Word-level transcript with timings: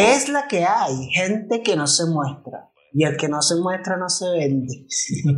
¿Qué 0.00 0.14
es 0.14 0.28
la 0.30 0.48
que 0.48 0.64
hay? 0.64 1.10
Gente 1.10 1.62
que 1.62 1.76
no 1.76 1.86
se 1.86 2.06
muestra. 2.06 2.70
Y 2.92 3.04
el 3.04 3.16
que 3.18 3.28
no 3.28 3.42
se 3.42 3.56
muestra 3.56 3.98
no 3.98 4.08
se 4.08 4.30
vende. 4.30 4.86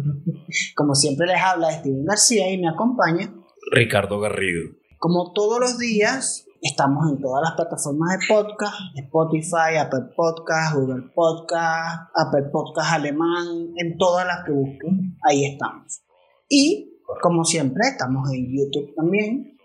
Como 0.77 0.95
siempre 0.95 1.27
les 1.27 1.41
habla 1.41 1.73
Steven 1.73 2.05
García 2.05 2.51
y 2.51 2.59
me 2.59 2.69
acompaña 2.69 3.35
Ricardo 3.73 4.21
Garrido. 4.21 4.71
Como 4.99 5.33
todos 5.33 5.59
los 5.59 5.79
días, 5.79 6.46
estamos 6.61 7.11
en 7.11 7.21
todas 7.21 7.43
las 7.43 7.55
plataformas 7.57 8.19
de 8.19 8.27
podcast, 8.29 8.75
Spotify, 8.95 9.77
Apple 9.81 10.13
Podcast, 10.17 10.77
Google 10.77 11.11
Podcast, 11.13 12.11
Apple 12.14 12.50
Podcast 12.53 12.93
Alemán, 12.93 13.72
en 13.77 13.99
todas 13.99 14.27
las 14.27 14.44
que 14.44 14.53
busquen, 14.53 15.19
ahí 15.29 15.44
estamos. 15.44 16.03
Y, 16.49 17.00
como 17.21 17.44
siempre, 17.44 17.89
estamos 17.89 18.31
en 18.33 18.47
YouTube 18.57 18.94
también. 18.94 19.58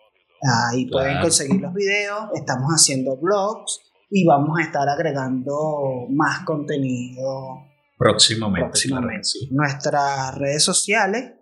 Ahí 0.71 0.89
pueden 0.89 1.19
conseguir 1.21 1.61
los 1.61 1.73
videos, 1.73 2.29
estamos 2.33 2.69
haciendo 2.71 3.15
vlogs 3.17 3.86
y 4.09 4.25
vamos 4.25 4.57
a 4.59 4.63
estar 4.63 4.87
agregando 4.87 6.07
más 6.09 6.43
contenido 6.45 7.65
Próximamente. 7.97 8.65
próximamente. 8.67 9.11
claro 9.13 9.23
sí. 9.23 9.49
Nuestras 9.51 10.35
redes 10.37 10.63
sociales, 10.63 11.33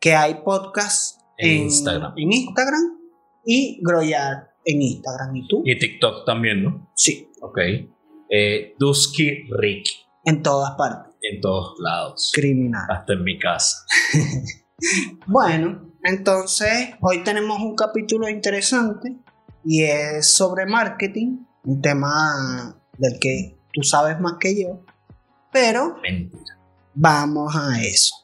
que 0.00 0.14
hay 0.14 0.42
podcast 0.44 1.20
En 1.36 1.62
Instagram. 1.64 2.12
en 2.16 2.32
Instagram 2.32 2.82
y 3.44 3.80
Groyar 3.82 4.50
en 4.64 4.80
Instagram. 4.82 5.36
¿Y 5.36 5.46
tú? 5.48 5.62
Y 5.64 5.78
TikTok 5.78 6.24
también, 6.24 6.62
¿no? 6.64 6.90
Sí, 6.96 7.28
Ok. 7.42 7.58
Eh, 8.30 8.74
Dusky 8.78 9.44
Rick. 9.50 9.86
en 10.24 10.42
todas 10.42 10.72
partes. 10.76 11.14
En 11.20 11.40
todos 11.40 11.74
lados. 11.78 12.32
Criminal. 12.34 12.84
Hasta 12.88 13.12
en 13.12 13.22
mi 13.24 13.38
casa. 13.38 13.84
Bueno, 15.26 15.92
entonces 16.02 16.90
hoy 17.00 17.22
tenemos 17.22 17.58
un 17.60 17.74
capítulo 17.76 18.28
interesante 18.28 19.16
y 19.64 19.82
es 19.84 20.32
sobre 20.34 20.66
marketing, 20.66 21.38
un 21.64 21.80
tema 21.80 22.76
del 22.98 23.18
que 23.18 23.56
tú 23.72 23.82
sabes 23.82 24.20
más 24.20 24.34
que 24.38 24.60
yo, 24.60 24.84
pero 25.52 25.96
Mentira. 26.02 26.58
vamos 26.94 27.54
a 27.56 27.80
eso. 27.82 28.14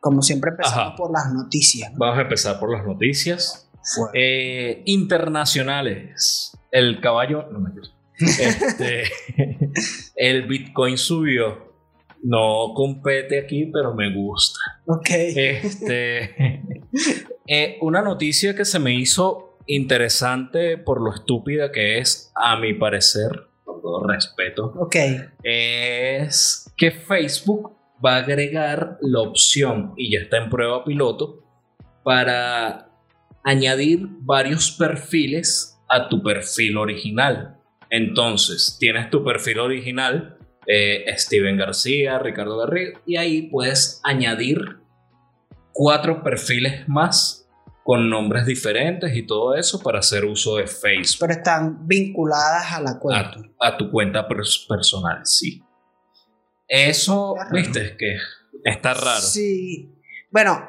Como 0.00 0.20
siempre 0.22 0.50
empezamos 0.50 0.86
Ajá. 0.88 0.96
por 0.96 1.12
las 1.12 1.32
noticias. 1.32 1.92
¿no? 1.92 1.98
Vamos 1.98 2.18
a 2.18 2.22
empezar 2.22 2.58
por 2.58 2.72
las 2.76 2.84
noticias. 2.84 3.68
Eh, 4.14 4.82
internacionales. 4.86 6.56
El 6.70 7.00
caballo. 7.00 7.46
No 7.52 7.60
me 7.60 7.70
este, 8.18 9.04
El 10.16 10.46
Bitcoin 10.46 10.98
subió. 10.98 11.72
No 12.24 12.72
compete 12.74 13.38
aquí, 13.40 13.66
pero 13.66 13.94
me 13.94 14.14
gusta. 14.14 14.58
ok. 14.86 15.08
Este, 15.10 16.62
eh, 17.46 17.78
una 17.80 18.02
noticia 18.02 18.54
que 18.54 18.64
se 18.64 18.78
me 18.78 18.94
hizo 18.94 19.51
interesante 19.66 20.78
por 20.78 21.00
lo 21.00 21.14
estúpida 21.14 21.70
que 21.72 21.98
es, 21.98 22.32
a 22.34 22.56
mi 22.56 22.74
parecer, 22.74 23.46
con 23.64 23.80
todo 23.80 24.06
respeto, 24.06 24.72
Ok. 24.78 24.96
es 25.42 26.72
que 26.76 26.90
Facebook 26.90 27.76
va 28.04 28.16
a 28.16 28.18
agregar 28.18 28.98
la 29.00 29.20
opción, 29.20 29.94
y 29.96 30.12
ya 30.12 30.20
está 30.20 30.38
en 30.38 30.50
prueba 30.50 30.84
piloto, 30.84 31.44
para 32.02 32.90
añadir 33.44 34.08
varios 34.20 34.72
perfiles 34.72 35.78
a 35.88 36.08
tu 36.08 36.22
perfil 36.22 36.78
original. 36.78 37.58
Entonces, 37.90 38.76
tienes 38.80 39.10
tu 39.10 39.22
perfil 39.22 39.60
original, 39.60 40.38
eh, 40.66 41.04
Steven 41.16 41.56
García, 41.56 42.18
Ricardo 42.18 42.58
Garrido, 42.58 43.00
y 43.06 43.16
ahí 43.16 43.42
puedes 43.42 44.00
añadir 44.04 44.78
cuatro 45.72 46.22
perfiles 46.22 46.88
más 46.88 47.41
con 47.84 48.08
nombres 48.08 48.46
diferentes 48.46 49.14
y 49.16 49.26
todo 49.26 49.54
eso 49.56 49.80
para 49.82 49.98
hacer 49.98 50.24
uso 50.24 50.56
de 50.56 50.66
Facebook 50.66 51.18
Pero 51.20 51.32
están 51.32 51.86
vinculadas 51.86 52.72
a 52.72 52.80
la 52.80 52.98
cuenta. 52.98 53.32
tu- 53.32 53.54
a 53.60 53.76
tu 53.76 53.90
cuenta 53.90 54.28
pers- 54.28 54.66
personal, 54.68 55.20
sí. 55.24 55.62
Eso, 56.68 57.34
Está 57.36 57.52
viste, 57.52 57.84
es 57.86 57.92
que 57.96 58.16
está 58.64 58.94
raro. 58.94 59.20
Sí. 59.20 59.94
Bueno, 60.30 60.68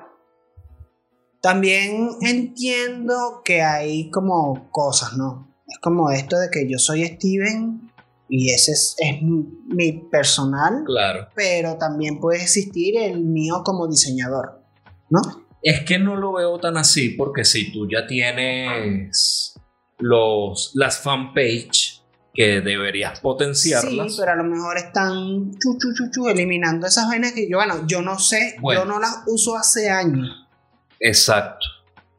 también 1.42 2.10
entiendo 2.22 3.42
que 3.44 3.62
hay 3.62 4.10
como 4.10 4.70
cosas, 4.72 5.14
¿no? 5.18 5.54
Es 5.68 5.78
como 5.80 6.10
esto 6.12 6.38
de 6.40 6.50
que 6.50 6.70
yo 6.70 6.78
soy 6.78 7.06
Steven 7.06 7.92
y 8.30 8.52
ese 8.52 8.72
es, 8.72 8.96
es 9.00 9.22
mi 9.22 9.92
personal, 10.12 10.84
Claro. 10.86 11.28
pero 11.36 11.78
también 11.78 12.20
puede 12.20 12.42
existir 12.42 12.98
el 12.98 13.24
mío 13.24 13.62
como 13.64 13.88
diseñador, 13.88 14.62
¿no? 15.10 15.22
Es 15.64 15.82
que 15.86 15.98
no 15.98 16.16
lo 16.18 16.34
veo 16.34 16.60
tan 16.60 16.76
así 16.78 17.10
porque 17.12 17.46
si 17.46 17.72
tú 17.72 17.88
ya 17.90 18.06
tienes 18.06 19.56
los, 20.00 20.72
las 20.76 21.00
fanpage 21.00 22.02
que 22.34 22.62
deberías 22.62 23.20
potenciarlas. 23.22 24.14
Sí, 24.16 24.20
pero 24.20 24.34
a 24.34 24.36
lo 24.36 24.44
mejor 24.44 24.78
están 24.78 25.52
chu, 25.52 25.78
chu, 25.80 25.94
chu, 25.96 26.10
chu, 26.12 26.28
eliminando 26.28 26.86
esas 26.88 27.08
vainas 27.08 27.32
que 27.34 27.48
yo, 27.50 27.58
bueno, 27.58 27.86
yo 27.88 28.02
no 28.02 28.20
sé, 28.20 28.56
Bueno. 28.60 28.82
yo 28.82 28.86
no 28.86 29.00
las 29.00 29.24
uso 29.28 29.56
hace 29.56 29.90
años. 29.90 30.30
Exacto. 31.00 31.66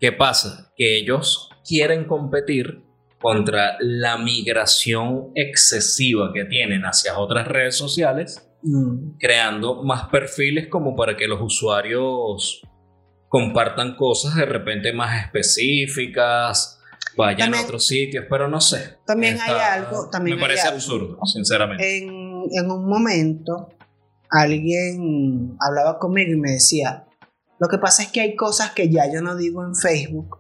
¿Qué 0.00 0.12
pasa? 0.12 0.72
Que 0.76 0.97
ellos 0.99 1.50
quieren 1.66 2.05
competir 2.05 2.82
contra 3.21 3.76
la 3.81 4.19
migración 4.19 5.32
excesiva 5.34 6.31
que 6.32 6.44
tienen 6.44 6.82
hacia 6.84 7.19
otras 7.19 7.47
redes 7.49 7.76
sociales, 7.76 8.41
Mm. 8.66 9.19
creando 9.19 9.82
más 9.82 10.09
perfiles 10.09 10.69
como 10.69 10.97
para 10.97 11.16
que 11.19 11.26
los 11.28 11.41
usuarios 11.43 12.62
compartan 13.34 13.97
cosas 13.97 14.37
de 14.37 14.47
repente 14.47 14.93
más 14.93 15.25
específicas, 15.25 16.78
vayan 17.17 17.39
También- 17.50 17.62
a 17.65 17.67
otros 17.67 17.84
sitios, 17.84 18.27
pero 18.31 18.47
no 18.49 18.61
sé. 18.61 18.99
También 19.05 19.39
hay 19.41 19.50
algo- 19.81 20.09
también 20.09 20.37
me 20.37 20.43
hay 20.45 20.49
parece 20.50 20.69
algo. 20.69 20.77
absurdo, 20.77 21.19
sinceramente. 21.27 21.99
En, 21.99 22.44
en 22.53 22.71
un 22.71 22.87
momento, 22.89 23.71
alguien 24.31 25.56
hablaba 25.61 25.99
conmigo 25.99 26.33
y 26.33 26.37
me 26.37 26.53
decía, 26.53 27.06
lo 27.59 27.67
que 27.69 27.78
pasa 27.78 28.05
es 28.05 28.11
que 28.12 28.21
hay 28.21 28.37
cosas 28.37 28.71
que 28.71 28.89
ya 28.89 29.12
yo 29.12 29.21
no 29.21 29.37
digo 29.37 29.65
en 29.65 29.75
Facebook, 29.75 30.39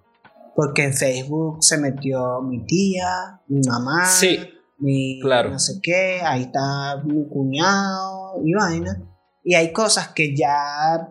porque 0.54 0.84
en 0.84 0.94
Facebook 0.94 1.58
se 1.62 1.78
metió 1.78 2.42
mi 2.42 2.64
tía, 2.64 3.40
mi 3.48 3.60
mamá, 3.68 4.06
Sí, 4.06 4.38
mi 4.78 5.18
claro. 5.20 5.50
no 5.50 5.58
sé 5.58 5.80
qué, 5.82 6.20
ahí 6.24 6.42
está 6.42 7.02
mi 7.04 7.28
cuñado 7.28 8.34
y 8.44 8.54
vaina. 8.54 9.02
Y 9.42 9.56
hay 9.56 9.72
cosas 9.72 10.08
que 10.08 10.34
ya 10.36 11.08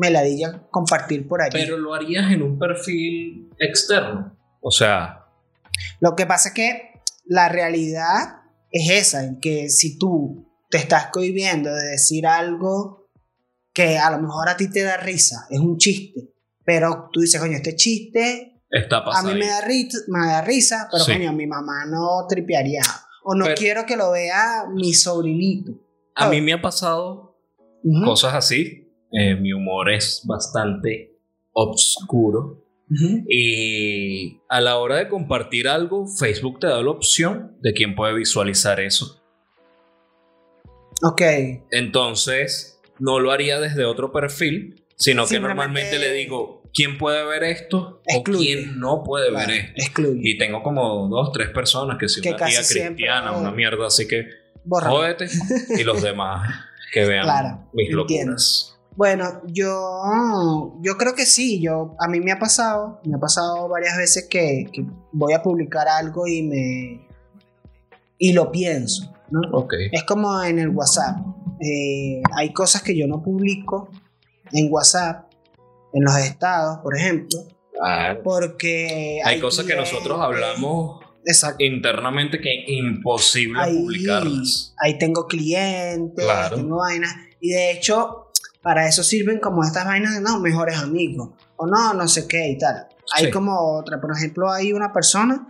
me 0.00 0.10
la 0.10 0.22
di 0.22 0.38
ya 0.40 0.62
compartir 0.70 1.28
por 1.28 1.42
allí. 1.42 1.52
pero 1.52 1.76
lo 1.76 1.94
harías 1.94 2.30
en 2.32 2.42
un 2.42 2.58
perfil 2.58 3.50
externo. 3.58 4.36
O 4.60 4.70
sea, 4.70 5.24
Lo 6.00 6.14
que 6.16 6.26
pasa 6.26 6.48
es 6.48 6.54
que 6.54 6.92
la 7.26 7.48
realidad 7.48 8.40
es 8.70 8.90
esa, 8.90 9.24
en 9.24 9.40
que 9.40 9.68
si 9.68 9.98
tú 9.98 10.46
te 10.70 10.78
estás 10.78 11.06
cohibiendo 11.06 11.72
de 11.74 11.86
decir 11.88 12.26
algo 12.26 13.08
que 13.72 13.98
a 13.98 14.10
lo 14.10 14.18
mejor 14.20 14.48
a 14.48 14.56
ti 14.56 14.70
te 14.70 14.82
da 14.82 14.96
risa, 14.96 15.46
es 15.50 15.58
un 15.60 15.76
chiste, 15.78 16.32
pero 16.64 17.08
tú 17.12 17.20
dices, 17.20 17.40
coño, 17.40 17.56
este 17.56 17.76
chiste 17.76 18.62
está 18.70 18.98
a 18.98 19.22
mí 19.22 19.34
me 19.34 19.46
da, 19.46 19.60
ri- 19.66 19.88
me 20.08 20.26
da 20.26 20.42
risa, 20.42 20.88
pero 20.90 21.04
Sí. 21.04 21.12
coño, 21.12 21.32
mi 21.32 21.46
mamá 21.46 21.84
no 21.86 22.26
tripearía. 22.28 22.82
O 23.24 23.34
no 23.34 23.44
Pero- 23.44 23.56
quiero 23.56 23.86
que 23.86 23.96
lo 23.96 24.10
vea 24.12 24.64
mi 24.72 24.92
sobrinito. 24.94 25.72
A 26.14 26.28
mí 26.28 26.40
me 26.40 26.52
ha 26.52 26.60
pasado 26.62 27.36
cosas 28.04 28.34
así. 28.34 28.89
Eh, 29.12 29.34
mi 29.36 29.52
humor 29.52 29.90
es 29.90 30.22
bastante 30.26 31.16
obscuro. 31.52 32.64
Y 33.28 34.40
a 34.48 34.60
la 34.60 34.78
hora 34.78 34.96
de 34.96 35.08
compartir 35.08 35.68
algo, 35.68 36.06
Facebook 36.08 36.58
te 36.58 36.66
da 36.66 36.82
la 36.82 36.90
opción 36.90 37.56
de 37.60 37.72
quién 37.72 37.94
puede 37.94 38.14
visualizar 38.14 38.80
eso. 38.80 39.22
Ok, 41.02 41.22
Entonces, 41.70 42.80
no 42.98 43.20
lo 43.20 43.30
haría 43.30 43.58
desde 43.60 43.84
otro 43.84 44.12
perfil, 44.12 44.84
sino 44.96 45.26
que 45.26 45.40
normalmente 45.40 45.98
le 45.98 46.12
digo 46.12 46.62
quién 46.74 46.98
puede 46.98 47.24
ver 47.24 47.44
esto 47.44 48.02
Excluye. 48.06 48.38
o 48.38 48.42
quién 48.42 48.78
no 48.80 49.02
puede 49.04 49.30
claro, 49.30 49.48
ver 49.48 49.56
esto. 49.60 49.72
excluye. 49.76 50.20
Y 50.22 50.36
tengo 50.36 50.62
como 50.62 51.08
dos, 51.08 51.32
tres 51.32 51.48
personas 51.50 51.96
que 51.98 52.08
si 52.08 52.20
Que 52.20 52.30
una 52.30 52.38
tía 52.46 52.60
cristiana, 52.68 53.32
una 53.32 53.50
mierda, 53.50 53.86
así 53.86 54.06
que 54.06 54.26
jódete. 54.68 55.26
y 55.78 55.84
los 55.84 56.02
demás 56.02 56.48
que 56.92 57.04
vean 57.06 57.24
Claro, 57.24 57.70
mis 57.72 57.88
entiendo. 57.88 58.36
Bueno, 58.96 59.40
yo, 59.46 60.74
yo 60.82 60.96
creo 60.96 61.14
que 61.14 61.24
sí, 61.24 61.60
yo, 61.60 61.94
a 61.98 62.08
mí 62.08 62.20
me 62.20 62.32
ha 62.32 62.38
pasado, 62.38 63.00
me 63.04 63.16
ha 63.16 63.18
pasado 63.20 63.68
varias 63.68 63.96
veces 63.96 64.26
que, 64.28 64.66
que 64.72 64.84
voy 65.12 65.32
a 65.32 65.42
publicar 65.42 65.88
algo 65.88 66.26
y 66.26 66.42
me 66.42 67.06
y 68.18 68.32
lo 68.34 68.52
pienso, 68.52 69.10
¿no? 69.30 69.40
Es 69.92 70.02
como 70.04 70.42
en 70.42 70.58
el 70.58 70.68
WhatsApp. 70.70 71.16
Eh, 71.60 72.20
hay 72.36 72.52
cosas 72.52 72.82
que 72.82 72.96
yo 72.98 73.06
no 73.06 73.22
publico 73.22 73.88
en 74.52 74.70
WhatsApp, 74.70 75.30
en 75.94 76.04
los 76.04 76.16
estados, 76.18 76.78
por 76.82 76.96
ejemplo, 76.96 77.40
Ah, 77.82 78.16
porque 78.22 79.20
hay 79.24 79.40
cosas 79.40 79.64
que 79.64 79.74
nosotros 79.74 80.20
hablamos 80.20 81.00
Exacto. 81.24 81.64
internamente 81.64 82.38
que 82.38 82.64
es 82.64 82.68
imposible 82.68 83.58
Ahí, 83.58 83.74
publicarlas. 83.78 84.74
ahí 84.78 84.98
tengo 84.98 85.26
clientes, 85.26 86.22
Claro. 86.22 86.56
tengo 86.56 86.76
vainas. 86.76 87.14
Y 87.40 87.50
de 87.52 87.70
hecho, 87.72 88.29
para 88.62 88.86
eso 88.86 89.02
sirven 89.02 89.40
como 89.40 89.64
estas 89.64 89.84
vainas 89.86 90.14
de 90.14 90.20
no, 90.20 90.38
mejores 90.40 90.78
amigos. 90.78 91.30
O 91.56 91.66
no, 91.66 91.94
no 91.94 92.08
sé 92.08 92.26
qué 92.26 92.48
y 92.50 92.58
tal. 92.58 92.88
Hay 93.14 93.26
Sí. 93.26 93.30
como 93.30 93.58
otra. 93.78 94.00
Por 94.00 94.12
ejemplo, 94.12 94.50
hay 94.50 94.72
una 94.72 94.92
persona 94.92 95.46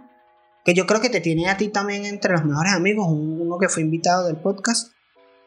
que 0.64 0.74
yo 0.74 0.86
creo 0.86 1.00
que 1.00 1.10
te 1.10 1.20
tiene 1.20 1.48
a 1.48 1.56
ti 1.56 1.68
también 1.68 2.04
entre 2.04 2.32
los 2.32 2.44
mejores 2.44 2.72
amigos, 2.72 3.06
uno 3.08 3.58
que 3.58 3.68
fue 3.68 3.82
invitado 3.82 4.26
del 4.26 4.36
podcast, 4.36 4.92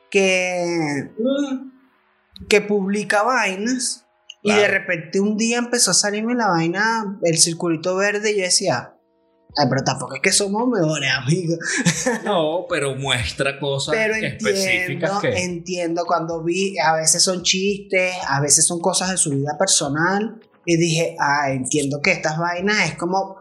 que, 0.10 1.12
que 2.50 2.62
publica 2.62 3.24
vainas 3.24 4.06
y 4.42 4.52
de 4.54 4.68
repente 4.68 5.20
un 5.22 5.38
día 5.38 5.58
empezó 5.58 5.92
a 5.92 5.94
salirme 5.94 6.36
la 6.36 6.50
vaina, 6.50 7.18
el 7.24 7.38
circulito 7.38 7.96
verde, 7.96 8.32
y 8.32 8.38
yo 8.38 8.44
decía, 8.44 8.93
ay, 9.58 9.68
pero 9.70 9.84
tampoco 9.84 10.16
es 10.16 10.22
que 10.22 10.32
somos 10.32 10.68
mejores 10.68 11.12
amigos. 11.12 11.60
No, 12.24 12.66
pero 12.70 12.96
muestra 12.96 13.60
cosas 13.60 13.96
pero 13.96 14.16
específicas 14.16 15.12
entiendo, 15.12 15.20
que... 15.22 15.44
entiendo 15.44 16.06
cuando 16.06 16.44
vi, 16.44 16.78
a 16.80 16.96
veces 16.96 17.24
son 17.24 17.44
chistes, 17.44 18.16
a 18.28 18.40
veces 18.42 18.66
son 18.66 18.80
cosas 18.80 19.12
de 19.12 19.18
su 19.18 19.32
vida 19.32 19.58
personal, 19.58 20.40
y 20.66 20.78
dije, 20.78 21.16
ah, 21.20 21.52
entiendo 21.52 22.00
que 22.02 22.12
estas 22.12 22.38
vainas 22.38 22.90
es 22.90 22.96
como 22.96 23.38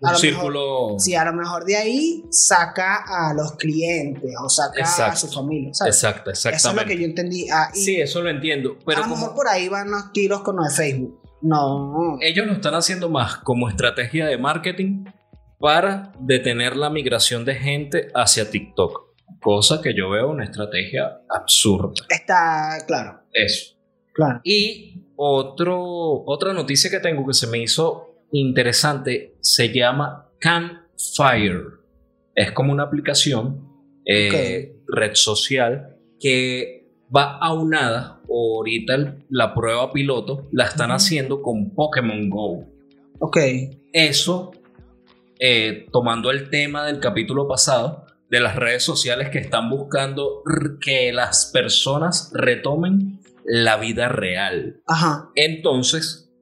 un 0.00 0.16
círculo. 0.16 0.96
sí, 0.98 1.14
a 1.14 1.24
lo 1.24 1.32
mejor 1.32 1.64
de 1.64 1.76
ahí 1.76 2.24
saca 2.30 3.04
a 3.06 3.32
los 3.32 3.52
clientes 3.52 4.34
o 4.42 4.48
saca 4.48 4.82
a 5.06 5.16
su 5.16 5.28
familia. 5.28 5.72
¿sabes? 5.72 5.96
Exacto, 5.96 6.30
exactamente. 6.30 6.56
Eso 6.58 6.70
es 6.70 6.76
lo 6.76 6.84
que 6.84 6.98
yo 6.98 7.04
entendí. 7.04 7.48
Ah, 7.50 7.70
sí, 7.72 8.00
eso 8.00 8.22
lo 8.22 8.28
entiendo. 8.28 8.76
Pero 8.84 9.04
a 9.04 9.06
lo 9.06 9.14
mejor 9.14 9.34
por 9.34 9.48
ahí 9.48 9.68
van 9.68 9.90
los 9.90 10.12
tiros 10.12 10.42
con 10.42 10.56
lo 10.56 10.64
de 10.64 10.70
Facebook. 10.70 11.20
No. 11.42 12.18
Ellos 12.20 12.46
lo 12.46 12.54
están 12.54 12.74
haciendo 12.74 13.08
más 13.08 13.36
como 13.38 13.68
estrategia 13.68 14.26
de 14.26 14.38
marketing 14.38 15.04
para 15.58 16.12
detener 16.20 16.76
la 16.76 16.90
migración 16.90 17.44
de 17.44 17.54
gente 17.54 18.08
hacia 18.14 18.50
TikTok. 18.50 19.14
Cosa 19.40 19.80
que 19.82 19.94
yo 19.94 20.10
veo 20.10 20.30
una 20.30 20.44
estrategia 20.44 21.20
absurda. 21.28 22.06
Está 22.08 22.78
claro. 22.86 23.20
Eso. 23.32 23.74
Claro. 24.12 24.40
Y 24.44 25.02
otro, 25.16 26.24
otra 26.26 26.52
noticia 26.52 26.90
que 26.90 27.00
tengo 27.00 27.26
que 27.26 27.34
se 27.34 27.46
me 27.46 27.58
hizo 27.58 28.14
interesante 28.32 29.36
se 29.40 29.72
llama 29.72 30.30
Campfire. 30.38 31.62
Es 32.34 32.52
como 32.52 32.72
una 32.72 32.84
aplicación, 32.84 33.68
eh, 34.04 34.76
red 34.88 35.14
social, 35.14 35.96
que 36.18 36.88
va 37.14 37.38
aunada. 37.38 38.20
Ahorita 38.28 39.16
la 39.30 39.54
prueba 39.54 39.92
piloto 39.92 40.48
la 40.52 40.64
están 40.64 40.90
haciendo 40.90 41.42
con 41.42 41.70
Pokémon 41.70 42.28
Go. 42.28 42.64
Ok. 43.20 43.38
Eso, 43.92 44.52
eh, 45.38 45.86
tomando 45.92 46.30
el 46.30 46.50
tema 46.50 46.86
del 46.86 47.00
capítulo 47.00 47.48
pasado, 47.48 48.06
de 48.30 48.40
las 48.40 48.56
redes 48.56 48.82
sociales 48.82 49.30
que 49.30 49.38
están 49.38 49.70
buscando 49.70 50.42
que 50.80 51.12
las 51.12 51.50
personas 51.52 52.32
retomen 52.34 53.20
la 53.44 53.76
vida 53.76 54.08
real. 54.08 54.80
Ajá. 54.86 55.30
Entonces, 55.34 56.32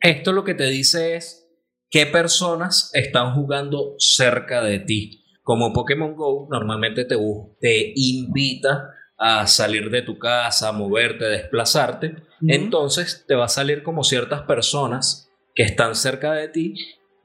esto 0.00 0.32
lo 0.32 0.44
que 0.44 0.54
te 0.54 0.66
dice 0.66 1.16
es 1.16 1.48
qué 1.90 2.06
personas 2.06 2.90
están 2.94 3.34
jugando 3.34 3.94
cerca 3.98 4.62
de 4.62 4.80
ti. 4.80 5.24
Como 5.42 5.72
Pokémon 5.72 6.14
Go 6.14 6.48
normalmente 6.50 7.04
te, 7.04 7.16
te 7.60 7.92
invita 7.94 8.90
a 9.16 9.46
salir 9.46 9.90
de 9.90 10.02
tu 10.02 10.18
casa, 10.18 10.68
a 10.68 10.72
moverte, 10.72 11.24
a 11.24 11.28
desplazarte, 11.28 12.16
entonces 12.46 13.24
te 13.26 13.34
va 13.34 13.46
a 13.46 13.48
salir 13.48 13.82
como 13.82 14.04
ciertas 14.04 14.42
personas 14.42 15.30
que 15.54 15.64
están 15.64 15.96
cerca 15.96 16.32
de 16.32 16.48
ti 16.48 16.74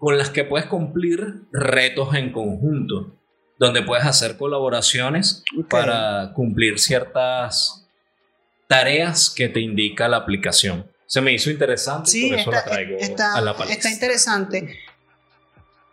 con 0.03 0.17
las 0.17 0.31
que 0.31 0.43
puedes 0.43 0.67
cumplir 0.67 1.45
retos 1.53 2.13
en 2.13 2.33
conjunto, 2.33 3.15
donde 3.57 3.83
puedes 3.83 4.05
hacer 4.05 4.35
colaboraciones 4.35 5.45
para 5.69 6.33
cumplir 6.35 6.77
ciertas 6.77 7.87
tareas 8.67 9.29
que 9.29 9.47
te 9.47 9.61
indica 9.61 10.09
la 10.09 10.17
aplicación 10.17 10.91
se 11.05 11.21
me 11.21 11.31
hizo 11.31 11.49
interesante 11.49 12.09
sí, 12.09 12.29
por 12.29 12.39
eso 12.39 12.51
está, 12.51 12.65
la 12.65 12.71
traigo 12.71 12.97
está, 12.97 13.35
a 13.35 13.41
la 13.41 13.53
palestra. 13.55 13.77
Está 13.77 13.91
interesante. 13.91 14.79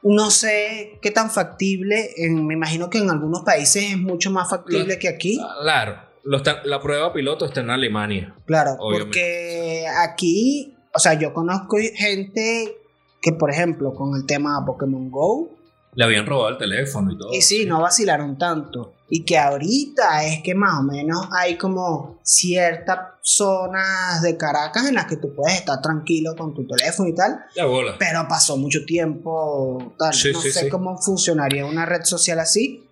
No 0.03 0.31
sé 0.31 0.99
qué 1.03 1.13
tan 1.13 1.31
factible, 1.31 2.11
me 2.31 2.55
imagino 2.55 2.91
que 2.91 2.99
en 2.99 3.11
algunos 3.11 3.43
países 3.45 3.93
es 3.93 3.97
mucho 3.97 4.33
más 4.33 4.51
factible 4.51 4.99
que 4.99 5.09
aquí. 5.09 5.39
Claro, 5.63 6.01
la 6.25 6.81
prueba 6.81 7.13
piloto 7.13 7.45
está 7.45 7.61
en 7.61 7.71
Alemania. 7.71 8.35
Claro, 8.47 8.77
porque 8.81 9.85
aquí, 10.05 10.75
o 10.93 10.99
sea, 10.99 11.15
yo 11.15 11.33
conozco 11.33 11.77
gente 11.95 12.80
que, 13.21 13.33
por 13.33 13.51
ejemplo, 13.51 13.95
con 13.95 14.15
el 14.17 14.27
tema 14.27 14.65
Pokémon 14.65 15.11
Go, 15.11 15.51
le 15.95 16.05
habían 16.05 16.25
robado 16.25 16.51
el 16.51 16.59
teléfono 16.59 17.13
y 17.13 17.19
todo. 17.19 17.33
Y 17.33 17.43
sí, 17.43 17.67
no 17.67 17.81
vacilaron 17.81 18.39
tanto. 18.39 18.95
Y 19.09 19.25
que 19.25 19.37
ahorita 19.37 20.25
es 20.25 20.43
que 20.43 20.55
más 20.55 20.79
o 20.79 20.83
menos 20.85 21.27
hay 21.37 21.57
como 21.57 22.21
ciertas 22.23 22.99
zonas 23.23 24.23
de 24.23 24.37
Caracas 24.37 24.89
en 24.89 24.95
las 24.95 25.07
que 25.07 25.17
tú 25.17 25.35
puedes 25.35 25.59
estar 25.59 25.83
tranquilo 25.83 26.37
con 26.37 26.55
tu 26.55 26.65
teléfono 26.65 27.09
y 27.09 27.15
tal. 27.15 27.41
Ya 27.57 27.65
bola. 27.65 27.97
Pero 27.99 28.27
pasó 28.29 28.57
mucho 28.57 28.85
tiempo. 28.87 29.95
Tal. 29.99 30.11
no 30.11 30.41
sé 30.41 30.69
cómo 30.69 30.97
funcionaría 30.97 31.67
una 31.67 31.87
red 31.87 32.05
social 32.05 32.39
así. 32.39 32.87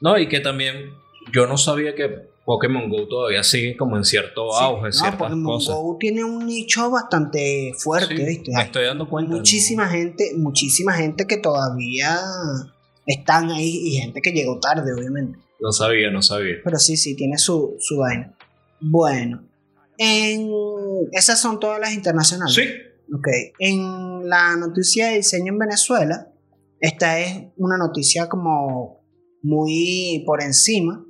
No, 0.00 0.16
y 0.16 0.28
que 0.28 0.38
también 0.38 0.94
yo 1.32 1.46
no 1.46 1.58
sabía 1.58 1.96
que 1.96 2.31
Pokémon 2.44 2.88
Go 2.90 3.06
todavía 3.06 3.42
sigue 3.44 3.76
como 3.76 3.96
en 3.96 4.04
cierto 4.04 4.52
auge, 4.54 4.86
no, 4.86 4.92
ciertas 4.92 5.18
Pokémon 5.18 5.58
Go 5.64 5.96
tiene 5.98 6.24
un 6.24 6.46
nicho 6.46 6.90
bastante 6.90 7.72
fuerte, 7.78 8.14
¿viste? 8.14 8.52
Me 8.52 8.62
estoy 8.62 8.84
dando 8.84 9.08
cuenta. 9.08 9.34
Muchísima 9.34 9.88
gente, 9.88 10.32
muchísima 10.36 10.92
gente 10.94 11.26
que 11.26 11.36
todavía 11.36 12.18
están 13.06 13.50
ahí 13.50 13.80
y 13.84 13.92
gente 13.92 14.20
que 14.20 14.32
llegó 14.32 14.58
tarde, 14.58 14.92
obviamente. 14.92 15.38
No 15.60 15.70
sabía, 15.70 16.10
no 16.10 16.22
sabía. 16.22 16.56
Pero 16.64 16.78
sí, 16.78 16.96
sí, 16.96 17.14
tiene 17.14 17.38
su, 17.38 17.76
su 17.78 17.98
vaina. 17.98 18.36
Bueno, 18.80 19.44
en... 19.96 20.50
esas 21.12 21.40
son 21.40 21.60
todas 21.60 21.78
las 21.78 21.94
internacionales. 21.94 22.54
Sí. 22.54 22.64
Ok, 23.14 23.28
en 23.58 24.28
la 24.28 24.56
noticia 24.56 25.08
de 25.08 25.16
diseño 25.16 25.52
en 25.52 25.58
Venezuela, 25.58 26.32
esta 26.80 27.20
es 27.20 27.44
una 27.56 27.76
noticia 27.76 28.28
como 28.28 29.04
muy 29.42 30.24
por 30.26 30.42
encima 30.42 31.04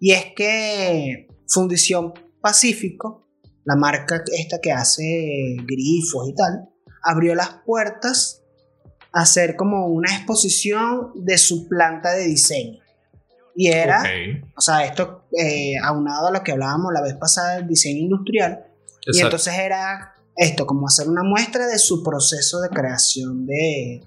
y 0.00 0.12
es 0.12 0.26
que 0.36 1.28
Fundición 1.48 2.12
Pacífico, 2.40 3.28
la 3.64 3.76
marca 3.76 4.22
esta 4.36 4.60
que 4.60 4.72
hace 4.72 5.56
grifos 5.66 6.28
y 6.28 6.34
tal, 6.34 6.68
abrió 7.02 7.34
las 7.34 7.60
puertas 7.64 8.42
a 9.12 9.22
hacer 9.22 9.56
como 9.56 9.86
una 9.86 10.14
exposición 10.14 11.12
de 11.14 11.38
su 11.38 11.68
planta 11.68 12.12
de 12.12 12.24
diseño. 12.24 12.80
Y 13.56 13.68
era, 13.68 14.02
o 14.56 14.60
sea, 14.60 14.84
esto 14.84 15.26
eh, 15.32 15.74
aunado 15.82 16.28
a 16.28 16.32
lo 16.32 16.42
que 16.42 16.52
hablábamos 16.52 16.92
la 16.92 17.02
vez 17.02 17.14
pasada 17.14 17.56
del 17.56 17.68
diseño 17.68 18.00
industrial. 18.00 18.66
Y 19.06 19.20
entonces 19.20 19.54
era 19.54 20.14
esto, 20.36 20.66
como 20.66 20.88
hacer 20.88 21.08
una 21.08 21.22
muestra 21.22 21.66
de 21.66 21.78
su 21.78 22.02
proceso 22.02 22.60
de 22.60 22.68
creación 22.70 23.46
de, 23.46 24.02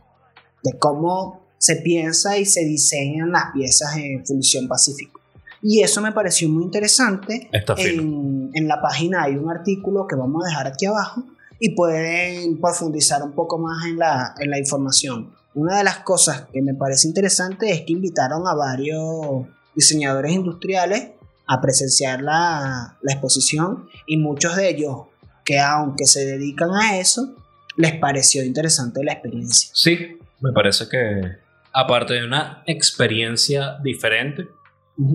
de 0.64 0.78
cómo 0.78 1.48
se 1.58 1.78
piensa 1.78 2.38
y 2.38 2.46
se 2.46 2.66
diseñan 2.66 3.32
las 3.32 3.52
piezas 3.54 3.96
en 3.96 4.26
Fundición 4.26 4.68
Pacífico. 4.68 5.17
Y 5.62 5.82
eso 5.82 6.02
me 6.02 6.12
pareció 6.12 6.50
muy 6.50 6.64
interesante. 6.64 7.50
En, 7.78 8.52
en, 8.54 8.68
la 8.68 8.82
página 8.82 9.24
hay 9.24 9.36
un 9.36 9.50
artículo 9.50 10.08
que 10.08 10.16
vamos 10.16 10.44
a 10.44 10.50
dejar 10.50 10.68
aquí 10.68 10.86
abajo 10.86 11.24
y 11.60 11.76
pueden 11.76 12.60
profundizar 12.60 13.24
un 13.24 13.34
poco 13.34 13.58
más 13.58 13.86
en 13.86 13.98
la, 13.98 14.36
en 14.40 14.50
la 14.50 14.60
información. 14.60 15.34
Una 15.56 15.78
de 15.78 15.84
las 15.84 16.00
cosas 16.00 16.46
que 16.54 16.62
me 16.62 16.76
parece 16.76 17.08
interesante 17.08 17.72
es 17.72 17.82
que 17.82 17.94
invitaron 17.94 18.48
a 18.48 18.54
varios 18.54 19.48
diseñadores 19.74 20.32
industriales 20.32 21.10
a 21.48 21.62
presenciar 21.62 22.22
la, 22.22 22.98
la 23.02 23.12
exposición 23.12 23.88
y 24.06 24.18
muchos 24.18 24.56
de 24.56 24.70
ellos 24.70 24.98
que 25.44 25.60
aunque 25.60 26.06
se 26.06 26.26
dedican 26.26 26.72
a 26.72 27.00
eso, 27.00 27.36
les 27.78 27.96
pareció 27.96 28.44
interesante 28.44 29.04
la 29.04 29.14
experiencia. 29.14 29.70
Sí, 29.74 30.18
me 30.42 30.52
parece 30.52 30.90
que 30.90 31.38
aparte 31.74 32.16
de 32.16 32.26
una 32.26 32.64
experiencia 32.66 33.78
diferente, 33.84 34.48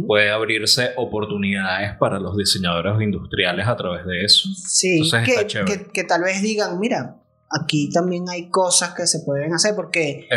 puede 0.07 0.31
abrirse 0.31 0.91
oportunidades 0.97 1.97
para 1.99 2.21
los 2.21 2.37
diseñadores 2.37 3.01
industriales 3.03 3.67
a 3.67 3.77
través 3.77 4.07
de 4.07 4.25
eso. 4.25 4.49
Sí, 4.55 5.11
que, 5.25 5.89
que, 5.93 6.05
tal 6.05 6.23
vez 6.23 6.41
digan, 6.41 6.79
mira, 6.79 7.17
aquí 7.51 7.91
también 7.91 8.29
hay 8.29 8.49
cosas 8.49 8.95
que 8.95 9.07
se 9.07 9.21
pueden 9.21 9.53
hacer 9.53 9.75
porque 9.75 10.29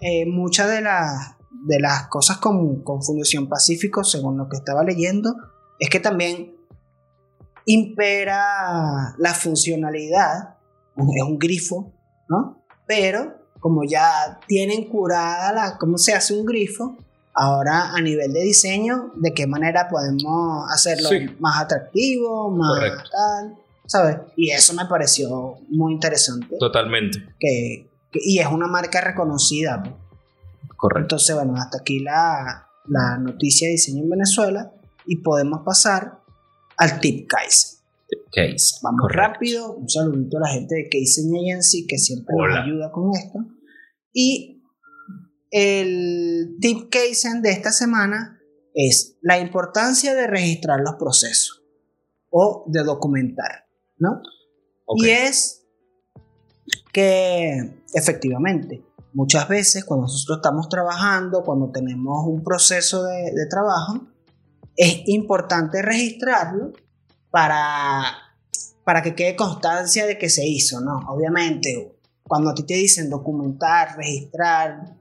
eh, 0.00 0.26
muchas 0.26 0.70
de, 0.70 0.82
las 0.82 1.36
de 1.66 1.80
las 1.80 2.06
cosas 2.08 2.38
con, 2.38 2.82
con 2.82 3.02
Fundación 3.02 3.48
Pacífico, 3.48 4.04
según 4.04 4.38
lo 4.38 4.48
que 4.48 4.56
estaba 4.56 4.84
leyendo, 4.84 5.34
es 5.80 5.90
que 5.90 5.98
también 5.98 6.54
impera 7.66 9.14
la 9.18 9.34
funcionalidad, 9.34 10.56
es 10.96 11.22
un 11.22 11.38
grifo, 11.38 11.92
¿no? 12.28 12.64
Pero 12.86 13.42
como 13.58 13.82
ya 13.84 14.40
tienen 14.46 14.88
curada 14.88 15.52
la, 15.52 15.78
cómo 15.78 15.98
se 15.98 16.14
hace 16.14 16.34
un 16.34 16.44
grifo, 16.44 16.96
Ahora, 17.34 17.92
a 17.94 18.00
nivel 18.00 18.32
de 18.32 18.42
diseño, 18.42 19.12
¿de 19.16 19.32
qué 19.32 19.46
manera 19.46 19.88
podemos 19.88 20.70
hacerlo 20.70 21.08
más 21.38 21.62
atractivo, 21.62 22.50
más 22.50 22.78
tal? 23.10 23.56
¿Sabes? 23.86 24.18
Y 24.36 24.50
eso 24.50 24.74
me 24.74 24.86
pareció 24.86 25.58
muy 25.68 25.92
interesante. 25.92 26.56
Totalmente. 26.58 27.34
Que, 27.38 27.90
y 28.12 28.38
es 28.38 28.46
una 28.46 28.66
marca 28.66 29.00
reconocida. 29.00 29.82
Pues. 29.82 29.94
Correcto. 30.76 31.00
Entonces, 31.00 31.34
bueno, 31.34 31.54
hasta 31.56 31.78
aquí 31.78 32.00
la, 32.00 32.68
la 32.86 33.18
noticia 33.18 33.68
de 33.68 33.72
diseño 33.72 34.02
en 34.02 34.10
Venezuela 34.10 34.72
y 35.06 35.16
podemos 35.16 35.62
pasar 35.64 36.20
al 36.76 37.00
tip 37.00 37.28
Kaizen. 37.28 37.80
Case. 38.30 38.76
Vamos 38.82 39.10
rápido. 39.10 39.72
Un 39.72 39.88
saludito 39.88 40.36
a 40.38 40.40
la 40.40 40.48
gente 40.48 40.74
de 40.74 40.88
Kaizen 40.90 41.34
Agency 41.34 41.86
que 41.86 41.98
siempre 41.98 42.34
nos 42.36 42.58
ayuda 42.58 42.90
con 42.90 43.10
esto. 43.14 43.38
Y 44.12 44.51
el 45.52 46.56
tip 46.60 46.90
case 46.90 47.28
de 47.40 47.50
esta 47.50 47.70
semana 47.70 48.40
es 48.74 49.18
la 49.20 49.38
importancia 49.38 50.14
de 50.14 50.26
registrar 50.26 50.80
los 50.80 50.94
procesos 50.94 51.62
o 52.30 52.64
de 52.66 52.82
documentar, 52.82 53.66
¿no? 53.98 54.22
Y 54.96 55.10
es 55.10 55.66
que 56.92 57.84
efectivamente, 57.92 58.82
muchas 59.12 59.46
veces 59.46 59.84
cuando 59.84 60.04
nosotros 60.04 60.38
estamos 60.38 60.68
trabajando, 60.70 61.44
cuando 61.44 61.70
tenemos 61.70 62.26
un 62.26 62.42
proceso 62.42 63.04
de, 63.04 63.32
de 63.32 63.46
trabajo, 63.48 64.06
es 64.74 65.02
importante 65.06 65.82
registrarlo 65.82 66.72
para, 67.30 68.04
para 68.84 69.02
que 69.02 69.14
quede 69.14 69.36
constancia 69.36 70.06
de 70.06 70.16
que 70.16 70.30
se 70.30 70.46
hizo, 70.46 70.80
¿no? 70.80 70.98
Obviamente, 71.08 71.98
cuando 72.22 72.50
a 72.50 72.54
ti 72.54 72.62
te 72.62 72.74
dicen 72.74 73.10
documentar, 73.10 73.96
registrar, 73.98 74.96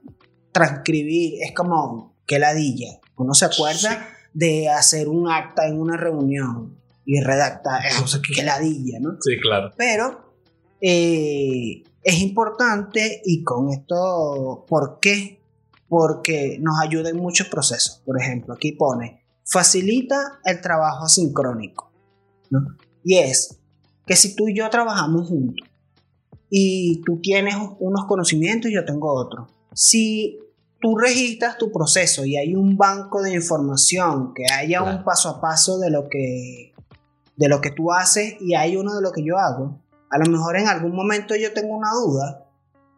transcribir, 0.51 1.41
es 1.41 1.53
como 1.53 2.15
que 2.25 2.39
ladilla. 2.39 2.99
Uno 3.17 3.33
se 3.33 3.45
acuerda 3.45 4.07
de 4.33 4.69
hacer 4.69 5.07
un 5.07 5.29
acta 5.29 5.67
en 5.67 5.79
una 5.79 5.97
reunión 5.97 6.77
y 7.05 7.19
redactar, 7.21 7.85
eso 7.85 8.21
que 8.21 8.43
ladilla, 8.43 8.99
¿no? 8.99 9.17
Sí, 9.19 9.37
claro. 9.41 9.71
Pero 9.77 10.33
eh, 10.79 11.83
es 12.03 12.19
importante 12.19 13.21
y 13.25 13.43
con 13.43 13.69
esto, 13.69 14.65
¿por 14.67 14.99
qué? 14.99 15.39
Porque 15.87 16.57
nos 16.59 16.79
ayuda 16.81 17.09
en 17.09 17.17
muchos 17.17 17.47
procesos. 17.47 18.01
Por 18.05 18.19
ejemplo, 18.19 18.53
aquí 18.53 18.71
pone, 18.71 19.23
facilita 19.43 20.39
el 20.45 20.61
trabajo 20.61 21.07
sincrónico. 21.07 21.91
¿no? 22.49 22.77
Y 23.03 23.17
es 23.17 23.57
que 24.05 24.15
si 24.15 24.35
tú 24.35 24.47
y 24.47 24.57
yo 24.57 24.69
trabajamos 24.69 25.27
juntos 25.27 25.67
y 26.49 27.01
tú 27.05 27.19
tienes 27.21 27.55
unos 27.79 28.05
conocimientos 28.05 28.71
y 28.71 28.75
yo 28.75 28.85
tengo 28.85 29.13
otros, 29.13 29.49
si 29.73 30.39
tú 30.79 30.97
registras 30.97 31.57
tu 31.57 31.71
proceso 31.71 32.25
y 32.25 32.37
hay 32.37 32.55
un 32.55 32.75
banco 32.75 33.21
de 33.21 33.33
información, 33.33 34.33
que 34.33 34.45
haya 34.51 34.81
un 34.81 35.03
paso 35.03 35.29
a 35.29 35.41
paso 35.41 35.79
de 35.79 35.91
lo 35.91 36.09
que 36.09 36.73
de 37.37 37.49
lo 37.49 37.61
que 37.61 37.71
tú 37.71 37.91
haces 37.91 38.35
y 38.39 38.55
hay 38.55 38.75
uno 38.75 38.95
de 38.95 39.01
lo 39.01 39.11
que 39.11 39.23
yo 39.23 39.37
hago, 39.37 39.81
a 40.09 40.19
lo 40.19 40.29
mejor 40.29 40.57
en 40.57 40.67
algún 40.67 40.93
momento 40.93 41.35
yo 41.35 41.53
tengo 41.53 41.75
una 41.75 41.91
duda 41.91 42.45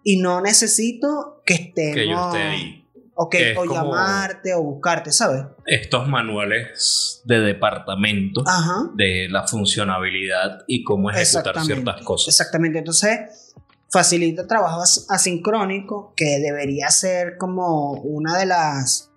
y 0.03 0.17
no 0.17 0.41
necesito 0.41 1.41
que 1.45 1.53
estemos 1.53 1.95
que 1.95 2.07
yo 2.07 2.25
esté 2.27 2.41
ahí. 2.41 2.79
O, 3.15 3.29
que, 3.29 3.55
o 3.55 3.65
llamarte 3.65 4.55
o 4.55 4.63
buscarte, 4.63 5.11
¿sabes? 5.11 5.45
Estos 5.67 6.07
manuales 6.07 7.21
de 7.25 7.41
departamento 7.41 8.43
Ajá. 8.43 8.89
de 8.95 9.27
la 9.29 9.45
funcionabilidad 9.47 10.63
y 10.65 10.83
cómo 10.83 11.11
ejecutar 11.11 11.63
ciertas 11.63 12.01
cosas. 12.01 12.29
Exactamente. 12.29 12.79
Entonces, 12.79 13.53
facilita 13.93 14.47
trabajo 14.47 14.81
as- 14.81 15.05
asincrónico, 15.07 16.13
que 16.15 16.39
debería 16.39 16.89
ser 16.89 17.37
como 17.37 17.91
una 17.91 18.39
de 18.39 18.47
las 18.47 19.11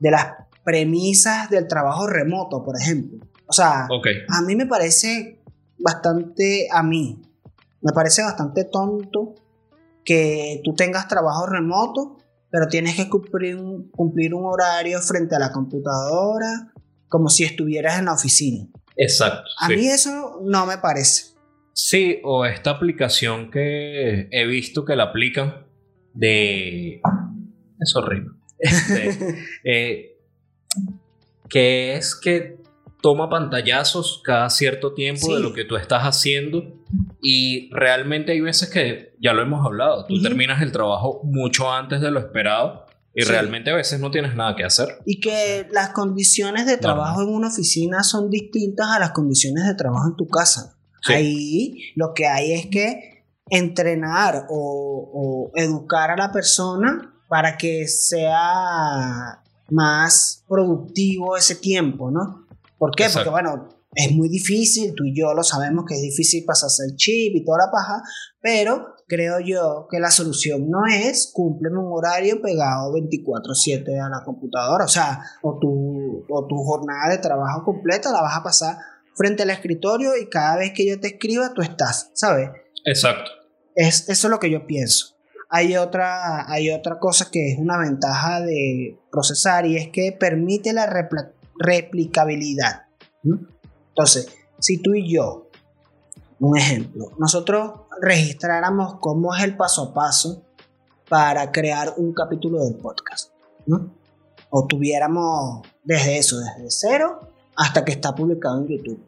de 0.00 0.10
las 0.10 0.26
premisas 0.64 1.48
del 1.50 1.68
trabajo 1.68 2.08
remoto, 2.08 2.64
por 2.64 2.76
ejemplo. 2.78 3.24
O 3.46 3.52
sea, 3.52 3.86
a 4.28 4.42
mí 4.42 4.56
me 4.56 4.66
parece 4.66 5.40
bastante, 5.78 6.68
a 6.72 6.82
mí, 6.82 7.22
me 7.80 7.92
parece 7.92 8.22
bastante 8.22 8.64
tonto 8.64 9.34
que 10.04 10.60
tú 10.64 10.74
tengas 10.74 11.06
trabajo 11.06 11.46
remoto, 11.46 12.18
pero 12.50 12.66
tienes 12.66 12.96
que 12.96 13.08
cumplir 13.08 13.56
un, 13.56 13.88
cumplir 13.90 14.34
un 14.34 14.46
horario 14.46 15.00
frente 15.00 15.36
a 15.36 15.38
la 15.38 15.52
computadora, 15.52 16.72
como 17.08 17.28
si 17.28 17.44
estuvieras 17.44 17.98
en 17.98 18.06
la 18.06 18.14
oficina. 18.14 18.66
Exacto. 18.96 19.48
A 19.60 19.68
sí. 19.68 19.76
mí 19.76 19.86
eso 19.86 20.40
no 20.42 20.66
me 20.66 20.78
parece. 20.78 21.29
Sí, 21.82 22.20
o 22.24 22.44
esta 22.44 22.70
aplicación 22.72 23.50
que 23.50 24.28
he 24.30 24.46
visto 24.46 24.84
que 24.84 24.96
la 24.96 25.04
aplican 25.04 25.66
de... 26.12 27.00
Es 27.80 27.96
horrible. 27.96 28.32
Este, 28.58 29.38
eh, 29.64 30.18
que 31.48 31.94
es 31.94 32.14
que 32.14 32.58
toma 33.02 33.30
pantallazos 33.30 34.20
cada 34.22 34.50
cierto 34.50 34.92
tiempo 34.92 35.28
Sí. 35.28 35.32
de 35.34 35.40
lo 35.40 35.54
que 35.54 35.64
tú 35.64 35.76
estás 35.76 36.02
haciendo 36.02 36.62
y 37.22 37.70
realmente 37.72 38.32
hay 38.32 38.42
veces 38.42 38.68
que, 38.68 39.14
ya 39.18 39.32
lo 39.32 39.40
hemos 39.40 39.64
hablado, 39.64 40.04
tú 40.06 40.20
terminas 40.20 40.60
el 40.60 40.72
trabajo 40.72 41.22
mucho 41.24 41.72
antes 41.72 42.02
de 42.02 42.10
lo 42.10 42.18
esperado 42.20 42.84
y 43.14 43.22
Sí. 43.22 43.30
realmente 43.30 43.70
a 43.70 43.74
veces 43.76 44.00
no 44.00 44.10
tienes 44.10 44.36
nada 44.36 44.54
que 44.54 44.64
hacer. 44.64 44.98
Y 45.06 45.18
que 45.18 45.66
las 45.72 45.90
condiciones 45.94 46.66
de 46.66 46.76
trabajo 46.76 47.22
en 47.22 47.28
una 47.30 47.48
oficina 47.48 48.02
son 48.02 48.28
distintas 48.28 48.88
a 48.88 48.98
las 48.98 49.12
condiciones 49.12 49.66
de 49.66 49.74
trabajo 49.74 50.08
en 50.10 50.16
tu 50.16 50.28
casa. 50.28 50.76
Sí. 51.02 51.12
Ahí 51.12 51.74
lo 51.96 52.12
que 52.14 52.26
hay 52.26 52.52
es 52.52 52.66
que 52.66 53.24
entrenar 53.48 54.46
o, 54.48 55.10
o 55.12 55.50
educar 55.54 56.10
a 56.10 56.16
la 56.16 56.30
persona 56.32 57.14
para 57.28 57.56
que 57.56 57.86
sea 57.88 59.42
más 59.70 60.44
productivo 60.48 61.36
ese 61.36 61.54
tiempo, 61.54 62.10
¿no? 62.10 62.46
¿Por 62.78 62.90
qué? 62.94 63.04
Exacto. 63.04 63.30
Porque 63.30 63.42
bueno, 63.42 63.68
es 63.94 64.12
muy 64.12 64.28
difícil, 64.28 64.94
tú 64.94 65.04
y 65.04 65.18
yo 65.18 65.34
lo 65.34 65.42
sabemos 65.42 65.84
que 65.86 65.94
es 65.96 66.02
difícil 66.02 66.44
pasarse 66.44 66.84
el 66.84 66.96
chip 66.96 67.34
y 67.34 67.44
toda 67.44 67.66
la 67.66 67.72
paja, 67.72 68.02
pero 68.40 68.94
creo 69.08 69.40
yo 69.40 69.88
que 69.90 69.98
la 69.98 70.10
solución 70.10 70.70
no 70.70 70.86
es 70.86 71.30
cúmpleme 71.34 71.78
un 71.78 71.92
horario 71.92 72.40
pegado 72.40 72.92
24/7 72.92 74.00
a 74.00 74.08
la 74.08 74.24
computadora, 74.24 74.84
o 74.84 74.88
sea, 74.88 75.20
o 75.42 75.58
tu, 75.58 76.24
o 76.28 76.46
tu 76.46 76.56
jornada 76.56 77.10
de 77.10 77.18
trabajo 77.18 77.64
completa 77.64 78.12
la 78.12 78.22
vas 78.22 78.36
a 78.36 78.42
pasar 78.42 78.76
frente 79.14 79.42
al 79.42 79.50
escritorio 79.50 80.16
y 80.16 80.28
cada 80.28 80.56
vez 80.56 80.72
que 80.74 80.86
yo 80.86 81.00
te 81.00 81.08
escriba 81.08 81.52
tú 81.54 81.62
estás, 81.62 82.10
¿sabes? 82.14 82.50
Exacto. 82.84 83.30
Es, 83.74 84.08
eso 84.08 84.26
es 84.26 84.30
lo 84.30 84.40
que 84.40 84.50
yo 84.50 84.66
pienso. 84.66 85.16
Hay 85.48 85.76
otra, 85.76 86.50
hay 86.50 86.70
otra 86.70 86.98
cosa 86.98 87.30
que 87.30 87.52
es 87.52 87.58
una 87.58 87.76
ventaja 87.76 88.40
de 88.40 88.98
procesar 89.10 89.66
y 89.66 89.76
es 89.76 89.88
que 89.88 90.12
permite 90.12 90.72
la 90.72 90.88
replicabilidad. 91.58 92.84
Entonces, 93.88 94.28
si 94.60 94.78
tú 94.78 94.94
y 94.94 95.12
yo, 95.12 95.50
un 96.38 96.56
ejemplo, 96.56 97.12
nosotros 97.18 97.72
registráramos 98.00 98.94
cómo 99.00 99.34
es 99.34 99.42
el 99.42 99.56
paso 99.56 99.90
a 99.90 99.94
paso 99.94 100.44
para 101.08 101.50
crear 101.50 101.94
un 101.96 102.14
capítulo 102.14 102.64
del 102.64 102.76
podcast, 102.76 103.32
¿no? 103.66 103.92
O 104.50 104.66
tuviéramos 104.66 105.66
desde 105.84 106.18
eso, 106.18 106.38
desde 106.38 106.70
cero 106.70 107.29
hasta 107.60 107.84
que 107.84 107.92
está 107.92 108.14
publicado 108.14 108.58
en 108.58 108.68
YouTube. 108.68 109.00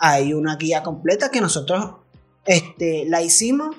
Hay 0.00 0.34
una 0.34 0.56
guía 0.56 0.82
completa 0.82 1.30
que 1.30 1.40
nosotros 1.40 1.92
este, 2.44 3.04
la 3.06 3.22
hicimos 3.22 3.76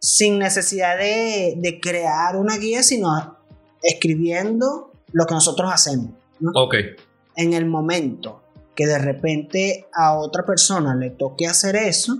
sin 0.00 0.40
necesidad 0.40 0.98
de, 0.98 1.54
de 1.56 1.78
crear 1.78 2.36
una 2.36 2.58
guía, 2.58 2.82
sino 2.82 3.36
escribiendo 3.80 4.90
lo 5.12 5.26
que 5.26 5.34
nosotros 5.34 5.70
hacemos. 5.72 6.10
¿no? 6.40 6.50
Ok. 6.56 6.74
En 7.36 7.52
el 7.52 7.66
momento 7.66 8.42
que 8.74 8.88
de 8.88 8.98
repente 8.98 9.86
a 9.94 10.18
otra 10.18 10.44
persona 10.44 10.96
le 10.96 11.10
toque 11.10 11.46
hacer 11.46 11.76
eso, 11.76 12.18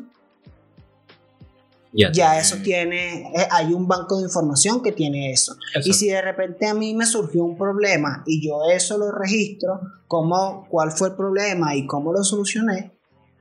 Ya, 1.92 2.12
ya 2.12 2.38
eso 2.38 2.56
tiene, 2.62 3.22
eh, 3.34 3.48
hay 3.50 3.72
un 3.72 3.88
banco 3.88 4.18
de 4.18 4.24
información 4.24 4.82
que 4.82 4.92
tiene 4.92 5.32
eso. 5.32 5.56
Y 5.84 5.94
si 5.94 6.08
de 6.08 6.20
repente 6.20 6.66
a 6.66 6.74
mí 6.74 6.94
me 6.94 7.06
surgió 7.06 7.42
un 7.44 7.56
problema 7.56 8.22
y 8.26 8.46
yo 8.46 8.60
eso 8.70 8.98
lo 8.98 9.10
registro, 9.10 9.80
cómo, 10.06 10.66
cuál 10.68 10.90
fue 10.92 11.08
el 11.08 11.14
problema 11.16 11.74
y 11.74 11.86
cómo 11.86 12.12
lo 12.12 12.22
solucioné, 12.22 12.92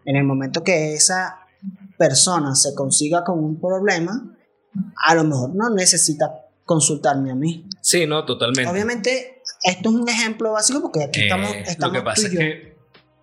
en 0.05 0.15
el 0.15 0.23
momento 0.23 0.63
que 0.63 0.93
esa 0.93 1.39
persona 1.97 2.55
se 2.55 2.73
consiga 2.73 3.23
con 3.25 3.43
un 3.43 3.59
problema, 3.59 4.37
a 5.05 5.15
lo 5.15 5.23
mejor 5.25 5.55
no 5.55 5.69
necesita 5.69 6.31
consultarme 6.63 7.31
a 7.31 7.35
mí. 7.35 7.65
Sí, 7.81 8.05
no, 8.05 8.25
totalmente. 8.25 8.69
Obviamente, 8.71 9.41
esto 9.63 9.89
es 9.89 9.95
un 9.95 10.07
ejemplo 10.07 10.53
básico 10.53 10.81
porque 10.81 11.03
aquí 11.03 11.21
Eh, 11.21 11.23
estamos, 11.23 11.51
lo 11.53 11.61
estamos 11.63 11.93
que 11.93 11.99
tú 11.99 12.05
pasa 12.05 12.21
y 12.21 12.25
es 12.25 12.31
yo. 12.31 12.39
que 12.39 12.77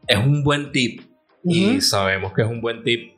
es 0.06 0.18
un 0.18 0.44
buen 0.44 0.72
tip 0.72 1.00
y 1.44 1.70
Ujú. 1.72 1.80
sabemos 1.80 2.32
que 2.34 2.42
es 2.42 2.48
un 2.48 2.60
buen 2.60 2.82
tip, 2.82 3.13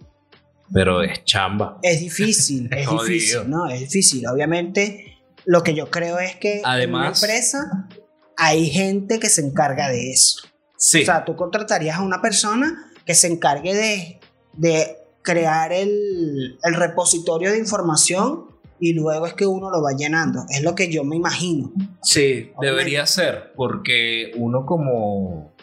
pero 0.73 1.03
es 1.03 1.25
chamba. 1.25 1.79
Es 1.83 2.01
difícil, 2.01 2.69
es 2.73 2.87
Jodido. 2.87 3.05
difícil, 3.05 3.51
¿no? 3.51 3.67
Es 3.69 3.81
difícil. 3.81 4.27
Obviamente, 4.27 5.19
lo 5.45 5.63
que 5.63 5.75
yo 5.75 5.91
creo 5.91 6.19
es 6.19 6.37
que 6.37 6.63
en 6.65 6.95
una 6.95 7.09
empresa 7.09 7.89
hay 8.37 8.67
gente 8.71 9.19
que 9.19 9.29
se 9.29 9.41
encarga 9.43 9.89
de 9.89 10.11
eso. 10.11 10.41
Sí, 10.79 11.03
O 11.03 11.05
sea, 11.07 11.25
tú 11.25 11.37
contratarías 11.37 11.97
a 11.99 12.03
una 12.03 12.21
persona 12.21 12.93
que 13.07 13.15
se 13.15 13.29
encargue 13.29 13.75
de, 13.75 14.21
de 14.55 14.97
crear 15.23 15.73
el, 15.73 16.59
el 16.63 16.75
repositorio 16.75 17.51
de 17.51 17.59
información 17.59 18.47
y 18.79 18.93
luego 18.93 19.27
es 19.27 19.33
que 19.33 19.47
uno 19.47 19.71
lo 19.71 19.83
va 19.83 19.93
llenando. 19.97 20.45
Es 20.51 20.63
lo 20.63 20.75
que 20.75 20.93
yo 20.93 21.03
me 21.03 21.17
imagino. 21.17 21.73
sí, 22.03 22.51
Obviamente. 22.57 22.67
debería 22.67 23.07
ser, 23.07 23.53
porque 23.57 24.33
uno 24.37 24.67
como, 24.67 25.55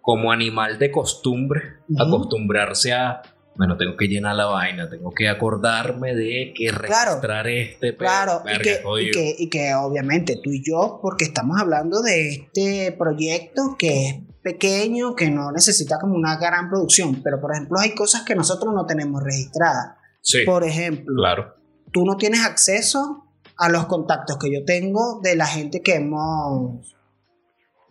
como 0.00 0.30
animal 0.30 0.78
de 0.78 0.92
costumbre, 0.92 1.62
acostumbrarse 1.98 2.92
a, 2.92 3.22
bueno, 3.56 3.76
tengo 3.76 3.96
que 3.96 4.06
llenar 4.08 4.34
la 4.36 4.46
vaina, 4.46 4.88
tengo 4.88 5.12
que 5.12 5.28
acordarme 5.28 6.14
de 6.14 6.52
que 6.56 6.68
Claro. 6.68 7.10
registrar 7.12 7.46
este, 7.48 7.96
Claro, 7.96 8.40
y 8.44 8.46
verga, 8.48 8.62
que, 8.62 8.82
y, 9.02 9.10
que, 9.10 9.36
y 9.38 9.48
que 9.50 9.74
obviamente 9.74 10.40
tú 10.42 10.50
y 10.50 10.62
yo, 10.64 10.98
porque 11.02 11.24
estamos 11.26 11.60
hablando 11.60 12.00
de 12.02 12.30
este 12.32 12.92
proyecto 12.98 13.76
que 13.78 14.08
es 14.08 14.14
pequeño, 14.42 15.14
que 15.14 15.30
no 15.30 15.52
necesita 15.52 15.98
como 16.00 16.14
una 16.14 16.36
gran 16.36 16.68
producción, 16.68 17.22
pero 17.22 17.40
por 17.40 17.52
ejemplo 17.52 17.78
hay 17.78 17.94
cosas 17.94 18.22
que 18.22 18.34
nosotros 18.34 18.74
no 18.74 18.86
tenemos 18.86 19.22
registradas. 19.22 19.96
Sí, 20.20 20.38
Por 20.46 20.64
ejemplo, 20.64 21.14
claro. 21.16 21.54
tú 21.92 22.04
no 22.04 22.16
tienes 22.16 22.44
acceso 22.44 23.24
a 23.56 23.68
los 23.68 23.86
contactos 23.86 24.38
que 24.38 24.52
yo 24.52 24.64
tengo 24.64 25.20
de 25.22 25.36
la 25.36 25.46
gente 25.46 25.82
que 25.82 25.96
hemos, 25.96 26.94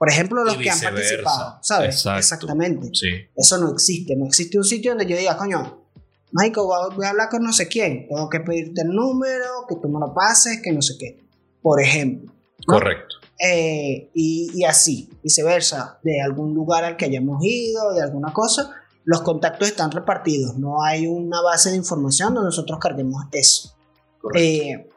por 0.02 0.10
ejemplo, 0.10 0.44
los 0.44 0.56
Y 0.56 0.64
que 0.64 0.70
han 0.72 0.80
participado, 0.80 1.60
¿sabes? 1.62 1.96
Exacto. 1.98 2.18
Exactamente. 2.22 2.90
Sí. 2.92 3.10
Eso 3.36 3.60
no 3.60 3.72
existe. 3.72 4.16
No 4.16 4.26
existe 4.26 4.58
un 4.58 4.64
sitio 4.64 4.94
donde 4.94 5.06
yo 5.06 5.16
diga, 5.16 5.38
coño, 5.38 5.86
Michael, 6.32 6.66
voy 6.96 7.06
a- 7.06 7.10
hablar 7.12 7.30
con 7.30 7.44
no 7.44 7.54
sé 7.54 7.68
quién. 7.68 8.08
Tengo 8.08 8.28
que 8.28 8.40
pedirte 8.40 8.82
el 8.82 8.88
número, 8.88 9.46
que 9.70 9.76
tú 9.76 9.88
me 9.90 10.00
lo 10.00 10.12
pases, 10.12 10.60
que 10.64 10.72
no 10.72 10.82
sé 10.82 10.96
qué. 10.98 11.20
Por 11.62 11.80
ejemplo. 11.80 12.34
¿no? 12.34 12.66
Correcto. 12.66 13.18
Eh, 13.40 14.10
y, 14.16 14.50
y 14.56 14.64
así, 14.66 15.08
viceversa, 15.22 16.00
de 16.02 16.20
algún 16.20 16.56
lugar 16.56 16.84
al 16.84 16.98
que 16.98 17.06
hayamos 17.06 17.38
ido, 17.46 17.94
de 17.94 18.02
alguna 18.02 18.34
cosa, 18.34 18.72
los 19.04 19.22
contactos 19.22 19.68
están 19.68 19.92
repartidos. 19.92 20.58
No 20.58 20.84
hay 20.84 21.06
una 21.06 21.44
base 21.44 21.70
de 21.70 21.76
información 21.76 22.34
donde 22.34 22.48
nosotros 22.48 22.80
carguemos 22.80 23.24
eso. 23.34 23.76
correcto. 24.20 24.40
Eh, 24.44 24.90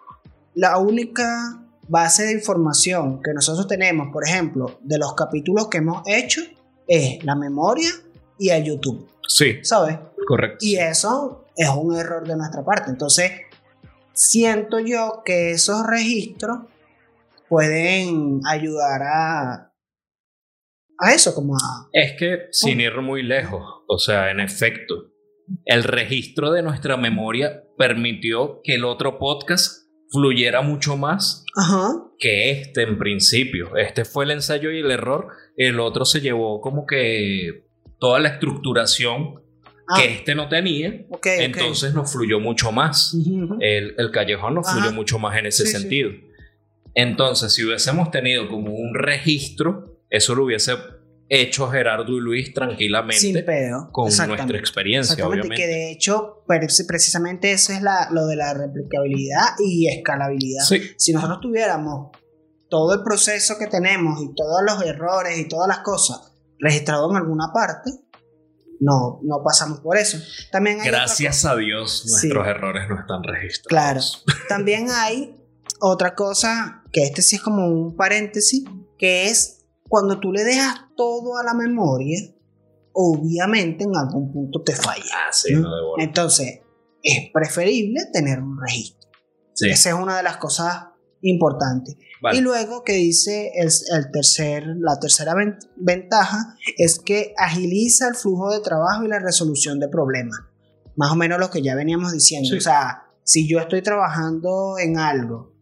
la 0.55 0.79
única 0.79 1.61
base 1.89 2.25
de 2.25 2.33
información 2.33 3.21
que 3.23 3.33
nosotros 3.33 3.67
tenemos, 3.67 4.09
por 4.13 4.27
ejemplo, 4.27 4.79
de 4.83 4.99
los 4.99 5.15
capítulos 5.15 5.69
que 5.69 5.79
hemos 5.79 6.03
hecho, 6.07 6.41
es 6.87 7.25
la 7.25 7.35
memoria 7.35 7.91
y 8.39 8.51
el 8.51 8.65
YouTube, 8.65 9.09
sí, 9.27 9.59
¿sabes? 9.63 9.99
correcto. 10.27 10.59
Y 10.61 10.77
eso 10.77 11.45
es 11.57 11.69
un 11.69 11.97
error 11.97 12.27
de 12.27 12.37
nuestra 12.37 12.65
parte. 12.65 12.91
Entonces, 12.91 13.31
siento 14.13 14.79
yo 14.79 15.23
que 15.25 15.53
esos 15.53 15.87
registros 15.87 16.61
pueden 17.49 18.41
ayudar 18.49 19.03
a, 19.03 19.73
a 20.99 21.13
eso, 21.13 21.35
como 21.35 21.57
a... 21.57 21.89
Es 21.93 22.15
que 22.19 22.47
sin 22.51 22.81
ir 22.81 23.01
muy 23.01 23.23
lejos, 23.23 23.63
o 23.87 23.99
sea, 23.99 24.31
en 24.31 24.41
efecto, 24.41 25.11
el 25.67 25.85
registro 25.85 26.51
de 26.51 26.63
nuestra 26.63 26.97
memoria 26.97 27.63
permitió 27.77 28.61
que 28.63 28.75
el 28.75 28.85
otro 28.85 29.19
podcast 29.19 29.84
fluyera 30.15 30.63
mucho 30.63 30.97
más 30.97 31.45
Ajá. 31.57 31.93
que 32.19 32.51
este 32.53 32.83
en 32.85 32.97
principio. 32.99 33.77
Este 33.77 34.05
fue 34.05 34.25
el 34.25 34.31
ensayo 34.31 34.71
y 34.71 34.79
el 34.79 34.91
error. 34.91 35.27
El 35.57 35.81
otro 35.81 36.05
se 36.05 36.21
llevó 36.21 36.61
como 36.61 36.87
que 36.87 37.67
toda 37.99 38.21
la 38.21 38.29
estructuración 38.31 39.43
Ah, 39.87 40.01
que 40.01 40.13
este 40.15 40.35
no 40.35 40.49
tenía. 40.49 41.05
Entonces 41.25 41.93
nos 41.93 42.11
fluyó 42.11 42.41
mucho 42.41 42.73
más. 42.73 43.15
El, 43.61 43.95
el 43.99 44.11
callejón 44.11 44.55
nos 44.55 44.67
Ajá. 44.67 44.79
fluyó 44.79 44.95
mucho 44.95 45.19
más 45.19 45.37
en 45.37 45.45
ese 45.45 45.67
Sí, 45.67 45.73
sí. 45.73 45.79
sentido. 45.79 46.11
Entonces, 46.95 47.53
si 47.53 47.65
hubiésemos 47.65 48.11
tenido 48.11 48.49
como 48.49 48.73
un 48.73 48.95
registro, 48.95 49.99
eso 50.09 50.35
lo 50.35 50.45
hubiese 50.45 50.73
hecho 51.29 51.69
Gerardo 51.69 52.13
y 52.13 52.21
Luis 52.21 52.53
tranquilamente 52.55 53.21
Sin 53.21 53.45
pedo. 53.45 53.89
con 53.93 54.05
nuestra 54.05 54.59
experiencia, 54.59 55.15
Exactamente, 55.15 55.41
obviamente. 55.49 55.63
que 55.63 55.67
de 55.67 55.91
hecho, 55.93 56.43
pre- 56.47 56.67
precisamente 56.87 57.53
eso 57.53 57.73
es 57.73 57.83
la, 57.83 58.09
lo 58.11 58.27
de 58.27 58.37
la 58.37 58.53
replicabilidad 58.55 59.47
y 59.59 59.89
escalabilidad. 59.89 60.65
Sí, 60.65 60.81
Si 60.99 61.13
nosotros 61.13 61.41
tuviéramos 61.41 62.11
todo 62.69 62.95
el 62.95 63.03
proceso 63.03 63.57
que 63.59 63.67
tenemos 63.67 64.21
y 64.23 64.35
todos 64.35 64.61
los 64.67 64.83
errores 64.85 65.39
y 65.39 65.49
todas 65.49 65.69
las 65.69 65.79
cosas 65.79 66.33
registrados 66.59 67.11
en 67.11 67.17
alguna 67.17 67.53
parte, 67.53 67.91
no, 68.81 69.21
no 69.23 69.43
pasamos 69.43 69.81
por 69.81 69.97
eso. 69.97 70.19
También 70.51 70.81
hay 70.81 70.89
gracias 70.89 71.45
a 71.45 71.57
Dios 71.57 72.03
Sí. 72.03 72.29
nuestros 72.29 72.47
errores 72.49 72.89
no 72.89 72.99
están 72.99 73.23
registrados. 73.23 74.25
Claro. 74.25 74.41
También 74.49 74.89
hay 74.91 75.37
otra 75.81 76.15
cosa, 76.15 76.83
que 76.93 77.03
este 77.05 77.23
sí 77.23 77.37
es 77.37 77.43
como 77.43 77.67
un 77.69 77.97
paréntesis, 77.97 78.65
que 78.99 79.27
es 79.31 79.64
cuando 79.95 80.19
tú 80.19 80.33
le 80.33 80.43
dejas 80.43 80.75
todo 80.97 81.37
a 81.39 81.45
la 81.45 81.55
memoria, 81.55 82.19
obviamente 82.93 83.85
en 83.85 83.97
algún 83.97 84.33
punto 84.33 84.61
te 84.63 84.75
falla. 84.75 85.05
Ah, 85.15 85.33
sí, 85.33 85.55
¿Mm? 85.55 85.63
no. 85.63 85.71
Entonces, 85.99 86.63
es 87.01 87.31
preferible 87.33 88.01
tener 88.13 88.41
un 88.41 88.59
registro. 88.61 89.09
Sí, 89.53 89.69
Esa 89.71 89.91
es 89.91 89.95
una 89.95 90.17
de 90.17 90.25
las 90.25 90.39
cosas 90.39 90.87
importantes. 91.23 91.95
vale. 92.21 92.39
Y 92.39 92.41
luego 92.41 92.83
que 92.83 92.95
dice 92.95 93.53
el, 93.55 93.69
el 93.97 94.11
tercer, 94.11 94.65
la 94.81 94.99
tercera 94.99 95.33
ven- 95.35 95.59
ventaja 95.77 96.57
es 96.77 96.99
que 96.99 97.33
agiliza 97.39 98.09
el 98.09 98.17
flujo 98.17 98.51
de 98.51 98.59
trabajo 98.61 99.05
y 99.05 99.09
la 99.09 99.21
resolución 99.21 99.79
de 99.79 99.89
problemas. 99.89 100.41
Más 100.97 101.13
o 101.13 101.15
menos 101.15 101.39
lo 101.39 101.51
que 101.51 101.63
ya 101.63 101.77
veníamos 101.77 102.13
diciendo. 102.13 102.49
Sí. 102.51 102.57
O 102.57 102.61
sea, 102.61 103.05
si 103.23 103.49
yo 103.49 103.61
estoy 103.61 103.81
trabajando 103.83 104.77
en 104.79 104.99
algo 104.99 105.53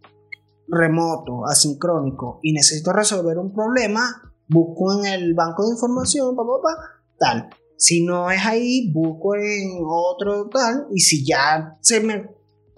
remoto, 0.68 1.44
asincrónico, 1.46 2.40
y 2.42 2.54
necesito 2.54 2.92
resolver 2.94 3.36
un 3.36 3.52
problema, 3.52 4.31
busco 4.52 4.92
en 4.92 5.06
el 5.06 5.34
banco 5.34 5.64
de 5.64 5.72
información, 5.72 6.36
pa, 6.36 6.42
pa, 6.42 6.62
pa, 6.62 6.74
tal. 7.18 7.50
Si 7.76 8.04
no 8.04 8.30
es 8.30 8.44
ahí, 8.44 8.92
busco 8.92 9.34
en 9.34 9.82
otro 9.84 10.48
tal, 10.48 10.86
y 10.92 11.00
si 11.00 11.26
ya 11.26 11.76
se 11.80 12.00
me, 12.00 12.30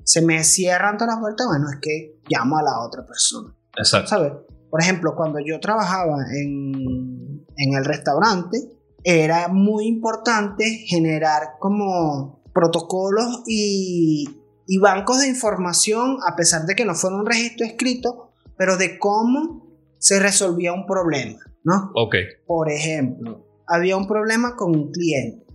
se 0.02 0.22
me 0.22 0.42
cierran 0.44 0.96
todas 0.96 1.14
las 1.14 1.20
vueltas, 1.20 1.46
bueno, 1.46 1.66
es 1.70 1.78
que 1.82 2.20
llamo 2.28 2.58
a 2.58 2.62
la 2.62 2.80
otra 2.80 3.04
persona. 3.04 3.54
Exacto. 3.76 4.08
¿sabes? 4.08 4.32
Por 4.70 4.80
ejemplo, 4.80 5.14
cuando 5.14 5.38
yo 5.44 5.60
trabajaba 5.60 6.16
en, 6.34 7.44
en 7.56 7.74
el 7.74 7.84
restaurante, 7.84 8.58
era 9.04 9.48
muy 9.48 9.86
importante 9.86 10.64
generar 10.86 11.58
como 11.60 12.42
protocolos 12.54 13.42
y, 13.46 14.26
y 14.66 14.78
bancos 14.78 15.20
de 15.20 15.28
información, 15.28 16.16
a 16.26 16.34
pesar 16.34 16.64
de 16.64 16.74
que 16.74 16.84
no 16.84 16.94
fuera 16.94 17.16
un 17.16 17.26
registro 17.26 17.66
escrito, 17.66 18.32
pero 18.56 18.76
de 18.76 18.98
cómo 18.98 19.63
se 20.04 20.20
resolvía 20.20 20.74
un 20.74 20.84
problema, 20.84 21.38
¿no? 21.62 21.90
Ok, 21.94 22.16
Por 22.46 22.70
ejemplo, 22.70 23.46
había 23.66 23.96
un 23.96 24.06
problema 24.06 24.54
con 24.54 24.76
un 24.76 24.90
cliente. 24.92 25.46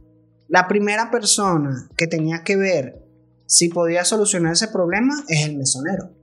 La 0.48 0.68
primera 0.68 1.12
persona 1.12 1.88
que 1.96 2.08
tenía 2.08 2.42
que 2.44 2.56
ver 2.56 2.96
si 3.46 3.70
podía 3.70 4.04
solucionar 4.04 4.54
ese 4.54 4.70
problema 4.70 5.14
es 5.28 5.46
el 5.46 5.56
mesonero, 5.56 6.16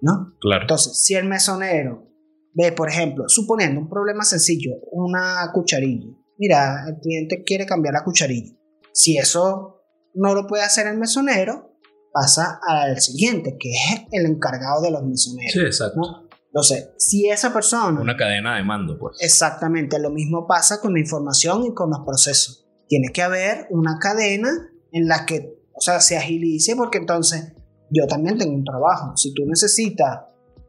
¿no? 0.00 0.34
claro. 0.40 0.62
Entonces, 0.62 1.04
si 1.04 1.14
el 1.14 1.26
mesonero 1.26 2.08
ve, 2.52 2.72
por 2.72 2.88
ejemplo, 2.88 3.28
suponiendo 3.28 3.80
un 3.80 3.88
problema 3.88 4.24
sencillo, 4.24 4.72
una 4.90 5.48
cucharilla. 5.54 6.08
Mira, 6.38 6.84
el 6.88 6.96
cliente 6.96 7.44
quiere 7.44 7.64
cambiar 7.64 7.94
la 7.94 8.02
cucharilla. 8.02 8.56
Si 8.92 9.16
eso 9.18 9.84
no 10.14 10.34
lo 10.34 10.48
puede 10.48 10.64
hacer 10.64 10.88
el 10.88 10.98
mesonero, 10.98 11.78
pasa 12.12 12.58
al 12.66 13.00
siguiente, 13.00 13.56
que 13.56 13.70
es 13.70 14.02
el 14.10 14.26
encargado 14.26 14.82
de 14.82 14.90
los 14.90 15.04
mesoneros. 15.04 15.52
Sí, 15.52 15.60
exacto. 15.60 16.00
¿no? 16.00 16.31
Entonces, 16.52 16.90
si 16.98 17.30
esa 17.30 17.50
persona... 17.50 17.98
Una 17.98 18.16
cadena 18.16 18.56
de 18.56 18.62
mando, 18.62 18.98
pues. 18.98 19.16
Exactamente, 19.20 19.98
lo 19.98 20.10
mismo 20.10 20.46
pasa 20.46 20.82
con 20.82 20.92
la 20.92 21.00
información 21.00 21.64
y 21.64 21.72
con 21.72 21.88
los 21.88 22.00
procesos. 22.00 22.66
Tiene 22.88 23.08
que 23.08 23.22
haber 23.22 23.66
una 23.70 23.98
cadena 23.98 24.50
en 24.92 25.08
la 25.08 25.24
que, 25.24 25.58
o 25.72 25.80
sea, 25.80 26.00
se 26.00 26.18
agilice 26.18 26.76
porque 26.76 26.98
entonces 26.98 27.54
yo 27.88 28.06
también 28.06 28.36
tengo 28.36 28.54
un 28.54 28.64
trabajo. 28.64 29.16
Si 29.16 29.32
tú 29.32 29.44
necesitas 29.46 30.20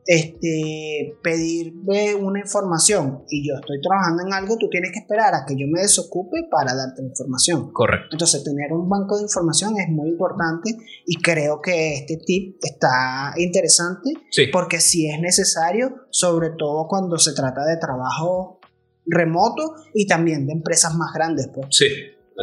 este, 0.05 1.17
pedirme 1.21 2.15
una 2.15 2.39
información 2.39 3.23
y 3.29 3.47
yo 3.47 3.55
estoy 3.55 3.79
trabajando 3.81 4.23
en 4.25 4.33
algo, 4.33 4.57
tú 4.57 4.69
tienes 4.69 4.91
que 4.91 4.99
esperar 4.99 5.33
a 5.33 5.45
que 5.45 5.55
yo 5.55 5.65
me 5.67 5.81
desocupe 5.81 6.43
para 6.49 6.75
darte 6.75 7.01
la 7.01 7.09
información. 7.09 7.71
Correcto. 7.71 8.09
Entonces, 8.11 8.43
tener 8.43 8.71
un 8.71 8.89
banco 8.89 9.17
de 9.17 9.23
información 9.23 9.77
es 9.77 9.89
muy 9.89 10.09
importante 10.09 10.75
y 11.05 11.21
creo 11.21 11.61
que 11.61 11.95
este 11.95 12.17
tip 12.17 12.57
está 12.61 13.33
interesante 13.37 14.13
Sí, 14.29 14.47
porque 14.51 14.79
sí 14.79 15.09
es 15.09 15.19
necesario, 15.19 16.07
sobre 16.09 16.51
todo 16.57 16.87
cuando 16.87 17.17
se 17.17 17.33
trata 17.33 17.65
de 17.65 17.77
trabajo 17.77 18.59
remoto 19.05 19.75
y 19.93 20.07
también 20.07 20.47
de 20.47 20.53
empresas 20.53 20.95
más 20.95 21.13
grandes, 21.13 21.49
pues. 21.53 21.67
sí, 21.71 21.87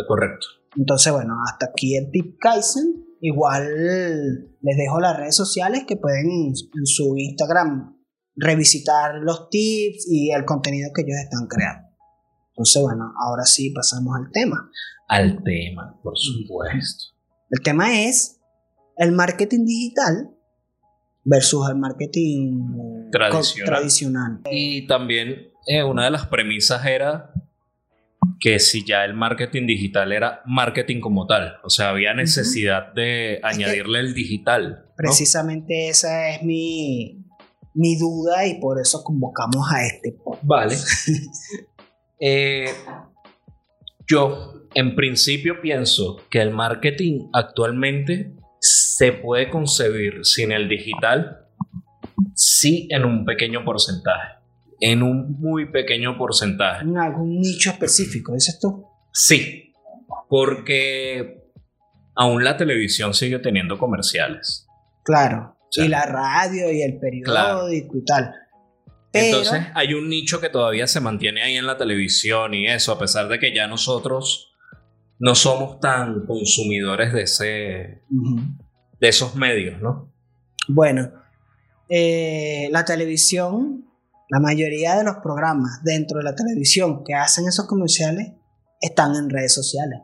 correcto. 0.06 0.46
Entonces, 0.76 1.12
bueno, 1.12 1.34
hasta 1.46 1.66
aquí 1.66 1.96
el 1.96 2.10
tip 2.10 2.38
Kaizen. 2.38 3.09
Igual 3.20 3.66
les 4.62 4.76
dejo 4.76 5.00
las 5.00 5.16
redes 5.16 5.36
sociales 5.36 5.84
que 5.86 5.96
pueden 5.96 6.30
en 6.30 6.86
su 6.86 7.16
Instagram 7.16 7.96
revisitar 8.36 9.16
los 9.16 9.50
tips 9.50 10.06
y 10.08 10.32
el 10.32 10.44
contenido 10.44 10.90
que 10.94 11.02
ellos 11.02 11.18
están 11.22 11.46
creando. 11.46 11.88
Entonces, 12.50 12.82
bueno, 12.82 13.12
ahora 13.22 13.44
sí 13.44 13.70
pasamos 13.70 14.14
al 14.16 14.30
tema. 14.32 14.70
Al 15.08 15.42
tema, 15.42 15.98
por 16.02 16.16
supuesto. 16.16 17.14
El 17.50 17.62
tema 17.62 18.04
es 18.04 18.40
el 18.96 19.12
marketing 19.12 19.64
digital 19.64 20.30
versus 21.24 21.68
el 21.68 21.76
marketing 21.76 23.10
Tradicional. 23.10 23.66
tradicional. 23.66 24.40
Y 24.50 24.86
también 24.86 25.50
eh, 25.66 25.82
una 25.82 26.04
de 26.04 26.10
las 26.10 26.26
premisas 26.26 26.84
era 26.86 27.29
que 28.40 28.58
si 28.58 28.84
ya 28.84 29.04
el 29.04 29.14
marketing 29.14 29.66
digital 29.66 30.12
era 30.12 30.42
marketing 30.46 31.00
como 31.00 31.26
tal, 31.26 31.56
o 31.62 31.68
sea, 31.68 31.90
había 31.90 32.14
necesidad 32.14 32.92
de 32.94 33.38
añadirle 33.42 34.00
el 34.00 34.14
digital. 34.14 34.86
¿no? 34.86 34.94
Precisamente 34.96 35.90
esa 35.90 36.30
es 36.30 36.42
mi, 36.42 37.22
mi 37.74 37.96
duda 37.98 38.46
y 38.46 38.58
por 38.58 38.80
eso 38.80 39.04
convocamos 39.04 39.70
a 39.70 39.84
este 39.86 40.12
podcast. 40.12 40.44
Vale. 40.44 40.76
Eh, 42.22 42.68
yo, 44.06 44.66
en 44.74 44.94
principio, 44.94 45.62
pienso 45.62 46.18
que 46.28 46.42
el 46.42 46.50
marketing 46.50 47.30
actualmente 47.32 48.34
se 48.60 49.14
puede 49.14 49.48
concebir 49.48 50.26
sin 50.26 50.52
el 50.52 50.68
digital, 50.68 51.46
sí, 52.34 52.88
en 52.90 53.06
un 53.06 53.24
pequeño 53.24 53.64
porcentaje. 53.64 54.39
En 54.80 55.02
un 55.02 55.38
muy 55.38 55.70
pequeño 55.70 56.16
porcentaje. 56.16 56.84
En 56.84 56.96
algún 56.96 57.38
nicho 57.40 57.70
específico, 57.70 58.32
dices 58.32 58.58
tú. 58.60 58.86
Sí, 59.12 59.74
porque 60.28 61.42
aún 62.14 62.44
la 62.44 62.56
televisión 62.56 63.14
sigue 63.14 63.38
teniendo 63.38 63.78
comerciales. 63.78 64.66
Claro. 65.04 65.56
y 65.72 65.88
la 65.88 66.04
radio 66.04 66.70
y 66.72 66.82
el 66.82 66.98
periódico 66.98 67.98
y 67.98 68.04
tal. 68.04 68.34
Entonces 69.12 69.62
hay 69.74 69.94
un 69.94 70.08
nicho 70.08 70.40
que 70.40 70.48
todavía 70.48 70.86
se 70.86 71.00
mantiene 71.00 71.42
ahí 71.42 71.56
en 71.56 71.66
la 71.66 71.76
televisión 71.76 72.54
y 72.54 72.68
eso, 72.68 72.92
a 72.92 72.98
pesar 72.98 73.28
de 73.28 73.38
que 73.38 73.54
ya 73.54 73.66
nosotros 73.66 74.54
no 75.18 75.34
somos 75.34 75.80
tan 75.80 76.26
consumidores 76.26 77.12
de 77.12 77.22
ese 77.22 78.02
de 79.00 79.08
esos 79.08 79.34
medios, 79.34 79.80
¿no? 79.80 80.12
Bueno, 80.68 81.10
eh, 81.88 82.68
la 82.70 82.84
televisión, 82.84 83.89
la 84.30 84.40
mayoría 84.40 84.96
de 84.96 85.04
los 85.04 85.16
programas 85.16 85.82
dentro 85.82 86.18
de 86.18 86.24
la 86.24 86.34
televisión 86.34 87.02
que 87.04 87.14
hacen 87.14 87.48
esos 87.48 87.66
comerciales 87.66 88.32
están 88.80 89.14
en 89.16 89.28
redes 89.28 89.52
sociales. 89.52 90.00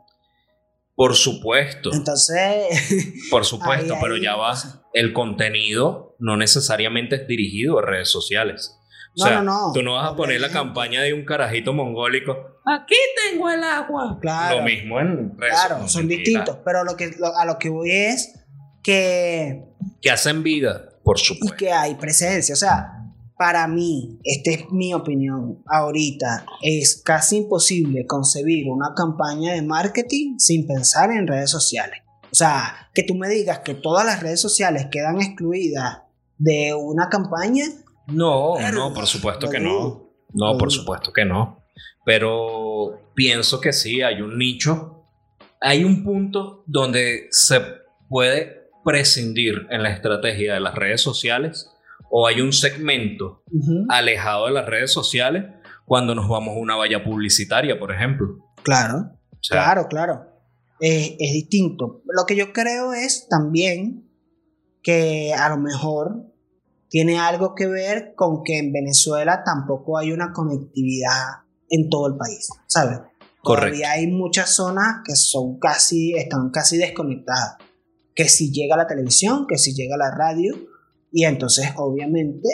Por 0.96 1.14
supuesto. 1.14 1.92
Entonces. 1.92 3.24
Por 3.30 3.44
supuesto, 3.44 3.96
pero 4.00 4.16
ya 4.16 4.34
va. 4.34 4.54
El 4.92 5.12
contenido 5.12 6.16
no 6.18 6.36
necesariamente 6.36 7.16
es 7.16 7.28
dirigido 7.28 7.78
a 7.78 7.82
redes 7.82 8.10
sociales. 8.10 8.76
O 9.18 9.22
sea, 9.22 9.42
no, 9.42 9.68
no, 9.68 9.72
Tú 9.72 9.82
no 9.82 9.94
vas 9.94 10.12
a 10.12 10.16
poner 10.16 10.40
la 10.40 10.50
campaña 10.50 11.02
de 11.02 11.14
un 11.14 11.24
carajito 11.24 11.72
mongólico. 11.72 12.36
Aquí 12.66 12.96
tengo 13.30 13.48
el 13.50 13.62
agua. 13.62 14.18
Claro. 14.20 14.58
Lo 14.58 14.64
mismo 14.64 15.00
en 15.00 15.38
redes 15.38 15.54
Claro, 15.54 15.88
son 15.88 16.08
distintos. 16.08 16.58
Pero 16.64 16.84
lo 16.84 16.96
que, 16.96 17.14
a 17.34 17.44
lo 17.44 17.58
que 17.58 17.68
voy 17.68 17.92
es 17.92 18.34
que. 18.82 19.62
Que 20.02 20.10
hacen 20.10 20.42
vida, 20.42 20.90
por 21.04 21.18
supuesto. 21.18 21.54
Y 21.54 21.58
que 21.58 21.72
hay 21.72 21.94
presencia. 21.94 22.54
O 22.54 22.56
sea, 22.56 23.05
para 23.36 23.68
mí, 23.68 24.18
esta 24.24 24.50
es 24.50 24.70
mi 24.70 24.94
opinión 24.94 25.62
ahorita, 25.66 26.46
es 26.62 27.02
casi 27.04 27.38
imposible 27.38 28.06
concebir 28.06 28.68
una 28.68 28.94
campaña 28.94 29.52
de 29.52 29.62
marketing 29.62 30.38
sin 30.38 30.66
pensar 30.66 31.10
en 31.10 31.26
redes 31.26 31.50
sociales. 31.50 32.00
O 32.24 32.34
sea, 32.34 32.90
que 32.94 33.02
tú 33.02 33.14
me 33.14 33.28
digas 33.28 33.60
que 33.60 33.74
todas 33.74 34.04
las 34.06 34.22
redes 34.22 34.40
sociales 34.40 34.88
quedan 34.90 35.20
excluidas 35.20 36.02
de 36.38 36.74
una 36.74 37.08
campaña. 37.08 37.66
No, 38.08 38.56
no, 38.72 38.94
por 38.94 39.06
supuesto 39.06 39.48
que 39.48 39.60
no. 39.60 40.10
No, 40.32 40.58
por 40.58 40.72
supuesto 40.72 41.12
que 41.12 41.24
no. 41.24 41.62
Pero 42.04 43.10
pienso 43.14 43.60
que 43.60 43.72
sí, 43.72 44.02
hay 44.02 44.22
un 44.22 44.38
nicho. 44.38 45.04
Hay 45.60 45.84
un 45.84 46.04
punto 46.04 46.62
donde 46.66 47.28
se 47.30 47.60
puede 48.08 48.70
prescindir 48.84 49.66
en 49.70 49.82
la 49.82 49.90
estrategia 49.90 50.54
de 50.54 50.60
las 50.60 50.74
redes 50.74 51.00
sociales 51.00 51.70
o 52.10 52.26
hay 52.26 52.40
un 52.40 52.52
segmento 52.52 53.42
alejado 53.88 54.46
de 54.46 54.52
las 54.52 54.66
redes 54.66 54.92
sociales 54.92 55.44
cuando 55.84 56.14
nos 56.14 56.28
vamos 56.28 56.56
a 56.56 56.60
una 56.60 56.76
valla 56.76 57.02
publicitaria, 57.04 57.78
por 57.78 57.92
ejemplo. 57.92 58.38
Claro, 58.62 59.12
claro, 59.48 59.86
claro. 59.88 60.26
es 60.80 61.32
distinto. 61.32 62.02
Lo 62.06 62.26
que 62.26 62.36
yo 62.36 62.52
creo 62.52 62.92
es 62.92 63.28
también 63.28 64.08
que 64.82 65.34
a 65.34 65.48
lo 65.48 65.58
mejor 65.58 66.26
tiene 66.88 67.18
algo 67.18 67.54
que 67.54 67.66
ver 67.66 68.14
con 68.14 68.42
que 68.44 68.58
en 68.58 68.72
Venezuela 68.72 69.42
tampoco 69.44 69.98
hay 69.98 70.12
una 70.12 70.32
conectividad 70.32 71.42
en 71.68 71.90
todo 71.90 72.06
el 72.06 72.16
país, 72.16 72.48
¿sabes? 72.66 73.00
Todavía 73.42 73.92
hay 73.92 74.08
muchas 74.08 74.50
zonas 74.50 75.02
que 75.04 75.14
son 75.14 75.58
casi, 75.58 76.14
están 76.14 76.50
casi 76.50 76.78
desconectadas. 76.78 77.56
Que 78.14 78.28
si 78.28 78.50
llega 78.50 78.76
la 78.76 78.86
televisión, 78.86 79.46
que 79.46 79.58
si 79.58 79.74
llega 79.74 79.96
la 79.96 80.10
radio, 80.10 80.54
y 81.16 81.24
entonces, 81.24 81.72
obviamente, 81.76 82.46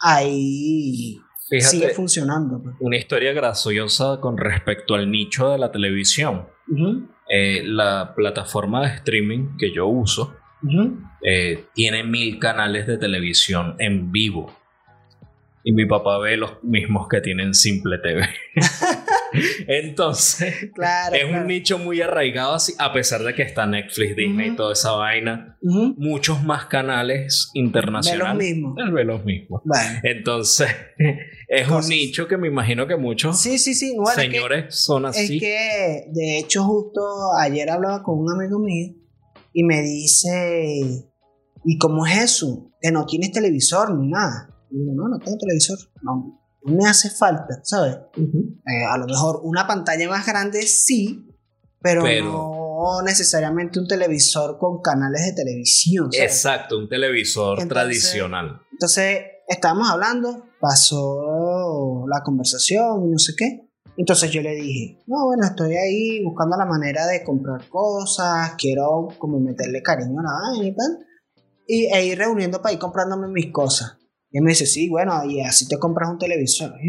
ahí 0.00 1.20
sigue 1.60 1.90
funcionando. 1.90 2.60
Pues. 2.60 2.74
Una 2.80 2.96
historia 2.96 3.32
graciosa 3.32 4.18
con 4.20 4.36
respecto 4.36 4.96
al 4.96 5.08
nicho 5.12 5.48
de 5.50 5.58
la 5.58 5.70
televisión. 5.70 6.48
Eh, 7.28 7.62
la 7.64 8.12
plataforma 8.16 8.80
de 8.80 8.96
streaming 8.96 9.56
que 9.56 9.72
yo 9.72 9.86
uso 9.86 10.34
eh, 11.24 11.66
tiene 11.72 12.02
mil 12.02 12.40
canales 12.40 12.88
de 12.88 12.98
televisión 12.98 13.76
en 13.78 14.10
vivo. 14.10 14.52
Y 15.62 15.70
mi 15.70 15.86
papá 15.86 16.18
ve 16.18 16.36
los 16.36 16.64
mismos 16.64 17.06
que 17.06 17.20
tienen 17.20 17.54
Simple 17.54 17.98
TV. 17.98 18.28
Entonces, 19.66 20.54
es 21.12 21.24
un 21.24 21.46
nicho 21.46 21.78
muy 21.78 22.00
arraigado 22.00 22.54
así, 22.54 22.74
a 22.78 22.92
pesar 22.92 23.22
de 23.22 23.34
que 23.34 23.42
está 23.42 23.66
Netflix, 23.66 24.16
Disney 24.16 24.50
y 24.50 24.56
toda 24.56 24.72
esa 24.72 24.92
vaina. 24.92 25.58
Muchos 25.62 26.42
más 26.42 26.66
canales 26.66 27.50
internacionales. 27.54 28.38
Ve 28.38 28.54
los 28.54 28.64
mismos. 28.64 28.92
Ve 28.92 29.04
los 29.04 29.24
mismos. 29.24 29.62
Entonces, 30.02 30.68
es 31.48 31.68
un 31.68 31.88
nicho 31.88 32.26
que 32.28 32.36
me 32.36 32.48
imagino 32.48 32.86
que 32.86 32.96
muchos 32.96 33.40
sí, 33.40 33.58
sí, 33.58 33.74
sí. 33.74 33.94
señores 34.14 34.74
son 34.74 35.06
así. 35.06 35.36
Es 35.36 35.40
que, 35.40 36.04
de 36.12 36.38
hecho, 36.38 36.64
justo 36.64 37.00
ayer 37.38 37.70
hablaba 37.70 38.02
con 38.02 38.18
un 38.18 38.32
amigo 38.32 38.58
mío 38.58 38.94
y 39.52 39.64
me 39.64 39.82
dice, 39.82 41.04
¿y 41.64 41.78
cómo 41.78 42.06
es 42.06 42.18
eso? 42.18 42.72
Que 42.80 42.90
no 42.90 43.06
tienes 43.06 43.32
televisor 43.32 43.96
ni 43.98 44.08
nada. 44.08 44.56
Y 44.70 44.78
digo, 44.78 44.92
no, 44.94 45.08
no 45.08 45.18
tengo 45.18 45.36
televisor. 45.38 45.78
No, 46.02 46.39
me 46.62 46.86
hace 46.86 47.10
falta, 47.10 47.60
¿sabes? 47.62 47.96
Eh, 48.16 48.84
a 48.88 48.98
lo 48.98 49.06
mejor 49.06 49.40
una 49.42 49.66
pantalla 49.66 50.08
más 50.08 50.26
grande 50.26 50.62
sí, 50.62 51.26
pero, 51.80 52.02
no 52.22 53.02
necesariamente 53.02 53.78
un 53.78 53.86
televisor 53.86 54.58
con 54.58 54.80
canales 54.80 55.26
de 55.26 55.32
televisión. 55.32 56.08
Exacto, 56.12 56.78
un 56.78 56.88
televisor 56.88 57.66
tradicional. 57.68 58.60
Entonces, 58.72 59.20
estábamos 59.48 59.90
hablando, 59.90 60.46
pasó 60.60 62.04
la 62.08 62.22
conversación 62.22 63.06
y 63.06 63.10
no 63.10 63.18
sé 63.18 63.34
qué. 63.36 63.70
Entonces 63.96 64.30
yo 64.30 64.40
le 64.40 64.54
dije, 64.54 64.98
no, 65.06 65.26
bueno, 65.26 65.44
estoy 65.44 65.74
ahí 65.76 66.24
buscando 66.24 66.56
la 66.56 66.64
manera 66.64 67.06
de 67.06 67.22
comprar 67.22 67.68
cosas, 67.68 68.54
quiero 68.56 69.08
como 69.18 69.40
meterle 69.40 69.82
cariño 69.82 70.20
a 70.20 70.22
la 70.22 70.50
vaina 70.50 70.66
y 70.68 70.74
tal, 70.74 71.06
y, 71.66 71.84
e 71.86 72.06
ir 72.06 72.16
reuniendo 72.16 72.62
para 72.62 72.72
ir 72.72 72.78
comprándome 72.78 73.28
mis 73.28 73.52
cosas. 73.52 73.98
Y 74.32 74.40
me 74.40 74.50
dice, 74.50 74.66
sí, 74.66 74.88
bueno, 74.88 75.24
y 75.24 75.40
así 75.40 75.66
te 75.66 75.78
compras 75.78 76.10
un 76.10 76.18
televisor. 76.18 76.74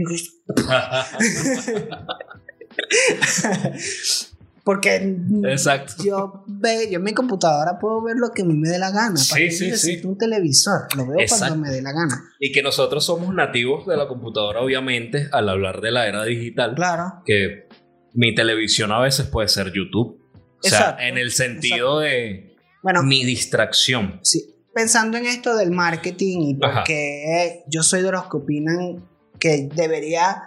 Porque 4.63 5.17
Exacto. 5.45 6.03
yo 6.03 6.43
ve, 6.45 6.87
yo 6.91 6.99
en 6.99 7.03
mi 7.03 7.13
computadora 7.15 7.79
puedo 7.79 8.03
ver 8.03 8.17
lo 8.17 8.29
que 8.29 8.43
a 8.43 8.45
mí 8.45 8.53
me 8.53 8.69
dé 8.69 8.77
la 8.77 8.91
gana. 8.91 9.17
Sí, 9.17 9.49
sí, 9.49 9.75
sí. 9.75 9.99
un 10.03 10.19
televisor, 10.19 10.81
lo 10.95 11.07
veo 11.07 11.17
cuando 11.27 11.57
me 11.57 11.71
dé 11.71 11.81
la 11.81 11.91
gana. 11.91 12.23
Y 12.39 12.51
que 12.51 12.61
nosotros 12.61 13.03
somos 13.03 13.33
nativos 13.33 13.87
de 13.87 13.97
la 13.97 14.07
computadora, 14.07 14.61
obviamente, 14.61 15.29
al 15.31 15.49
hablar 15.49 15.81
de 15.81 15.89
la 15.89 16.07
era 16.07 16.23
digital. 16.23 16.75
Claro. 16.75 17.23
Que 17.25 17.67
mi 18.13 18.35
televisión 18.35 18.91
a 18.91 18.99
veces 18.99 19.25
puede 19.25 19.47
ser 19.47 19.73
YouTube. 19.73 20.21
O 20.63 20.67
sea, 20.67 20.95
en 20.99 21.17
el 21.17 21.31
sentido 21.31 21.97
de 21.99 22.51
bueno, 22.81 23.03
mi 23.03 23.23
distracción. 23.23 24.19
Sí, 24.23 24.50
pensando 24.73 25.17
en 25.17 25.25
esto 25.25 25.55
del 25.55 25.71
marketing 25.71 26.39
y 26.41 26.55
porque 26.55 27.63
yo 27.67 27.83
soy 27.83 28.01
de 28.01 28.11
los 28.11 28.23
que 28.27 28.37
opinan 28.37 29.07
que 29.39 29.69
debería 29.73 30.43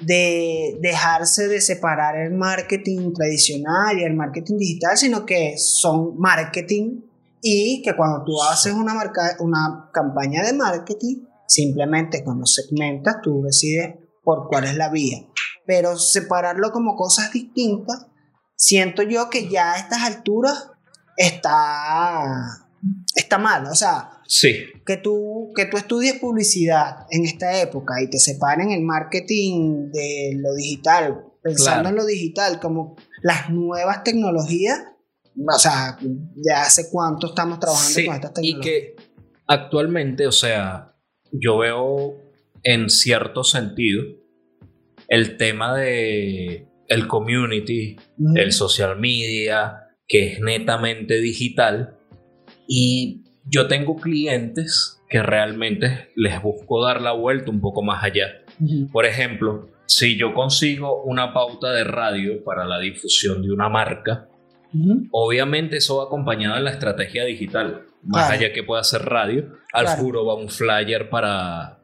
de 0.00 0.78
dejarse 0.80 1.48
de 1.48 1.60
separar 1.60 2.16
el 2.16 2.34
marketing 2.34 3.12
tradicional 3.12 3.98
y 3.98 4.04
el 4.04 4.14
marketing 4.14 4.56
digital, 4.56 4.96
sino 4.96 5.26
que 5.26 5.54
son 5.56 6.18
marketing 6.18 7.00
y 7.40 7.82
que 7.82 7.96
cuando 7.96 8.24
tú 8.24 8.42
haces 8.42 8.72
una, 8.72 8.94
marca, 8.94 9.36
una 9.40 9.90
campaña 9.92 10.44
de 10.44 10.52
marketing, 10.52 11.24
simplemente 11.46 12.22
cuando 12.22 12.46
segmentas 12.46 13.16
tú 13.22 13.42
decides 13.42 13.96
por 14.22 14.48
cuál 14.48 14.64
es 14.64 14.76
la 14.76 14.88
vía. 14.88 15.18
Pero 15.66 15.96
separarlo 15.96 16.70
como 16.72 16.96
cosas 16.96 17.32
distintas, 17.32 18.06
siento 18.56 19.02
yo 19.02 19.30
que 19.30 19.48
ya 19.48 19.72
a 19.72 19.78
estas 19.78 20.02
alturas 20.02 20.70
está 21.16 22.67
está 23.18 23.38
mal. 23.38 23.66
O 23.66 23.74
sea, 23.74 24.10
sí. 24.26 24.66
que, 24.86 24.96
tú, 24.96 25.52
que 25.54 25.66
tú 25.66 25.76
estudies 25.76 26.14
publicidad 26.14 27.06
en 27.10 27.24
esta 27.24 27.60
época 27.60 28.00
y 28.02 28.08
te 28.08 28.18
separen 28.18 28.70
el 28.70 28.82
marketing 28.82 29.90
de 29.90 30.36
lo 30.36 30.54
digital, 30.54 31.24
pensando 31.42 31.88
en 31.88 31.96
lo 31.96 32.06
digital 32.06 32.60
como 32.60 32.96
las 33.22 33.50
nuevas 33.50 34.04
tecnologías. 34.04 34.80
O 35.36 35.58
sea, 35.58 35.98
ya 36.36 36.62
hace 36.62 36.90
cuánto 36.90 37.28
estamos 37.28 37.60
trabajando 37.60 38.06
con 38.06 38.14
estas 38.14 38.34
tecnologías. 38.34 38.66
Y 38.66 38.68
que 38.68 38.96
actualmente, 39.46 40.26
o 40.26 40.32
sea, 40.32 40.96
yo 41.30 41.58
veo 41.58 42.16
en 42.64 42.90
cierto 42.90 43.44
sentido 43.44 44.02
el 45.08 45.36
tema 45.36 45.76
de 45.76 46.66
el 46.88 47.06
community, 47.06 47.96
el 48.34 48.52
social 48.52 48.98
media, 48.98 49.88
que 50.08 50.32
es 50.32 50.40
netamente 50.40 51.20
digital, 51.20 51.97
y 52.68 53.24
yo 53.46 53.66
tengo 53.66 53.96
clientes 53.96 55.00
que 55.08 55.22
realmente 55.22 56.10
les 56.14 56.40
busco 56.42 56.84
dar 56.84 57.00
la 57.00 57.12
vuelta 57.12 57.50
un 57.50 57.60
poco 57.60 57.82
más 57.82 58.04
allá. 58.04 58.44
Por 58.92 59.06
ejemplo, 59.06 59.70
si 59.86 60.18
yo 60.18 60.34
consigo 60.34 61.02
una 61.02 61.32
pauta 61.32 61.72
de 61.72 61.84
radio 61.84 62.44
para 62.44 62.66
la 62.66 62.78
difusión 62.78 63.42
de 63.42 63.50
una 63.50 63.70
marca, 63.70 64.28
obviamente 65.10 65.78
eso 65.78 65.96
va 65.96 66.04
acompañado 66.04 66.58
en 66.58 66.64
la 66.64 66.70
estrategia 66.70 67.24
digital. 67.24 67.86
Más 68.02 68.30
allá 68.30 68.52
que 68.52 68.62
pueda 68.62 68.84
ser 68.84 69.02
radio, 69.06 69.54
al 69.72 69.86
juro 69.86 70.26
va 70.26 70.34
un 70.34 70.50
flyer 70.50 71.08
para 71.08 71.78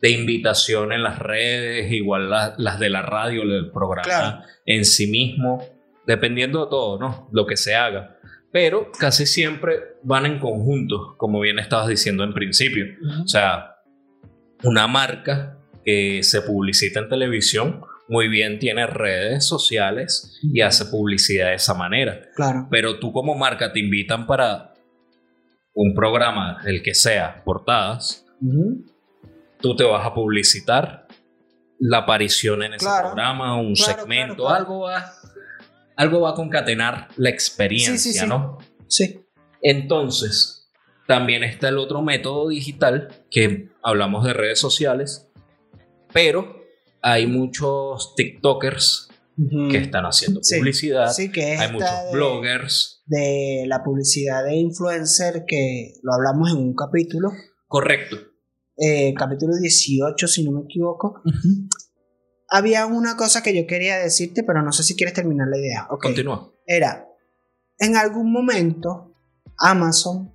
de 0.00 0.10
invitación 0.10 0.92
en 0.92 1.02
las 1.02 1.18
redes, 1.18 1.92
igual 1.92 2.30
las 2.30 2.78
de 2.78 2.88
la 2.88 3.02
radio, 3.02 3.42
el 3.42 3.70
programa 3.70 4.44
en 4.64 4.84
sí 4.84 5.08
mismo, 5.08 5.62
dependiendo 6.06 6.64
de 6.64 6.70
todo, 6.70 6.98
¿no? 6.98 7.28
Lo 7.32 7.46
que 7.46 7.56
se 7.56 7.74
haga. 7.74 8.16
Pero 8.52 8.90
casi 8.98 9.26
siempre 9.26 9.89
van 10.02 10.26
en 10.26 10.38
conjunto, 10.38 11.14
como 11.16 11.40
bien 11.40 11.58
estabas 11.58 11.88
diciendo 11.88 12.24
en 12.24 12.32
principio. 12.32 12.86
O 13.22 13.28
sea, 13.28 13.76
una 14.62 14.86
marca 14.86 15.58
que 15.84 16.22
se 16.22 16.42
publicita 16.42 17.00
en 17.00 17.08
televisión 17.08 17.82
muy 18.08 18.28
bien 18.28 18.58
tiene 18.58 18.86
redes 18.86 19.46
sociales 19.46 20.38
y 20.42 20.60
hace 20.62 20.86
publicidad 20.86 21.48
de 21.48 21.54
esa 21.54 21.74
manera. 21.74 22.20
Claro. 22.34 22.66
Pero 22.70 22.98
tú 22.98 23.12
como 23.12 23.34
marca 23.36 23.72
te 23.72 23.78
invitan 23.80 24.26
para 24.26 24.74
un 25.74 25.94
programa, 25.94 26.60
el 26.66 26.82
que 26.82 26.94
sea, 26.94 27.42
portadas, 27.44 28.26
tú 29.60 29.76
te 29.76 29.84
vas 29.84 30.04
a 30.04 30.12
publicitar 30.12 31.06
la 31.78 31.98
aparición 31.98 32.62
en 32.62 32.74
ese 32.74 32.84
Claro. 32.84 33.08
programa, 33.08 33.56
un 33.60 33.74
Claro, 33.74 34.00
segmento, 34.00 34.48
algo 34.48 34.80
va 34.80 35.04
algo 35.96 36.22
va 36.22 36.30
a 36.30 36.34
concatenar 36.34 37.08
la 37.16 37.28
experiencia, 37.30 37.96
Sí, 37.98 38.12
sí, 38.14 38.18
sí. 38.20 38.26
¿no? 38.26 38.56
Sí. 38.88 39.19
Entonces, 39.62 40.70
también 41.06 41.42
está 41.44 41.68
el 41.68 41.78
otro 41.78 42.02
método 42.02 42.48
digital 42.48 43.24
que 43.30 43.68
hablamos 43.82 44.24
de 44.24 44.32
redes 44.32 44.58
sociales, 44.58 45.28
pero 46.12 46.56
hay 47.02 47.26
muchos 47.26 48.14
TikTokers 48.14 49.08
que 49.70 49.78
están 49.78 50.04
haciendo 50.04 50.40
publicidad, 50.58 51.10
Sí, 51.12 51.32
que 51.32 51.56
hay 51.56 51.72
muchos 51.72 51.88
de- 51.90 52.12
bloggers, 52.12 53.02
de 53.06 53.64
la 53.66 53.82
publicidad 53.82 54.44
de 54.44 54.56
influencer 54.56 55.44
que 55.46 55.94
lo 56.02 56.12
hablamos 56.12 56.50
en 56.50 56.58
un 56.58 56.74
capítulo, 56.74 57.30
correcto. 57.66 58.16
eh, 58.76 59.14
capítulo 59.14 59.56
18 59.56 60.26
si 60.28 60.44
no 60.44 60.52
me 60.52 60.62
equivoco. 60.62 61.22
Había 62.48 62.86
una 62.86 63.16
cosa 63.16 63.42
que 63.42 63.54
yo 63.56 63.66
quería 63.66 63.96
decirte, 63.98 64.42
pero 64.42 64.62
no 64.62 64.72
sé 64.72 64.82
si 64.82 64.94
quieres 64.96 65.14
terminar 65.14 65.48
la 65.48 65.58
idea. 65.58 65.86
Continúa. 66.00 66.52
Era, 66.66 67.06
en 67.78 67.96
algún 67.96 68.30
momento 68.32 69.09
Amazon 69.60 70.32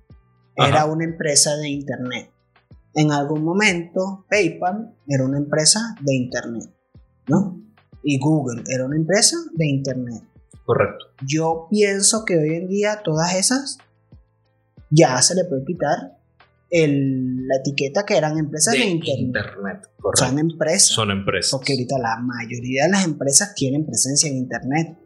era 0.56 0.86
una 0.86 1.04
empresa 1.04 1.56
de 1.56 1.68
Internet. 1.68 2.30
En 2.94 3.12
algún 3.12 3.44
momento 3.44 4.24
PayPal 4.30 4.94
era 5.06 5.24
una 5.24 5.36
empresa 5.38 5.94
de 6.00 6.14
Internet, 6.14 6.70
¿no? 7.28 7.60
Y 8.02 8.18
Google 8.18 8.62
era 8.68 8.86
una 8.86 8.96
empresa 8.96 9.36
de 9.52 9.66
Internet. 9.66 10.22
Correcto. 10.64 11.06
Yo 11.26 11.66
pienso 11.70 12.24
que 12.24 12.38
hoy 12.38 12.54
en 12.54 12.68
día 12.68 13.02
todas 13.04 13.34
esas 13.34 13.78
ya 14.90 15.20
se 15.20 15.34
le 15.34 15.44
puede 15.44 15.64
quitar 15.64 16.16
el- 16.70 17.46
la 17.46 17.56
etiqueta 17.56 18.04
que 18.04 18.16
eran 18.16 18.38
empresas 18.38 18.72
de, 18.74 18.80
De 18.80 18.86
internet. 18.86 19.20
internet. 19.26 19.88
Correcto. 20.00 20.24
Son 20.26 20.38
empresas. 20.38 20.88
Son 20.88 21.10
empresas. 21.10 21.50
porque 21.52 21.72
ahorita 21.74 21.98
la 21.98 22.16
mayoría 22.18 22.84
de 22.84 22.90
las 22.90 23.04
empresas 23.04 23.54
tienen 23.54 23.84
presencia 23.86 24.28
en 24.30 24.36
internet. 24.36 24.98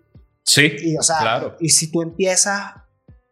Sí, 0.45 0.71
Y, 0.83 0.97
o 0.97 1.03
sea, 1.03 1.19
claro. 1.21 1.57
y 1.61 1.69
si 1.71 1.91
tú 1.91 2.03
empiezas 2.03 2.73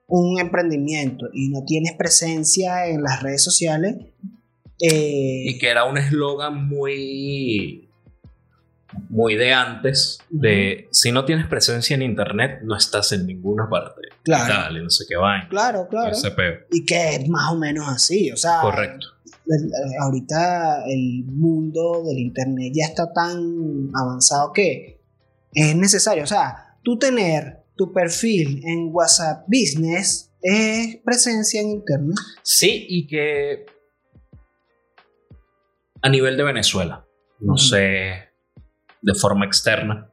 un 0.08 0.40
emprendimiento 0.40 1.26
y 1.32 1.50
no 1.50 1.64
tienes 1.64 1.92
presencia 1.92 2.86
en 2.86 3.02
las 3.02 3.22
redes 3.22 3.44
sociales, 3.44 3.96
eh, 4.80 5.42
Y 5.46 5.58
que 5.58 5.68
era 5.68 5.84
un 5.84 5.98
eslogan 5.98 6.66
muy 6.68 7.84
muy 9.10 9.36
de 9.36 9.52
antes 9.52 10.18
de 10.30 10.88
si 10.92 11.12
no 11.12 11.24
tienes 11.26 11.46
presencia 11.46 11.94
en 11.94 12.02
internet 12.02 12.60
no 12.64 12.74
estás 12.76 13.12
en 13.12 13.26
ninguna 13.26 13.68
parte 13.68 14.00
Claro. 14.22 14.52
Dale, 14.54 14.82
no 14.82 14.90
sé 14.90 15.04
qué 15.08 15.16
vaina 15.16 15.46
claro, 15.48 15.86
claro. 15.88 16.10
ese 16.10 16.30
peo. 16.30 16.54
Y 16.72 16.84
que 16.86 17.16
es 17.16 17.28
más 17.28 17.52
o 17.52 17.56
menos 17.58 17.86
así, 17.88 18.30
o 18.32 18.36
sea, 18.36 18.60
correcto 18.62 19.06
el- 19.46 19.70
ahorita 20.02 20.84
el 20.86 21.24
mundo 21.26 22.02
del 22.06 22.18
internet 22.18 22.72
ya 22.74 22.86
está 22.86 23.12
tan 23.12 23.90
avanzado 23.94 24.52
que 24.54 25.00
es 25.52 25.76
necesario, 25.76 26.24
o 26.24 26.26
sea, 26.26 26.76
tú 26.82 26.98
tener 26.98 27.57
tu 27.78 27.92
perfil 27.92 28.60
en 28.66 28.90
WhatsApp 28.92 29.46
Business 29.46 30.30
es 30.42 30.98
presencia 31.04 31.60
en 31.62 31.70
internet. 31.70 32.16
sí 32.42 32.84
y 32.88 33.06
que 33.06 33.64
a 36.02 36.08
nivel 36.08 36.36
de 36.36 36.42
Venezuela 36.44 37.06
no 37.40 37.56
sé 37.56 38.28
de 39.00 39.14
forma 39.14 39.46
externa 39.46 40.10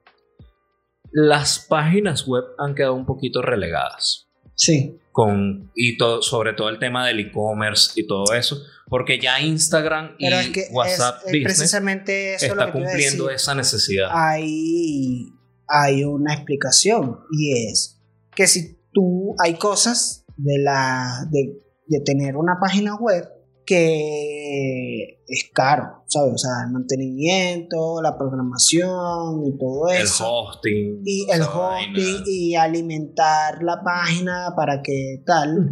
las 1.12 1.60
páginas 1.60 2.26
web 2.28 2.44
han 2.58 2.76
quedado 2.76 2.94
un 2.94 3.06
poquito 3.06 3.42
relegadas 3.42 4.22
Sí, 4.58 4.98
con 5.12 5.70
y 5.76 5.98
todo 5.98 6.22
sobre 6.22 6.54
todo 6.54 6.70
el 6.70 6.80
tema 6.80 7.06
del 7.06 7.20
e-commerce 7.20 7.92
y 8.00 8.08
todo 8.08 8.34
eso 8.34 8.58
porque 8.88 9.20
ya 9.20 9.42
Instagram 9.42 10.16
y 10.18 10.26
pero 10.30 10.40
es 10.40 10.50
que 10.50 10.68
WhatsApp 10.72 11.16
es, 11.18 11.26
es 11.26 11.32
Business 11.32 11.44
precisamente 11.58 12.36
eso 12.36 12.46
lo 12.56 12.62
está 12.62 12.66
que 12.68 12.72
cumpliendo 12.72 13.24
decir. 13.26 13.36
esa 13.36 13.54
necesidad. 13.56 14.10
Hay, 14.14 15.26
hay 15.68 16.04
una 16.04 16.34
explicación 16.34 17.20
y 17.32 17.70
es 17.70 18.02
que 18.36 18.48
si 18.48 18.78
tú 18.92 19.36
hay 19.44 19.56
cosas 19.56 20.26
de 20.38 20.58
la 20.60 21.28
de, 21.32 21.62
de 21.88 22.00
tener 22.02 22.36
una 22.38 22.58
página 22.60 22.96
web 22.96 23.30
que 23.66 25.24
es 25.28 25.50
caro, 25.52 26.04
¿sabes? 26.08 26.34
O 26.34 26.38
sea, 26.38 26.52
el 26.66 26.72
mantenimiento, 26.72 28.02
la 28.02 28.18
programación 28.18 29.44
y 29.46 29.58
todo 29.58 29.90
el 29.90 30.04
eso. 30.04 30.26
hosting. 30.32 31.02
y 31.04 31.28
el 31.32 31.42
hosting 31.42 32.24
y 32.28 32.56
alimentar 32.56 33.64
la 33.64 33.82
página 33.84 34.54
para 34.56 34.82
que 34.84 35.24
tal 35.26 35.72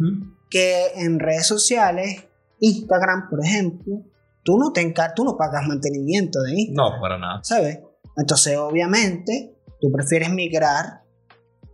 que 0.50 0.88
en 0.96 1.20
redes 1.20 1.48
sociales, 1.48 2.26
Instagram, 2.60 3.30
por 3.30 3.44
ejemplo, 3.44 4.02
tú 4.44 4.58
no 4.58 4.72
te 4.72 4.82
encar 4.82 5.14
tú 5.16 5.24
no 5.24 5.38
pagas 5.38 5.68
mantenimiento 5.68 6.42
de 6.42 6.62
Instagram. 6.62 6.96
No, 6.96 7.02
para 7.02 7.18
nada. 7.18 7.40
¿sabes? 7.44 7.80
Entonces, 8.18 8.58
obviamente, 8.58 9.53
tú 9.84 9.92
prefieres 9.92 10.32
migrar 10.32 11.02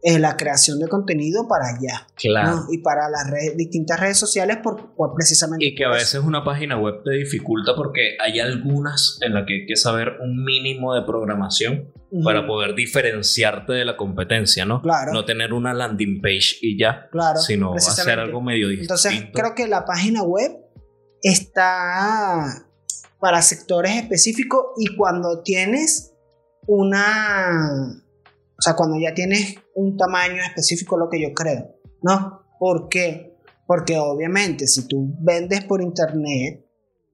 la 0.02 0.38
creación 0.38 0.80
de 0.80 0.88
contenido 0.88 1.46
para 1.48 1.68
allá. 1.76 2.08
Claro. 2.16 2.56
¿no? 2.56 2.66
Y 2.72 2.78
para 2.80 3.10
las 3.10 3.30
redes- 3.30 3.56
distintas 3.58 4.00
redes 4.00 4.18
sociales, 4.18 4.58
por, 4.64 4.96
por 4.96 5.14
precisamente. 5.14 5.66
Y 5.66 5.76
que 5.76 5.84
a 5.86 5.90
veces 5.90 6.22
una 6.24 6.44
página 6.44 6.78
web 6.80 7.04
te 7.04 7.12
dificulta 7.12 7.76
porque 7.76 8.16
hay 8.20 8.40
algunas 8.40 9.20
en 9.22 9.34
las 9.34 9.46
que 9.46 9.54
hay 9.56 9.66
que 9.68 9.76
saber 9.76 10.14
un 10.22 10.44
mínimo 10.44 10.96
de 10.96 11.02
programación 11.04 11.92
para 12.24 12.48
poder 12.48 12.74
diferenciarte 12.76 13.74
de 13.74 13.86
la 13.86 13.96
competencia, 13.98 14.66
¿no? 14.66 14.82
Claro. 14.82 15.12
No 15.14 15.26
tener 15.26 15.54
una 15.54 15.74
landing 15.74 16.22
page 16.22 16.56
y 16.62 16.80
ya, 16.80 17.08
Claro, 17.12 17.40
sino 17.40 17.74
hacer 17.76 18.20
algo 18.20 18.42
medio 18.42 18.70
distinto. 18.70 18.96
Entonces, 18.96 19.30
creo 19.34 19.54
que 19.54 19.68
la 19.68 19.86
página 19.86 20.24
web 20.24 20.54
está 21.22 22.66
para 23.20 23.42
sectores 23.42 23.92
específicos 23.98 24.68
y 24.78 24.96
cuando 24.96 25.42
tienes 25.44 26.14
una. 26.68 28.02
O 28.58 28.62
sea, 28.62 28.76
cuando 28.76 28.98
ya 29.00 29.14
tienes 29.14 29.56
un 29.76 29.96
tamaño 29.98 30.42
específico, 30.44 30.98
lo 30.98 31.10
que 31.10 31.22
yo 31.22 31.34
creo, 31.34 31.76
¿no? 32.02 32.42
¿Por 32.60 32.90
qué? 32.90 33.38
Porque 33.66 33.98
obviamente, 33.98 34.68
si 34.68 34.88
tú 34.88 35.16
vendes 35.22 35.64
por 35.64 35.82
internet 35.82 36.66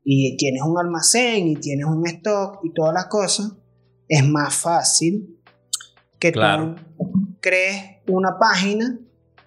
y 0.03 0.35
tienes 0.37 0.61
un 0.63 0.77
almacén 0.79 1.47
y 1.47 1.55
tienes 1.57 1.85
un 1.85 2.05
stock 2.07 2.59
y 2.63 2.73
todas 2.73 2.93
las 2.93 3.05
cosas, 3.07 3.53
es 4.07 4.25
más 4.25 4.55
fácil 4.55 5.39
que 6.19 6.31
Claro. 6.31 6.75
tú 6.97 7.37
crees 7.41 7.97
una 8.07 8.37
página, 8.39 8.99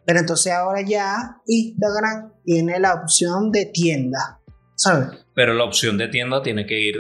pero 0.05 0.21
entonces 0.21 0.53
ahora 0.53 0.83
ya 0.83 1.41
Instagram 1.47 2.33
tiene 2.45 2.79
la 2.79 2.95
opción 2.95 3.51
de 3.51 3.67
tienda, 3.67 4.41
¿sabes? 4.77 5.09
Pero 5.35 5.55
la 5.55 5.65
opción 5.65 5.99
de 5.99 6.09
tienda 6.09 6.43
tiene 6.43 6.67
que 6.67 6.81
ir 6.81 6.97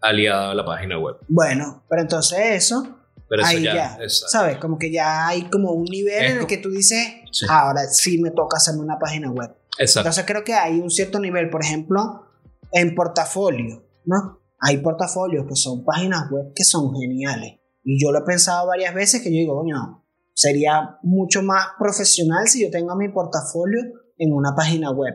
aliada 0.00 0.50
a 0.50 0.54
la 0.54 0.64
página 0.64 0.98
web. 0.98 1.16
Bueno, 1.28 1.82
pero 1.88 2.02
entonces 2.02 2.38
eso, 2.40 2.96
Pero 3.28 3.42
eso 3.42 3.50
ahí 3.50 3.62
ya. 3.62 3.98
¿sabes? 4.08 4.58
Como 4.58 4.78
que 4.78 4.90
ya 4.90 5.28
hay 5.28 5.42
como 5.50 5.72
un 5.72 5.84
nivel 5.84 6.24
Es 6.24 6.30
en 6.32 6.38
el 6.38 6.46
que 6.46 6.58
tú 6.58 6.70
dices, 6.70 7.06
Sí. 7.30 7.46
ahora 7.48 7.82
sí 7.90 8.20
me 8.20 8.30
toca 8.30 8.56
hacerme 8.56 8.80
una 8.80 8.98
página 8.98 9.30
web. 9.30 9.54
Exacto. 9.78 10.08
Entonces 10.08 10.24
creo 10.26 10.44
que 10.44 10.54
hay 10.54 10.80
un 10.80 10.90
cierto 10.90 11.20
nivel, 11.20 11.50
por 11.50 11.62
ejemplo, 11.62 12.26
en 12.72 12.94
portafolio, 12.94 13.84
¿no? 14.04 14.40
Hay 14.60 14.78
portafolios 14.78 15.46
que 15.46 15.54
son 15.56 15.84
páginas 15.84 16.30
web 16.30 16.52
que 16.54 16.64
son 16.64 16.94
geniales. 16.94 17.60
Y 17.84 18.02
yo 18.02 18.10
lo 18.10 18.18
he 18.20 18.22
pensado 18.22 18.66
varias 18.66 18.92
veces 18.94 19.22
que 19.22 19.30
yo 19.30 19.36
digo, 19.38 19.60
coño, 19.60 20.04
sería 20.34 20.98
mucho 21.02 21.42
más 21.42 21.66
profesional 21.78 22.46
si 22.48 22.62
yo 22.62 22.70
tengo 22.70 22.94
mi 22.96 23.08
portafolio 23.08 23.80
en 24.16 24.32
una 24.32 24.54
página 24.54 24.90
web. 24.90 25.14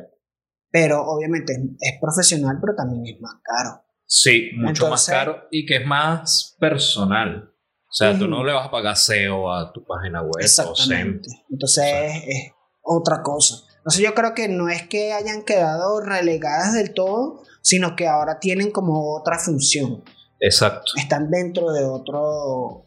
Pero 0.71 1.03
obviamente 1.05 1.53
es, 1.53 1.59
es 1.79 1.99
profesional, 2.01 2.57
pero 2.61 2.73
también 2.75 3.05
es 3.05 3.21
más 3.21 3.33
caro. 3.43 3.82
Sí, 4.05 4.51
mucho 4.55 4.89
más 4.89 5.07
Entonces- 5.07 5.13
caro 5.13 5.47
y 5.51 5.65
que 5.65 5.77
es 5.77 5.85
más 5.85 6.55
personal. 6.59 7.49
O 7.89 7.95
sea, 7.95 8.17
tú 8.17 8.27
no 8.27 8.43
le 8.43 8.53
vas 8.53 8.67
a 8.67 8.71
pagar 8.71 8.95
SEO 8.97 9.51
a 9.53 9.71
tu 9.71 9.85
página 9.85 10.21
web 10.21 10.31
o 10.37 10.41
SEM. 10.41 10.67
Exactamente. 10.71 11.29
Entonces 11.51 11.83
Exacto. 11.85 12.17
es, 12.27 12.35
es 12.35 12.51
otra 12.81 13.21
cosa. 13.21 13.55
Entonces 13.77 14.01
yo 14.01 14.13
creo 14.15 14.33
que 14.33 14.47
no 14.47 14.69
es 14.69 14.87
que 14.87 15.13
hayan 15.13 15.43
quedado 15.43 15.99
relegadas 16.01 16.73
del 16.73 16.93
todo, 16.93 17.43
sino 17.61 17.95
que 17.95 18.07
ahora 18.07 18.39
tienen 18.39 18.71
como 18.71 19.13
otra 19.15 19.37
función. 19.37 20.03
Exacto. 20.39 20.93
Están 20.97 21.29
dentro 21.29 21.71
de 21.71 21.85
otro 21.85 22.85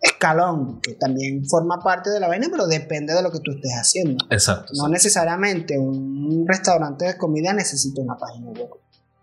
escalón 0.00 0.80
que 0.80 0.94
también 0.94 1.44
forma 1.48 1.78
parte 1.78 2.10
de 2.10 2.18
la 2.18 2.26
vaina, 2.28 2.48
pero 2.50 2.66
depende 2.66 3.14
de 3.14 3.22
lo 3.22 3.30
que 3.30 3.38
tú 3.38 3.52
estés 3.52 3.72
haciendo. 3.72 4.24
Exacto. 4.30 4.72
No 4.76 4.88
necesariamente 4.88 5.78
un 5.78 6.44
restaurante 6.48 7.04
de 7.04 7.16
comida 7.16 7.52
necesita 7.52 8.00
una 8.02 8.16
página 8.16 8.50
web, 8.50 8.70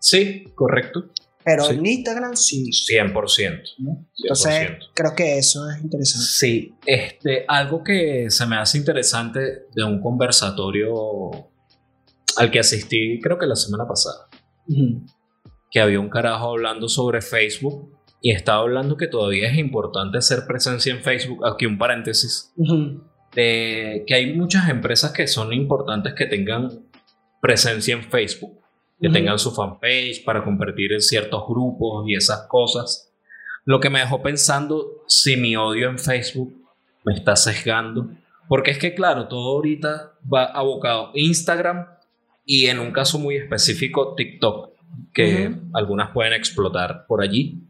Sí, 0.09 0.45
correcto. 0.55 1.05
pero 1.43 1.63
Sí. 1.63 1.73
en 1.75 1.85
Instagram 1.85 2.35
sí. 2.35 2.69
100%. 2.71 3.63
¿no? 3.79 4.05
Entonces 4.17 4.53
100%. 4.53 4.79
creo 4.93 5.15
que 5.15 5.37
eso 5.37 5.69
es 5.69 5.81
interesante. 5.83 6.25
Sí, 6.27 6.73
este, 6.85 7.45
algo 7.47 7.83
que 7.83 8.29
se 8.29 8.45
me 8.45 8.57
hace 8.57 8.77
interesante 8.77 9.39
de 9.73 9.83
un 9.83 9.99
conversatorio 10.01 11.49
al 12.37 12.51
que 12.51 12.59
asistí 12.59 13.19
creo 13.21 13.37
que 13.39 13.47
la 13.47 13.55
semana 13.55 13.87
pasada, 13.87 14.27
que 15.71 15.79
había 15.81 15.99
un 15.99 16.09
carajo 16.09 16.49
hablando 16.51 16.87
sobre 16.87 17.21
Facebook 17.21 17.97
y 18.21 18.31
estaba 18.31 18.59
hablando 18.61 18.97
que 18.97 19.07
todavía 19.07 19.49
es 19.49 19.57
importante 19.57 20.17
hacer 20.17 20.45
presencia 20.47 20.93
en 20.93 21.01
Facebook. 21.01 21.45
Aquí 21.47 21.65
un 21.65 21.77
paréntesis. 21.77 22.53
De 23.35 24.03
que 24.07 24.13
hay 24.13 24.33
muchas 24.35 24.69
empresas 24.69 25.11
que 25.11 25.27
son 25.27 25.53
importantes 25.53 26.13
que 26.15 26.25
tengan 26.25 26.69
presencia 27.41 27.93
en 27.95 28.03
Facebook, 28.03 28.59
que 28.99 29.09
tengan 29.09 29.39
su 29.39 29.51
fanpage 29.51 30.23
para 30.23 30.43
compartir 30.43 30.93
en 30.93 31.01
ciertos 31.01 31.43
grupos 31.47 32.05
y 32.07 32.15
esas 32.15 32.47
cosas. 32.47 33.12
Lo 33.65 33.79
que 33.79 33.89
me 33.89 33.99
dejó 33.99 34.21
pensando 34.21 35.03
si 35.07 35.38
mi 35.38 35.55
odio 35.55 35.89
en 35.89 35.99
Facebook 35.99 36.53
me 37.05 37.13
está 37.13 37.35
sesgando. 37.35 38.09
Porque 38.47 38.71
es 38.71 38.79
que, 38.79 38.95
claro, 38.95 39.27
todo 39.27 39.55
ahorita 39.55 40.13
va 40.31 40.45
abocado 40.45 41.12
Instagram 41.13 41.85
y 42.45 42.65
en 42.65 42.79
un 42.79 42.91
caso 42.91 43.19
muy 43.19 43.35
específico 43.35 44.15
TikTok, 44.15 44.71
que 45.13 45.55
algunas 45.73 46.12
pueden 46.12 46.33
explotar 46.33 47.05
por 47.07 47.21
allí. 47.21 47.63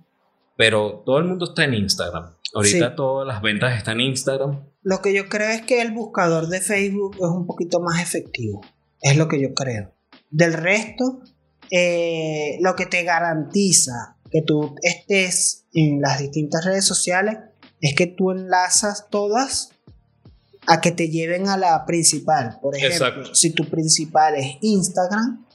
Pero 0.56 1.04
todo 1.06 1.20
el 1.20 1.26
mundo 1.26 1.46
está 1.46 1.65
en 1.65 1.74
Instagram. 1.74 2.34
Ahorita 2.54 2.96
todas 2.96 3.28
las 3.28 3.42
ventas 3.42 3.78
están 3.78 4.00
en 4.00 4.08
Instagram. 4.08 4.63
Lo 4.82 5.02
que 5.02 5.13
yo 5.13 5.28
creo 5.28 5.50
es 5.50 5.62
que 5.62 5.82
el 5.82 5.92
buscador 5.92 6.48
de 6.48 6.62
Facebook 6.62 7.15
es 7.18 7.28
un 7.28 7.46
poquito 7.46 7.80
más 7.82 8.02
efectivo. 8.02 8.62
Es 9.02 9.18
lo 9.18 9.28
que 9.28 9.42
yo 9.42 9.54
creo. 9.54 9.94
Del 10.30 10.54
resto, 10.54 11.22
eh, 11.72 12.58
lo 12.62 12.76
que 12.76 12.86
te 12.86 13.04
garantiza 13.04 14.18
que 14.32 14.42
tú 14.42 14.76
estés 14.82 15.65
en 15.74 16.02
las 16.02 16.20
distintas 16.20 16.65
redes 16.65 16.86
sociales 16.86 17.38
es 17.82 17.96
que 17.96 18.08
tú 18.08 18.32
enlazas 18.32 19.08
todas 19.10 19.72
a 20.68 20.82
que 20.82 20.92
te 20.92 21.10
lleven 21.10 21.48
a 21.48 21.58
la 21.58 21.86
principal. 21.86 22.60
Por 22.62 22.78
ejemplo, 22.78 23.34
si 23.34 23.52
tu 23.52 23.65
principal 23.65 24.36
es 24.36 24.58
Instagram, 24.62 25.46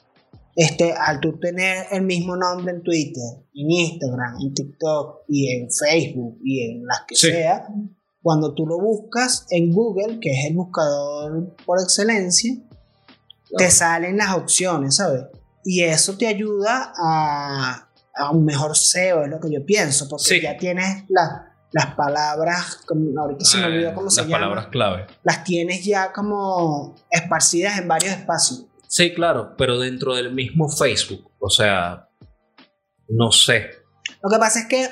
este, 0.55 0.93
al 0.93 1.19
tú 1.19 1.37
tener 1.39 1.85
el 1.91 2.03
mismo 2.03 2.35
nombre 2.35 2.73
en 2.73 2.81
Twitter, 2.81 3.23
en 3.53 3.71
Instagram, 3.71 4.37
en 4.41 4.53
TikTok 4.53 5.23
y 5.27 5.51
en 5.51 5.67
Facebook 5.71 6.39
y 6.43 6.61
en 6.61 6.85
las 6.85 7.01
que 7.07 7.15
sea, 7.15 7.67
cuando 8.21 8.53
tú 8.53 8.65
lo 8.65 8.79
buscas 8.79 9.45
en 9.49 9.71
Google, 9.71 10.19
que 10.19 10.31
es 10.31 10.45
el 10.47 10.55
buscador 10.55 11.55
por 11.65 11.79
excelencia, 11.79 12.55
te 13.57 13.71
salen 13.71 14.17
las 14.17 14.35
opciones, 14.35 14.95
¿sabes? 14.95 15.23
Y 15.63 15.83
eso 15.83 16.17
te 16.17 16.27
ayuda 16.27 16.93
a, 16.97 17.89
a, 18.15 18.31
un 18.31 18.45
mejor 18.45 18.75
SEO, 18.75 19.23
es 19.23 19.29
lo 19.29 19.39
que 19.39 19.51
yo 19.51 19.65
pienso, 19.65 20.07
porque 20.07 20.41
ya 20.41 20.57
tienes 20.57 21.05
las 21.09 21.95
palabras, 21.95 22.81
como, 22.85 23.19
ahorita 23.19 23.43
se 23.43 23.57
me 23.57 23.65
olvidó 23.65 23.93
cómo 23.93 24.09
se 24.09 24.21
llama. 24.21 24.31
Las 24.31 24.39
palabras 24.39 24.67
clave. 24.67 25.07
Las 25.23 25.43
tienes 25.43 25.83
ya 25.83 26.13
como 26.13 26.95
esparcidas 27.09 27.79
en 27.79 27.87
varios 27.87 28.13
espacios. 28.13 28.65
Sí, 28.87 29.13
claro, 29.13 29.55
pero 29.57 29.79
dentro 29.79 30.15
del 30.15 30.33
mismo 30.33 30.69
Facebook. 30.69 31.29
O 31.39 31.49
sea, 31.49 32.07
no 33.09 33.31
sé. 33.31 33.71
Lo 34.23 34.29
que 34.29 34.37
pasa 34.37 34.59
es 34.59 34.65
que 34.67 34.89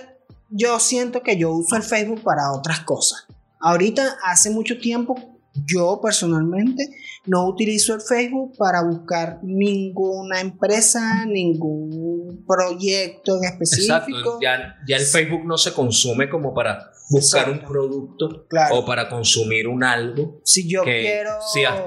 yo 0.50 0.80
siento 0.80 1.24
que 1.24 1.38
yo 1.38 1.52
uso 1.52 1.76
el 1.76 1.84
Facebook 1.84 2.22
para 2.22 2.52
otras 2.52 2.82
cosas. 2.82 3.28
Ahorita, 3.62 4.18
hace 4.26 4.50
mucho 4.50 4.78
tiempo, 4.78 5.33
yo 5.54 6.00
personalmente 6.02 6.90
no 7.26 7.48
utilizo 7.48 7.94
el 7.94 8.02
Facebook 8.02 8.56
para 8.58 8.84
buscar 8.84 9.40
ninguna 9.44 10.42
empresa, 10.42 11.26
ningún 11.26 12.44
proyecto 12.48 13.38
en 13.38 13.46
específico. 13.46 13.94
Exacto, 13.96 14.40
ya, 14.42 14.78
ya 14.88 14.98
el 14.98 15.06
Facebook 15.06 15.46
no 15.46 15.58
se 15.58 15.74
consume 15.74 16.30
como 16.30 16.54
para 16.54 16.92
buscar 17.10 17.50
un 17.50 17.60
producto 17.60 18.48
o 18.72 18.86
para 18.86 19.10
consumir 19.10 19.68
un 19.68 19.84
algo. 19.84 20.42
Si 20.44 20.70
yo 20.70 20.84
quiero. 20.84 21.32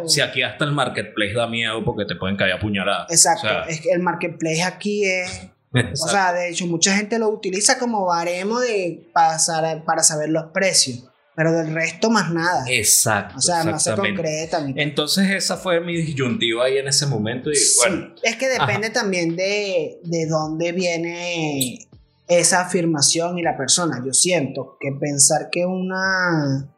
Si, 0.06 0.20
aquí 0.20 0.42
hasta 0.42 0.64
el 0.64 0.72
marketplace 0.72 1.34
da 1.34 1.46
miedo 1.46 1.84
porque 1.84 2.04
te 2.04 2.16
pueden 2.16 2.36
caer 2.36 2.52
apuñaladas. 2.52 3.10
Exacto. 3.10 3.48
es 3.68 3.80
que 3.80 3.90
el 3.90 4.00
marketplace 4.00 4.62
aquí 4.62 5.04
es. 5.04 5.48
O 5.76 6.08
sea, 6.08 6.32
de 6.32 6.48
hecho, 6.48 6.66
mucha 6.66 6.96
gente 6.96 7.18
lo 7.18 7.28
utiliza 7.28 7.78
como 7.78 8.06
baremo 8.06 8.60
de 8.60 9.10
pasar, 9.12 9.84
para 9.84 10.02
saber 10.02 10.30
los 10.30 10.44
precios. 10.44 11.04
Pero 11.36 11.52
del 11.52 11.74
resto 11.74 12.10
más 12.10 12.32
nada. 12.32 12.64
Exacto. 12.66 13.36
O 13.36 13.40
sea, 13.40 13.62
no 13.62 13.78
se 13.78 13.94
concreta. 13.94 14.66
Entonces 14.74 15.30
esa 15.30 15.58
fue 15.58 15.80
mi 15.80 15.94
disyuntiva 15.94 16.64
ahí 16.64 16.78
en 16.78 16.88
ese 16.88 17.06
momento. 17.06 17.50
Y, 17.52 17.58
bueno, 17.76 18.14
es 18.22 18.36
que 18.36 18.48
depende 18.48 18.88
también 18.88 19.36
de, 19.36 20.00
de 20.02 20.26
dónde 20.26 20.72
viene 20.72 21.86
esa 22.26 22.62
afirmación 22.62 23.38
y 23.38 23.42
la 23.42 23.56
persona. 23.56 24.02
Yo 24.04 24.12
siento 24.12 24.78
que 24.80 24.92
pensar 24.98 25.48
que 25.50 25.66
una... 25.66 26.74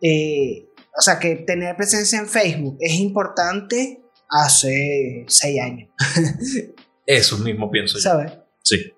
Eh, 0.00 0.70
o 0.96 1.02
sea, 1.02 1.18
que 1.18 1.36
tener 1.36 1.76
presencia 1.76 2.18
en 2.18 2.28
Facebook 2.28 2.78
es 2.80 2.94
importante 2.94 4.02
hace 4.30 5.24
seis 5.28 5.60
años. 5.60 5.90
Eso 7.06 7.38
mismo 7.38 7.70
pienso 7.70 7.98
yo. 7.98 8.02
¿Sabes? 8.02 8.32
Sí. 8.62 8.93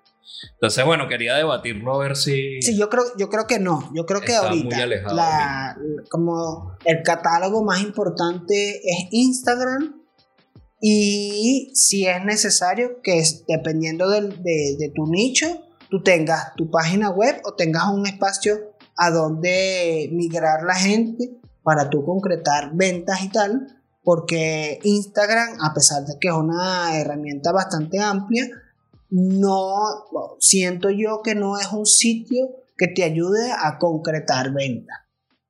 Entonces, 0.53 0.85
bueno, 0.85 1.07
quería 1.07 1.35
debatirlo 1.35 1.95
a 1.95 1.99
ver 1.99 2.15
si. 2.15 2.61
Sí, 2.61 2.77
yo 2.77 2.89
creo, 2.89 3.03
yo 3.17 3.29
creo 3.29 3.47
que 3.47 3.59
no. 3.59 3.91
Yo 3.93 4.05
creo 4.05 4.21
que 4.21 4.35
ahorita. 4.35 5.77
como 6.09 6.75
el 6.85 7.03
catálogo 7.03 7.63
más 7.63 7.81
importante 7.81 8.81
es 8.83 9.07
Instagram. 9.11 10.01
Y 10.79 11.71
si 11.73 12.05
es 12.05 12.23
necesario, 12.23 13.01
que 13.01 13.23
dependiendo 13.47 14.09
de, 14.09 14.21
de, 14.21 14.91
tu 14.93 15.07
nicho, 15.07 15.47
tú 15.89 16.03
tengas 16.03 16.53
tu 16.55 16.69
página 16.69 17.09
web 17.09 17.41
o 17.45 17.55
tengas 17.55 17.85
un 17.87 18.05
espacio 18.05 18.75
a 18.95 19.09
donde 19.09 20.07
migrar 20.11 20.63
la 20.63 20.75
gente 20.75 21.39
para 21.63 21.89
tú 21.89 22.05
concretar 22.05 22.71
ventas 22.75 23.23
y 23.23 23.29
tal. 23.29 23.81
Porque 24.03 24.79
Instagram, 24.83 25.57
a 25.61 25.73
pesar 25.73 26.05
de 26.05 26.13
que 26.19 26.27
es 26.27 26.33
una 26.33 26.97
herramienta 26.97 27.51
bastante 27.51 27.99
amplia, 27.99 28.47
no, 29.09 29.75
siento 30.39 30.89
yo 30.89 31.21
que 31.23 31.35
no 31.35 31.57
es 31.57 31.71
un 31.71 31.85
sitio 31.85 32.47
que 32.77 32.87
te 32.87 33.03
ayude 33.03 33.51
a 33.51 33.77
concretar 33.79 34.53
ventas. 34.53 34.97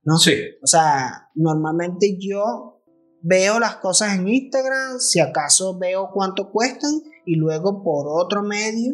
¿no? 0.03 0.17
Sí. 0.17 0.35
O 0.63 0.67
sea, 0.67 1.29
normalmente 1.35 2.17
yo 2.17 2.81
veo 3.21 3.59
las 3.59 3.75
cosas 3.77 4.15
en 4.15 4.27
Instagram, 4.27 4.99
si 4.99 5.19
acaso 5.19 5.77
veo 5.77 6.11
cuánto 6.13 6.49
cuestan 6.49 7.01
y 7.25 7.35
luego 7.35 7.83
por 7.83 8.07
otro 8.07 8.41
medio 8.41 8.93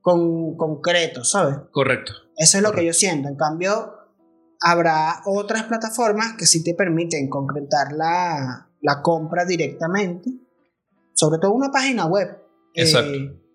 con 0.00 0.56
concreto, 0.56 1.22
¿sabes? 1.22 1.56
Correcto. 1.70 2.12
Eso 2.36 2.56
es 2.56 2.62
lo 2.62 2.72
que 2.72 2.86
yo 2.86 2.94
siento. 2.94 3.28
En 3.28 3.36
cambio, 3.36 3.92
habrá 4.60 5.20
otras 5.26 5.64
plataformas 5.64 6.34
que 6.38 6.46
sí 6.46 6.64
te 6.64 6.74
permiten 6.74 7.28
concretar 7.28 7.92
la, 7.92 8.70
la 8.80 9.02
compra 9.02 9.44
directamente, 9.44 10.30
sobre 11.12 11.38
todo 11.40 11.52
una 11.52 11.70
página 11.70 12.06
web. 12.06 12.38
Exacto. 12.72 13.12
Eh, 13.12 13.45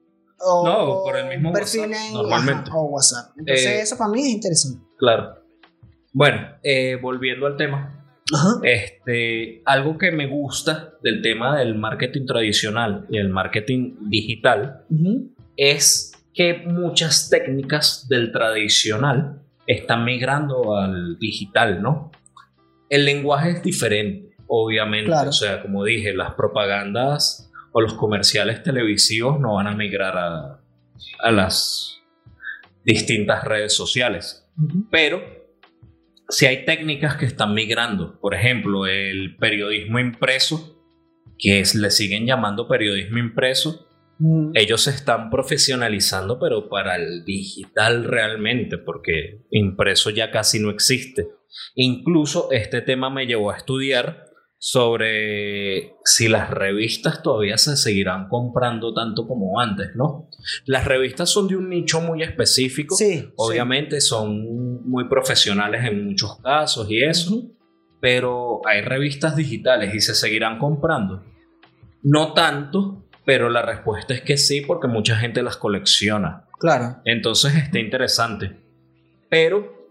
no, 0.45 1.01
por 1.03 1.17
el 1.17 1.27
mismo 1.27 1.51
perfil 1.53 1.81
WhatsApp, 1.81 2.13
normalmente. 2.13 2.71
o 2.73 2.83
WhatsApp. 2.83 3.33
Entonces, 3.37 3.65
eh, 3.65 3.81
eso 3.81 3.97
para 3.97 4.11
mí 4.11 4.21
es 4.21 4.27
interesante. 4.27 4.85
Claro. 4.97 5.35
Bueno, 6.13 6.47
eh, 6.63 6.97
volviendo 7.01 7.45
al 7.45 7.57
tema. 7.57 7.97
Este, 8.63 9.61
algo 9.65 9.97
que 9.97 10.11
me 10.11 10.25
gusta 10.25 10.93
del 11.03 11.21
tema 11.21 11.57
del 11.57 11.75
marketing 11.75 12.25
tradicional 12.25 13.05
y 13.09 13.17
el 13.17 13.27
marketing 13.27 13.95
digital 14.09 14.85
es 15.57 16.13
que 16.33 16.63
muchas 16.65 17.29
técnicas 17.29 18.07
del 18.07 18.31
tradicional 18.31 19.41
están 19.67 20.05
migrando 20.05 20.77
al 20.77 21.19
digital, 21.19 21.81
¿no? 21.81 22.11
El 22.89 23.03
lenguaje 23.03 23.51
es 23.51 23.63
diferente, 23.63 24.35
obviamente. 24.47 25.11
O 25.11 25.33
sea, 25.33 25.61
como 25.61 25.83
dije, 25.83 26.13
las 26.13 26.33
propagandas 26.35 27.50
o 27.71 27.81
los 27.81 27.93
comerciales 27.93 28.63
televisivos 28.63 29.39
no 29.39 29.55
van 29.55 29.67
a 29.67 29.75
migrar 29.75 30.17
a, 30.17 31.31
las 31.31 32.01
distintas 32.83 33.43
redes 33.43 33.73
sociales. 33.75 34.47
Pero 34.89 35.21
si 36.29 36.45
hay 36.45 36.65
técnicas 36.65 37.15
que 37.15 37.25
están 37.25 37.53
migrando, 37.53 38.19
por 38.19 38.35
ejemplo, 38.35 38.85
el 38.85 39.35
periodismo 39.37 39.99
impreso, 39.99 40.77
que 41.37 41.59
es, 41.61 41.75
le 41.75 41.89
siguen 41.91 42.25
llamando 42.25 42.67
periodismo 42.67 43.17
impreso, 43.17 43.87
ellos 44.53 44.83
se 44.83 44.91
están 44.91 45.31
profesionalizando, 45.31 46.39
pero 46.39 46.69
para 46.69 46.95
el 46.95 47.25
digital 47.25 48.03
realmente, 48.03 48.77
porque 48.77 49.41
impreso 49.49 50.11
ya 50.11 50.29
casi 50.29 50.59
no 50.59 50.69
existe. 50.69 51.27
Incluso 51.73 52.51
este 52.51 52.81
tema 52.81 53.09
me 53.09 53.25
llevó 53.25 53.51
a 53.51 53.57
estudiar 53.57 54.30
sobre 54.63 55.95
si 56.05 56.27
las 56.27 56.51
revistas 56.51 57.23
todavía 57.23 57.57
se 57.57 57.75
seguirán 57.75 58.29
comprando 58.29 58.93
tanto 58.93 59.27
como 59.27 59.59
antes, 59.59 59.95
¿no? 59.95 60.29
Las 60.65 60.85
revistas 60.85 61.31
son 61.31 61.47
de 61.47 61.55
un 61.55 61.67
nicho 61.67 61.99
muy 61.99 62.21
específico, 62.21 62.95
sí, 62.95 63.27
obviamente 63.37 63.99
son 64.01 64.87
muy 64.87 65.09
profesionales 65.09 65.83
en 65.85 66.05
muchos 66.05 66.37
casos 66.41 66.85
y 66.91 67.01
eso, 67.01 67.49
pero 67.99 68.61
hay 68.67 68.81
revistas 68.81 69.35
digitales 69.35 69.95
y 69.95 70.01
se 70.01 70.13
seguirán 70.13 70.59
comprando. 70.59 71.23
No 72.03 72.33
tanto, 72.33 73.07
pero 73.25 73.49
la 73.49 73.63
respuesta 73.63 74.13
es 74.13 74.21
que 74.21 74.37
sí, 74.37 74.61
porque 74.61 74.87
mucha 74.87 75.15
gente 75.15 75.41
las 75.41 75.57
colecciona. 75.57 76.45
Claro. 76.59 77.01
Entonces 77.05 77.55
está 77.55 77.79
interesante. 77.79 78.59
Pero 79.27 79.89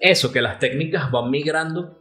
eso, 0.00 0.30
que 0.30 0.42
las 0.42 0.60
técnicas 0.60 1.10
van 1.10 1.28
migrando 1.28 1.99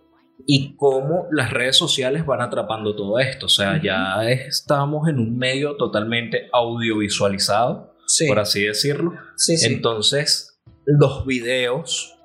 y 0.52 0.76
cómo 0.78 1.28
las 1.30 1.52
redes 1.52 1.78
sociales 1.78 2.26
van 2.26 2.42
atrapando 2.42 2.96
todo 2.96 3.20
esto. 3.20 3.46
O 3.46 3.50
sea, 3.50 3.80
ya 3.80 4.28
estamos 4.28 5.08
en 5.08 5.20
un 5.20 5.38
medio 5.38 5.78
totalmente 5.78 6.50
audiovisualizado, 6.52 7.94
por 8.28 8.40
así 8.40 8.64
decirlo. 8.64 9.14
Entonces, 9.62 10.60
los 10.88 11.24
videos 11.28 12.18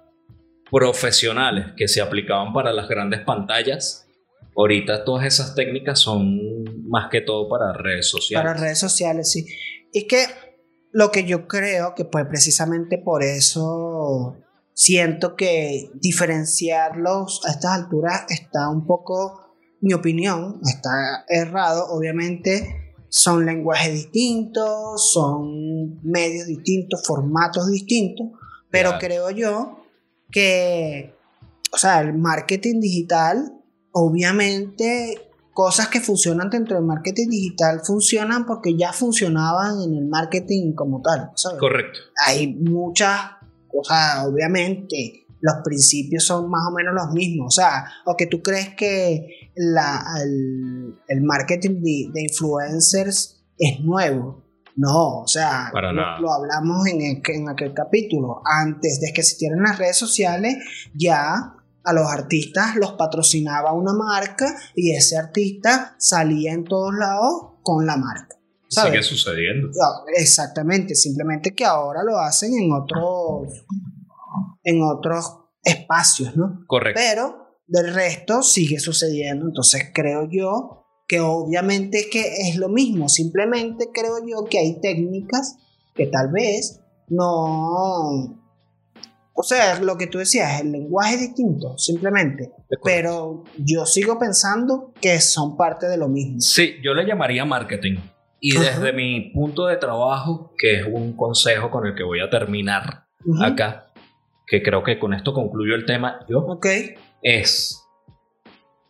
profesionales 0.71 1.75
que 1.77 1.87
se 1.87 2.01
aplicaban 2.01 2.55
para 2.55 2.73
las 2.73 2.89
grandes 2.89 3.21
pantallas, 3.21 4.09
ahorita 4.57 5.05
todas 5.05 5.27
esas 5.27 5.55
técnicas 5.55 6.01
son 6.01 6.41
más 6.89 7.11
que 7.11 7.21
todo 7.21 7.47
para 7.47 7.75
redes 7.75 8.09
sociales. 8.09 8.43
Para 8.43 8.59
redes 8.59 8.79
sociales, 8.79 9.31
sí. 9.33 9.45
Y 9.93 10.07
que 10.07 10.25
lo 10.93 11.11
que 11.11 11.25
yo 11.25 11.47
creo 11.47 11.95
que 11.95 12.07
pues 12.07 12.25
precisamente 12.25 12.97
por 12.97 13.23
eso 13.23 14.39
siento 14.75 15.37
que 15.37 15.91
diferenciarlos 15.95 17.41
a 17.47 17.53
estas 17.53 17.73
alturas 17.73 18.27
está 18.29 18.69
un 18.69 18.87
poco, 18.87 19.57
mi 19.81 19.95
opinión, 19.95 20.61
está 20.65 21.25
errado. 21.29 21.87
Obviamente 21.91 22.97
son 23.09 23.47
lenguajes 23.47 23.95
distintos, 23.95 25.13
son 25.13 26.03
medios 26.03 26.49
distintos, 26.49 27.07
formatos 27.07 27.69
distintos, 27.69 28.27
pero 28.71 28.99
creo 28.99 29.31
yo 29.31 29.85
que, 30.31 31.15
o 31.73 31.79
sea, 31.79 32.01
el 32.01 32.15
marketing 32.15 32.81
digital, 32.81 33.53
obviamente 33.93 35.31
cosas 35.53 35.87
que 35.87 36.01
funcionan 36.01 36.51
dentro 36.51 36.77
del 36.77 36.85
marketing 36.85 37.29
digital 37.29 37.81
funcionan 37.85 38.45
porque 38.45 38.77
ya 38.77 38.93
funcionaban 38.93 39.81
en 39.81 39.95
el 39.95 40.07
marketing 40.07 40.73
como 40.75 41.01
tal. 41.01 41.31
Correcto. 41.61 42.01
Hay 42.27 42.55
muchas 42.55 43.31
o 43.77 43.85
sea, 43.85 44.25
obviamente 44.27 45.25
los 45.45 45.57
principios 45.63 46.25
son 46.25 46.49
más 46.49 46.63
o 46.67 46.75
menos 46.75 46.95
los 46.95 47.13
mismos. 47.13 47.49
O 47.49 47.51
sea, 47.61 47.85
o 48.07 48.17
que 48.17 48.27
tú 48.27 48.41
crees 48.43 48.75
que 48.77 49.51
la, 49.55 50.03
el, 51.09 51.23
marketing 51.23 51.83
de, 51.83 52.23
influencers 52.23 53.45
es 53.59 53.81
nuevo. 53.81 54.43
No, 54.77 55.21
o 55.21 55.29
sea, 55.29 55.71
lo, 55.73 56.33
hablamos 56.33 56.87
en, 56.87 57.23
en 57.23 57.49
aquel 57.49 57.75
capítulo. 57.75 58.41
Antes 58.45 59.01
de 59.01 59.13
que 59.13 59.21
existieran 59.21 59.63
las 59.63 59.79
redes 59.79 59.99
sociales, 59.99 60.57
ya 60.95 61.57
a 61.85 61.93
los 61.93 62.11
artistas 62.11 62.77
los 62.77 62.93
patrocinaba 62.93 63.73
una 63.73 63.93
marca 63.93 64.47
y 64.75 64.93
ese 64.93 65.19
artista 65.19 65.95
salía 65.99 66.55
en 66.55 66.65
todos 66.65 66.95
lados 66.95 67.59
con 67.63 67.87
la 67.87 67.99
marca. 67.99 68.34
Sigue 68.83 69.03
sucediendo. 69.03 69.71
Exactamente, 70.17 70.95
simplemente 70.95 71.55
que 71.55 71.65
ahora 71.65 72.03
lo 72.03 72.19
hacen 72.19 72.53
en 72.55 72.73
otros, 72.73 73.65
en 74.63 74.83
otros 74.83 75.39
espacios, 75.63 76.37
¿no? 76.37 76.65
Correcto. 76.67 77.01
Pero 77.03 77.59
del 77.67 77.95
resto 77.95 78.43
sigue 78.43 78.79
sucediendo, 78.79 79.47
entonces 79.47 79.91
creo 79.95 80.29
yo 80.31 80.85
que 81.07 81.21
obviamente 81.21 82.01
es 82.01 82.07
que 82.07 82.49
es 82.49 82.57
lo 82.57 82.69
mismo, 82.69 83.09
simplemente 83.09 83.91
creo 83.93 84.19
yo 84.27 84.45
que 84.45 84.59
hay 84.59 84.81
técnicas 84.81 85.57
que 85.95 86.07
tal 86.07 86.31
vez 86.31 86.81
no... 87.09 88.41
O 89.37 89.43
sea, 89.43 89.81
lo 89.81 89.99
que 89.99 90.07
tú 90.07 90.19
decías, 90.19 90.61
el 90.61 90.71
lenguaje 90.71 91.15
es 91.15 91.21
distinto, 91.23 91.77
simplemente. 91.77 92.53
Pero 92.85 93.43
yo 93.59 93.85
sigo 93.85 94.17
pensando 94.17 94.93
que 95.01 95.21
son 95.21 95.57
parte 95.57 95.89
de 95.89 95.97
lo 95.97 96.09
mismo. 96.09 96.41
Sí, 96.41 96.75
yo 96.85 96.95
le 96.95 97.05
llamaría 97.05 97.45
marketing. 97.45 97.97
Y 98.47 98.59
desde 98.59 98.93
mi 98.93 99.31
punto 99.31 99.65
de 99.69 99.79
trabajo, 99.79 100.53
que 100.59 100.81
es 100.81 100.87
un 100.87 101.17
consejo 101.17 101.71
con 101.71 101.87
el 101.87 101.95
que 101.95 102.03
voy 102.03 102.21
a 102.21 102.29
terminar 102.29 103.07
acá, 103.41 103.87
que 104.47 104.63
creo 104.63 104.83
que 104.83 104.99
con 104.99 105.15
esto 105.15 105.33
concluyo 105.33 105.75
el 105.75 105.87
tema, 105.87 106.21
yo, 106.29 106.41
okay. 106.41 106.95
es 107.23 107.83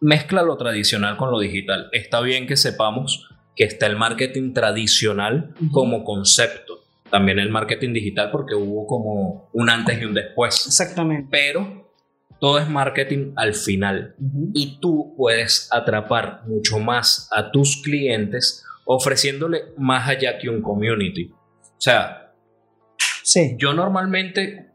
mezcla 0.00 0.42
lo 0.42 0.56
tradicional 0.56 1.16
con 1.16 1.30
lo 1.30 1.38
digital. 1.38 1.88
Está 1.92 2.20
bien 2.20 2.48
que 2.48 2.56
sepamos 2.56 3.28
que 3.54 3.62
está 3.62 3.86
el 3.86 3.94
marketing 3.94 4.54
tradicional 4.54 5.54
como 5.70 6.02
concepto, 6.02 6.80
también 7.08 7.38
el 7.38 7.50
marketing 7.50 7.92
digital 7.92 8.32
porque 8.32 8.56
hubo 8.56 8.88
como 8.88 9.50
un 9.52 9.70
antes 9.70 10.02
y 10.02 10.04
un 10.04 10.14
después. 10.14 10.66
Exactamente. 10.66 11.28
Pero 11.30 11.92
todo 12.40 12.58
es 12.58 12.68
marketing 12.68 13.34
al 13.36 13.54
final 13.54 14.16
y 14.52 14.80
tú 14.80 15.14
puedes 15.16 15.68
atrapar 15.70 16.42
mucho 16.44 16.80
más 16.80 17.28
a 17.30 17.52
tus 17.52 17.80
clientes 17.80 18.64
ofreciéndole 18.84 19.62
más 19.76 20.08
allá 20.08 20.38
que 20.38 20.48
un 20.48 20.62
community. 20.62 21.30
O 21.32 21.80
sea, 21.80 22.32
sí. 23.22 23.56
yo 23.58 23.72
normalmente, 23.72 24.70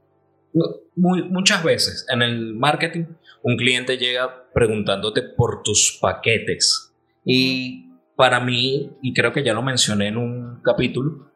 muy, 0.95 1.23
muchas 1.23 1.63
veces 1.63 2.05
en 2.09 2.21
el 2.21 2.55
marketing, 2.55 3.05
un 3.43 3.57
cliente 3.57 3.97
llega 3.97 4.51
preguntándote 4.53 5.21
por 5.21 5.63
tus 5.63 5.97
paquetes. 6.01 6.93
Y 7.23 7.89
para 8.15 8.39
mí, 8.39 8.91
y 9.01 9.13
creo 9.13 9.31
que 9.31 9.43
ya 9.43 9.53
lo 9.53 9.61
mencioné 9.61 10.07
en 10.07 10.17
un 10.17 10.61
capítulo, 10.63 11.31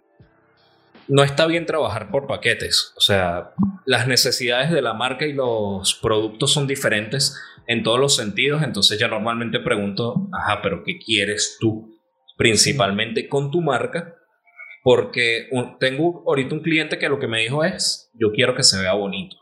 no 1.07 1.23
está 1.23 1.45
bien 1.45 1.65
trabajar 1.65 2.11
por 2.11 2.27
paquetes. 2.27 2.93
O 2.97 3.01
sea, 3.01 3.53
las 3.85 4.07
necesidades 4.07 4.71
de 4.71 4.81
la 4.81 4.93
marca 4.93 5.25
y 5.25 5.33
los 5.33 5.93
productos 5.95 6.51
son 6.51 6.67
diferentes 6.67 7.39
en 7.67 7.83
todos 7.83 7.99
los 7.99 8.15
sentidos. 8.15 8.63
Entonces 8.63 8.99
ya 8.99 9.07
normalmente 9.07 9.59
pregunto, 9.59 10.29
ajá, 10.33 10.61
pero 10.61 10.83
¿qué 10.83 10.97
quieres 10.97 11.57
tú? 11.59 11.92
Principalmente 12.37 13.27
con 13.27 13.51
tu 13.51 13.61
marca, 13.61 14.15
porque 14.83 15.47
tengo 15.79 16.23
ahorita 16.27 16.55
un 16.55 16.61
cliente 16.61 16.97
que 16.97 17.09
lo 17.09 17.19
que 17.19 17.27
me 17.27 17.41
dijo 17.41 17.63
es, 17.63 18.11
yo 18.13 18.31
quiero 18.33 18.55
que 18.55 18.63
se 18.63 18.79
vea 18.79 18.93
bonito. 18.93 19.37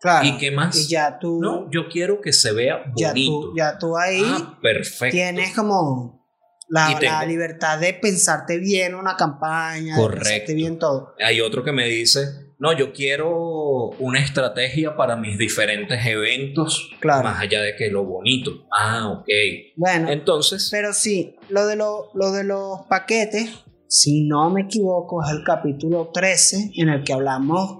Claro. 0.00 0.26
¿Y 0.26 0.38
qué 0.38 0.50
más? 0.50 0.76
Y 0.78 0.88
ya 0.88 1.18
tú... 1.18 1.40
No, 1.42 1.70
yo 1.70 1.88
quiero 1.88 2.22
que 2.22 2.32
se 2.32 2.52
vea 2.52 2.84
bonito. 2.94 3.52
Ya 3.54 3.76
tú, 3.78 3.96
ahí... 3.98 4.22
Ah, 4.24 4.58
perfecto. 4.62 5.14
Tienes 5.14 5.54
como 5.54 6.26
la, 6.70 6.98
la, 7.00 7.26
libertad 7.26 7.78
de 7.78 7.92
pensarte 7.92 8.58
bien 8.58 8.94
una 8.94 9.16
campaña, 9.16 9.96
Correcto. 9.96 10.24
de 10.24 10.30
pensarte 10.30 10.54
bien 10.54 10.78
todo. 10.78 11.14
Hay 11.22 11.42
otro 11.42 11.62
que 11.62 11.72
me 11.72 11.86
dice, 11.86 12.49
no, 12.60 12.76
yo 12.76 12.92
quiero 12.92 13.88
una 13.98 14.20
estrategia 14.20 14.94
para 14.94 15.16
mis 15.16 15.38
diferentes 15.38 16.04
eventos, 16.04 16.90
claro. 17.00 17.24
más 17.24 17.40
allá 17.40 17.62
de 17.62 17.74
que 17.74 17.88
lo 17.88 18.04
bonito. 18.04 18.66
Ah, 18.70 19.08
ok. 19.08 19.28
Bueno, 19.76 20.10
entonces. 20.10 20.68
Pero 20.70 20.92
sí, 20.92 21.36
lo 21.48 21.66
de, 21.66 21.76
lo, 21.76 22.10
de 22.12 22.44
los 22.44 22.82
paquetes, 22.86 23.48
si 23.88 24.28
no 24.28 24.50
me 24.50 24.62
equivoco, 24.62 25.24
es 25.24 25.30
el 25.30 25.42
capítulo 25.42 26.10
13 26.12 26.72
en 26.76 26.90
el 26.90 27.02
que 27.02 27.14
hablamos 27.14 27.78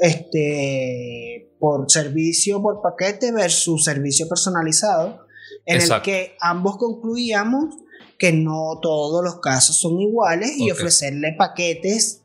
este, 0.00 1.52
por 1.60 1.88
servicio 1.88 2.60
por 2.60 2.82
paquete 2.82 3.30
versus 3.30 3.84
servicio 3.84 4.28
personalizado, 4.28 5.26
en 5.64 5.80
el 5.80 6.02
que 6.02 6.36
ambos 6.40 6.76
concluíamos 6.76 7.66
que 8.18 8.32
no 8.32 8.80
todos 8.82 9.22
los 9.22 9.38
casos 9.38 9.76
son 9.76 10.00
iguales 10.00 10.58
y 10.58 10.72
ofrecerle 10.72 11.36
paquetes 11.38 12.24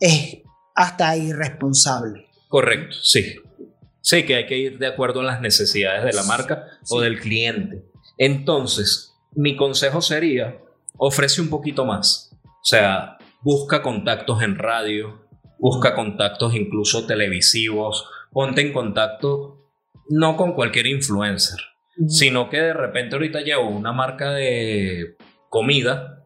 es 0.00 0.38
hasta 0.78 1.16
irresponsable. 1.16 2.28
Correcto, 2.46 2.96
sí. 3.02 3.34
Sí, 4.00 4.24
que 4.24 4.36
hay 4.36 4.46
que 4.46 4.56
ir 4.56 4.78
de 4.78 4.86
acuerdo 4.86 5.20
a 5.20 5.24
las 5.24 5.40
necesidades 5.40 6.04
de 6.04 6.12
la 6.12 6.22
marca 6.22 6.66
o 6.88 7.00
del 7.00 7.18
cliente. 7.18 7.84
Entonces, 8.16 9.12
mi 9.34 9.56
consejo 9.56 10.00
sería, 10.00 10.56
ofrece 10.96 11.40
un 11.40 11.50
poquito 11.50 11.84
más. 11.84 12.30
O 12.44 12.64
sea, 12.64 13.18
busca 13.42 13.82
contactos 13.82 14.40
en 14.40 14.56
radio, 14.56 15.26
busca 15.58 15.96
contactos 15.96 16.54
incluso 16.54 17.06
televisivos, 17.06 18.08
ponte 18.30 18.60
en 18.60 18.72
contacto 18.72 19.72
no 20.08 20.36
con 20.36 20.52
cualquier 20.52 20.86
influencer, 20.86 21.58
sino 22.06 22.48
que 22.48 22.58
de 22.58 22.72
repente 22.72 23.16
ahorita 23.16 23.40
llevo 23.40 23.68
una 23.68 23.92
marca 23.92 24.30
de 24.30 25.16
comida. 25.48 26.24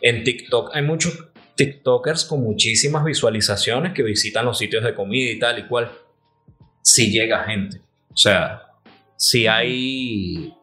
En 0.00 0.24
TikTok 0.24 0.74
hay 0.74 0.82
muchos 0.82 1.32
TikTokers 1.56 2.24
con 2.24 2.42
muchísimas 2.42 3.04
visualizaciones 3.04 3.92
que 3.92 4.02
visitan 4.02 4.44
los 4.44 4.58
sitios 4.58 4.84
de 4.84 4.94
comida 4.94 5.30
y 5.30 5.38
tal 5.38 5.58
y 5.58 5.66
cual. 5.66 5.90
Si 6.82 7.10
llega 7.10 7.44
gente. 7.44 7.80
O 8.12 8.16
sea, 8.16 8.62
si 9.16 9.46
hay. 9.46 10.54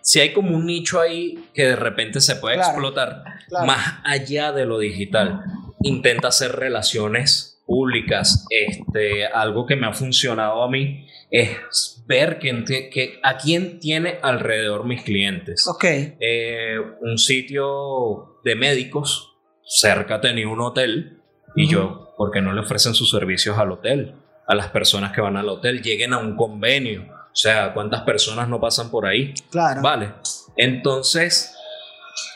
Si 0.00 0.20
hay 0.20 0.32
como 0.32 0.54
un 0.54 0.66
nicho 0.66 1.00
ahí 1.00 1.48
que 1.54 1.64
de 1.64 1.76
repente 1.76 2.20
se 2.20 2.36
puede 2.36 2.56
explotar 2.56 3.24
más 3.66 4.00
allá 4.04 4.52
de 4.52 4.66
lo 4.66 4.78
digital. 4.78 5.42
Intenta 5.82 6.28
hacer 6.28 6.52
relaciones 6.52 7.62
públicas. 7.66 8.46
Este, 8.50 9.26
algo 9.26 9.66
que 9.66 9.76
me 9.76 9.86
ha 9.86 9.94
funcionado 9.94 10.62
a 10.62 10.70
mí 10.70 11.06
es 11.30 12.04
ver 12.06 12.38
que, 12.38 13.18
a 13.22 13.38
quién 13.38 13.80
tiene 13.80 14.18
alrededor 14.22 14.84
mis 14.84 15.02
clientes. 15.02 15.66
Ok. 15.66 15.84
Eh, 15.84 16.76
un 17.00 17.16
sitio 17.16 18.40
de 18.44 18.56
médicos 18.56 19.33
cerca 19.66 20.20
tenía 20.20 20.48
un 20.48 20.60
hotel 20.60 21.20
y 21.56 21.68
yo, 21.68 22.14
¿por 22.16 22.30
qué 22.30 22.40
no 22.40 22.52
le 22.52 22.60
ofrecen 22.60 22.94
sus 22.94 23.10
servicios 23.10 23.58
al 23.58 23.72
hotel? 23.72 24.14
A 24.46 24.54
las 24.54 24.68
personas 24.68 25.12
que 25.12 25.20
van 25.20 25.36
al 25.36 25.48
hotel, 25.48 25.82
lleguen 25.82 26.12
a 26.12 26.18
un 26.18 26.36
convenio. 26.36 27.02
O 27.02 27.36
sea, 27.36 27.72
¿cuántas 27.72 28.02
personas 28.02 28.48
no 28.48 28.60
pasan 28.60 28.90
por 28.90 29.06
ahí? 29.06 29.32
Claro. 29.50 29.80
Vale. 29.82 30.14
Entonces, 30.56 31.54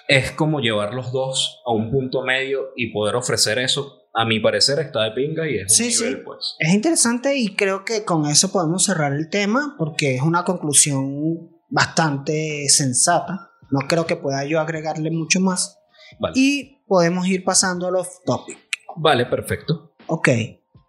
es 0.08 0.32
como 0.32 0.60
llevar 0.60 0.94
los 0.94 1.12
dos 1.12 1.60
a 1.66 1.72
un 1.72 1.90
punto 1.90 2.22
medio 2.22 2.70
y 2.76 2.92
poder 2.92 3.14
ofrecer 3.16 3.58
eso 3.58 3.94
a 4.14 4.24
mi 4.24 4.40
parecer 4.40 4.80
está 4.80 5.04
de 5.04 5.12
pinga 5.12 5.48
y 5.48 5.58
es 5.58 5.76
Sí, 5.76 5.84
un 5.86 5.90
sí. 5.92 6.16
pues. 6.24 6.56
Es 6.58 6.72
interesante 6.74 7.36
y 7.36 7.54
creo 7.54 7.84
que 7.84 8.04
con 8.04 8.26
eso 8.26 8.50
podemos 8.50 8.84
cerrar 8.84 9.12
el 9.12 9.28
tema 9.30 9.76
porque 9.78 10.16
es 10.16 10.22
una 10.22 10.44
conclusión 10.44 11.50
bastante 11.68 12.68
sensata. 12.68 13.50
No 13.70 13.80
creo 13.86 14.06
que 14.06 14.16
pueda 14.16 14.44
yo 14.44 14.60
agregarle 14.60 15.10
mucho 15.10 15.40
más. 15.40 15.78
Vale. 16.18 16.32
Y 16.36 16.77
podemos 16.88 17.26
ir 17.28 17.44
pasando 17.44 17.86
a 17.86 17.90
los 17.90 18.22
topics. 18.24 18.60
Vale, 18.96 19.26
perfecto. 19.26 19.94
Ok. 20.06 20.28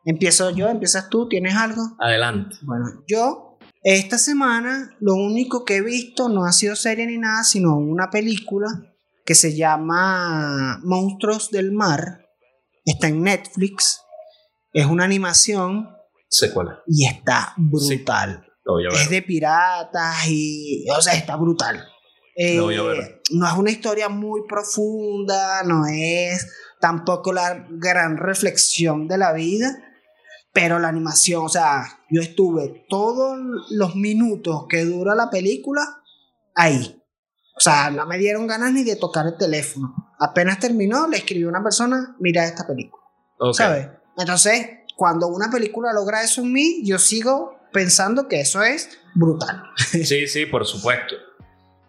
Empiezo 0.06 0.50
yo, 0.52 0.70
empiezas 0.70 1.10
tú, 1.10 1.28
¿tienes 1.28 1.56
algo? 1.56 1.82
Adelante. 2.00 2.56
Bueno, 2.64 3.04
yo 3.08 3.58
esta 3.84 4.18
semana 4.18 4.96
lo 5.00 5.14
único 5.14 5.66
que 5.66 5.78
he 5.78 5.82
visto 5.82 6.30
no 6.30 6.46
ha 6.46 6.52
sido 6.52 6.76
serie 6.76 7.06
ni 7.06 7.18
nada, 7.18 7.44
sino 7.44 7.78
una 7.78 8.10
película 8.10 8.68
que 9.26 9.36
se 9.36 9.56
llama 9.56 10.80
Monstruos 10.84 11.52
del 11.52 11.72
Mar. 11.72 12.26
Está 12.86 13.08
en 13.10 13.22
Netflix. 13.22 14.02
Es 14.74 14.86
una 14.86 15.04
animación 15.04 15.90
Sé 16.28 16.52
cuál 16.52 16.70
es. 16.70 16.74
y 16.88 17.06
está 17.06 17.54
brutal. 17.58 18.46
Lo 18.64 18.74
voy 18.74 18.86
a 18.86 18.90
ver. 18.90 19.02
Es 19.02 19.10
de 19.10 19.22
piratas 19.22 20.28
y. 20.28 20.86
O 20.90 21.02
sea, 21.02 21.14
está 21.14 21.36
brutal. 21.36 21.84
Eh, 22.36 22.56
Lo 22.58 22.64
voy 22.66 22.76
a 22.76 22.84
ver. 22.84 23.19
No 23.32 23.48
es 23.48 23.54
una 23.54 23.72
historia 23.72 24.10
muy 24.10 24.42
profunda, 24.48 25.64
no 25.64 25.86
es 25.86 26.48
tampoco 26.80 27.34
la 27.34 27.66
gran 27.70 28.18
reflexión 28.18 29.08
de 29.08 29.18
la 29.18 29.34
vida, 29.34 29.78
pero 30.54 30.80
la 30.80 30.88
animación, 30.88 31.46
o 31.46 31.50
sea, 31.50 32.00
yo 32.10 32.22
estuve 32.22 32.86
todos 32.90 33.38
los 33.72 33.96
minutos 33.96 34.66
que 34.70 34.86
dura 34.86 35.16
la 35.16 35.30
película 35.30 36.02
ahí. 36.56 37.02
O 37.56 37.62
sea, 37.62 37.92
no 37.92 38.06
me 38.06 38.18
dieron 38.18 38.48
ganas 38.48 38.72
ni 38.72 38.84
de 38.84 38.96
tocar 38.96 39.26
el 39.28 39.38
teléfono. 39.38 39.94
Apenas 40.20 40.60
terminó, 40.60 41.08
le 41.08 41.18
escribí 41.18 41.44
a 41.44 41.50
una 41.50 41.62
persona, 41.62 42.16
mira 42.20 42.46
esta 42.46 42.66
película. 42.66 43.04
Ok. 43.38 43.54
¿Sabes? 43.54 43.88
Entonces, 44.18 44.68
cuando 44.96 45.28
una 45.28 45.50
película 45.50 45.94
logra 45.94 46.24
eso 46.24 46.42
en 46.42 46.54
mí, 46.54 46.82
yo 46.86 46.98
sigo 47.00 47.58
pensando 47.72 48.28
que 48.28 48.42
eso 48.42 48.64
es 48.64 48.90
brutal. 49.14 49.64
Sí, 49.78 50.28
sí, 50.28 50.46
por 50.46 50.66
supuesto. 50.66 51.16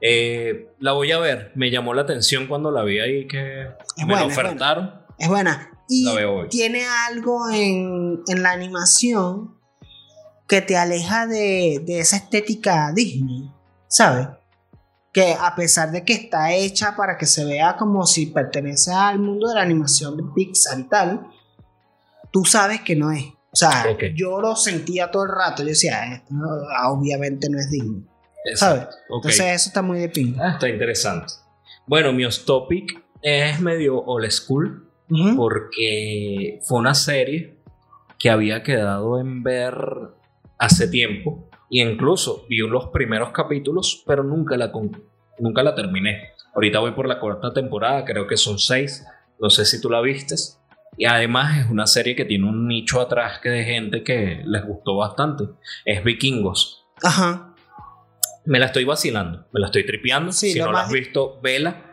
Eh, 0.00 0.68
la 0.78 0.92
voy 0.92 1.12
a 1.12 1.18
ver. 1.18 1.52
Me 1.54 1.70
llamó 1.70 1.94
la 1.94 2.02
atención 2.02 2.46
cuando 2.46 2.70
la 2.70 2.82
vi 2.82 3.00
ahí 3.00 3.26
que 3.28 3.62
Es 3.62 3.68
me 3.98 4.04
buena, 4.06 4.20
la 4.22 4.26
es 4.28 4.34
buena. 4.34 4.48
ofertaron. 4.50 4.94
Es 5.18 5.28
buena. 5.28 5.70
Y 5.88 6.04
La 6.04 6.14
veo 6.14 6.34
hoy. 6.40 6.48
tiene 6.48 6.84
algo 6.86 7.50
en, 7.50 8.20
en 8.28 8.42
la 8.42 8.52
animación 8.52 9.56
que 10.46 10.60
te 10.62 10.76
aleja 10.76 11.26
de, 11.26 11.82
de 11.84 11.98
esa 12.00 12.16
estética 12.16 12.92
Disney, 12.94 13.50
¿sabes? 13.88 14.28
Que 15.12 15.34
a 15.38 15.54
pesar 15.56 15.90
de 15.90 16.04
que 16.04 16.12
está 16.12 16.52
hecha 16.52 16.94
para 16.96 17.18
que 17.18 17.26
se 17.26 17.44
vea 17.44 17.76
como 17.76 18.06
si 18.06 18.26
pertenece 18.26 18.92
al 18.92 19.18
mundo 19.18 19.48
de 19.48 19.56
la 19.56 19.62
animación 19.62 20.16
de 20.16 20.22
Pixar 20.34 20.78
y 20.78 20.84
tal, 20.84 21.26
tú 22.32 22.44
sabes 22.44 22.80
que 22.82 22.94
no 22.96 23.10
es. 23.10 23.24
O 23.52 23.56
sea, 23.56 23.84
yo 24.14 24.40
lo 24.40 24.54
sentía 24.54 25.10
todo 25.10 25.24
el 25.24 25.30
rato. 25.32 25.62
Yo 25.62 25.68
decía, 25.70 26.14
esto 26.14 26.32
no- 26.32 26.46
obviamente 26.92 27.48
no 27.50 27.58
es 27.58 27.68
Disney. 27.68 28.04
Exacto. 28.44 28.92
¿Sabes? 28.92 29.04
Ok. 29.08 29.24
Entonces 29.24 29.46
eso 29.46 29.68
está 29.68 29.82
muy 29.82 29.98
de 29.98 30.08
pinga. 30.08 30.46
Ah, 30.46 30.52
está 30.52 30.68
interesante. 30.68 31.32
Bueno, 31.86 32.12
mi 32.12 32.24
topic 32.46 33.02
es 33.22 33.60
medio 33.60 33.98
old 33.98 34.30
school 34.30 34.88
Ujú. 35.10 35.36
porque 35.36 36.60
fue 36.62 36.78
una 36.78 36.94
serie 36.94 37.58
que 38.18 38.30
había 38.30 38.62
quedado 38.62 39.18
en 39.20 39.42
ver 39.42 39.74
hace 40.58 40.88
tiempo 40.88 41.48
y 41.68 41.82
incluso 41.82 42.44
vi 42.48 42.58
los 42.58 42.88
primeros 42.88 43.30
capítulos, 43.30 44.02
pero 44.06 44.22
nunca 44.22 44.56
la, 44.56 44.72
nunca 45.38 45.62
la 45.62 45.74
terminé. 45.74 46.30
Ahorita 46.54 46.80
voy 46.80 46.92
por 46.92 47.06
la 47.08 47.20
cuarta 47.20 47.52
temporada, 47.52 48.04
creo 48.04 48.26
que 48.26 48.36
son 48.36 48.58
seis, 48.58 49.04
no 49.40 49.50
sé 49.50 49.64
si 49.64 49.80
tú 49.80 49.88
la 49.88 50.00
vistes. 50.00 50.60
Y 50.96 51.06
además 51.06 51.58
es 51.64 51.70
una 51.70 51.86
serie 51.86 52.16
que 52.16 52.24
tiene 52.24 52.48
un 52.48 52.66
nicho 52.66 53.00
atrás 53.00 53.38
que 53.38 53.48
de 53.48 53.64
gente 53.64 54.02
que 54.02 54.42
les 54.44 54.64
gustó 54.66 54.96
bastante. 54.96 55.44
Es 55.84 56.02
Vikingos. 56.04 56.84
Ajá. 57.02 57.49
Me 58.44 58.58
la 58.58 58.66
estoy 58.66 58.84
vacilando, 58.84 59.46
me 59.52 59.60
la 59.60 59.66
estoy 59.66 59.84
tripeando. 59.86 60.32
Sí, 60.32 60.52
si 60.52 60.58
no 60.58 60.72
la 60.72 60.82
has 60.82 60.90
visto, 60.92 61.40
vela. 61.42 61.86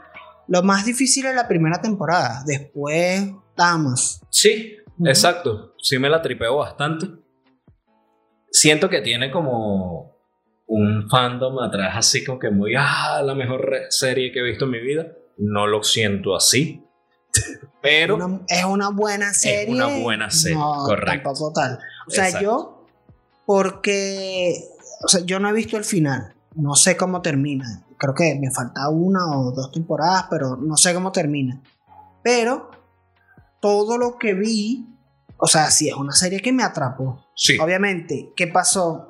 Lo 0.48 0.64
más 0.64 0.86
difícil 0.86 1.26
es 1.26 1.36
la 1.36 1.48
primera 1.48 1.82
temporada. 1.82 2.44
Después, 2.46 3.30
damas. 3.56 4.22
Sí, 4.30 4.78
exacto. 5.06 5.76
Sí 5.82 6.00
me 6.00 6.10
la 6.10 6.22
tripeo 6.22 6.58
bastante. 6.58 7.08
Siento 8.50 8.90
que 8.90 9.02
tiene 9.02 9.30
como 9.30 10.16
un 10.68 11.10
fandom 11.10 11.60
atrás 11.60 11.94
así 11.98 12.24
como 12.24 12.40
que 12.40 12.50
muy, 12.50 12.74
ah, 12.78 13.22
la 13.24 13.36
mejor 13.36 13.72
serie 13.90 14.32
que 14.32 14.40
he 14.40 14.44
visto 14.44 14.66
en 14.66 14.72
mi 14.72 14.80
vida. 14.80 15.08
No 15.38 15.68
lo 15.68 15.84
siento 15.84 16.36
así. 16.36 16.82
Pero 17.82 18.16
Una- 18.16 18.42
es 18.48 18.64
una 18.66 18.90
buena 18.90 19.34
serie. 19.34 19.74
una 19.74 19.88
buena 20.00 20.30
serie, 20.32 20.58
No, 20.58 20.84
correcto. 20.86 21.12
tampoco 21.24 21.54
tal. 21.54 21.78
O 22.08 22.12
sea, 22.12 22.26
Exacto. 22.28 22.44
yo, 22.46 22.88
porque, 23.46 24.56
o 25.04 25.08
sea, 25.08 25.22
yo 25.26 25.40
no 25.40 25.50
he 25.50 25.54
visto 25.54 25.78
el 25.78 25.84
final. 25.84 26.34
No 26.58 26.76
sé 26.76 26.98
cómo 26.98 27.22
termina. 27.22 27.86
Creo 27.98 28.14
que 28.14 28.38
me 28.40 28.52
falta 28.52 28.90
una 28.90 29.38
o 29.38 29.52
dos 29.52 29.72
temporadas, 29.72 30.26
pero 30.30 30.58
no 30.58 30.76
sé 30.76 30.94
cómo 30.94 31.12
termina. 31.12 31.62
Pero 32.24 32.72
todo 33.60 33.98
lo 33.98 34.18
que 34.18 34.34
vi, 34.34 34.88
o 35.38 35.48
sea, 35.48 35.70
sí 35.70 35.88
es 35.88 35.96
una 35.96 36.14
serie 36.14 36.42
que 36.42 36.52
me 36.52 36.64
atrapó. 36.64 37.26
sí, 37.36 37.58
Obviamente, 37.60 38.34
¿qué 38.36 38.48
pasó? 38.48 39.08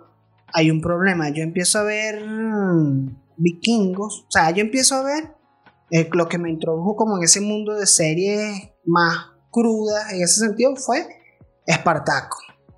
Hay 0.54 0.70
un 0.70 0.82
problema. 0.82 1.30
Yo 1.30 1.44
empiezo 1.44 1.80
a 1.80 1.84
ver 1.84 2.26
mm, 2.26 3.16
vikingos. 3.38 4.26
O 4.28 4.32
sea, 4.32 4.52
yo 4.52 4.62
empiezo 4.62 4.96
a 4.96 5.04
ver 5.04 5.36
eh, 5.92 6.10
lo 6.12 6.28
que 6.28 6.38
me 6.38 6.50
introdujo 6.50 6.96
como 6.96 7.18
en 7.18 7.24
ese 7.24 7.42
mundo 7.42 7.74
de 7.74 7.88
series 7.88 8.72
más 8.86 9.28
crudas. 9.52 10.12
En 10.12 10.22
ese 10.22 10.42
sentido 10.42 10.76
fue 10.76 11.08
Espartaco. 11.66 12.38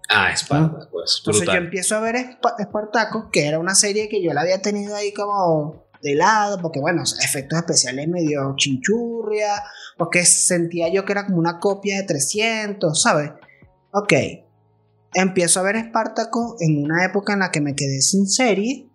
Ah, 0.10 0.32
Esparta, 0.32 0.88
pues 0.92 1.18
Entonces 1.20 1.46
yo 1.46 1.54
empiezo 1.54 1.96
a 1.96 2.00
ver 2.02 2.16
Espa- 2.16 2.56
Espartaco, 2.60 3.30
que 3.32 3.48
era 3.48 3.60
una 3.60 3.76
serie 3.76 4.10
que 4.10 4.22
yo 4.24 4.34
la 4.34 4.42
había 4.42 4.62
tenido 4.62 4.96
ahí 4.96 5.14
como 5.14 5.86
de 6.02 6.16
lado, 6.16 6.60
porque 6.62 6.80
bueno, 6.80 7.04
efectos 7.24 7.60
especiales 7.60 8.08
medio 8.08 8.54
chinchurria, 8.56 9.64
porque 9.98 10.26
sentía 10.26 10.88
yo 10.90 11.04
que 11.06 11.12
era 11.12 11.26
como 11.26 11.38
una 11.38 11.60
copia 11.60 11.98
de 11.98 12.04
300, 12.04 13.02
¿sabes? 13.02 13.32
Ok, 13.92 14.14
empiezo 15.14 15.60
a 15.60 15.64
ver 15.64 15.76
Espartaco 15.76 16.56
en 16.60 16.84
una 16.84 17.04
época 17.06 17.34
en 17.34 17.40
la 17.40 17.52
que 17.52 17.60
me 17.62 17.76
quedé 17.76 18.02
sin 18.02 18.28
serie, 18.28 18.90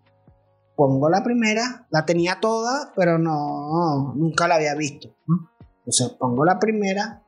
pongo 0.77 1.09
la 1.11 1.23
primera, 1.23 1.87
la 1.91 2.05
tenía 2.07 2.41
toda, 2.41 2.93
pero 2.97 3.19
no, 3.19 4.15
nunca 4.17 4.49
la 4.49 4.55
había 4.57 4.75
visto. 4.75 5.15
Entonces 5.79 6.17
pongo 6.19 6.45
la 6.45 6.59
primera, 6.59 7.23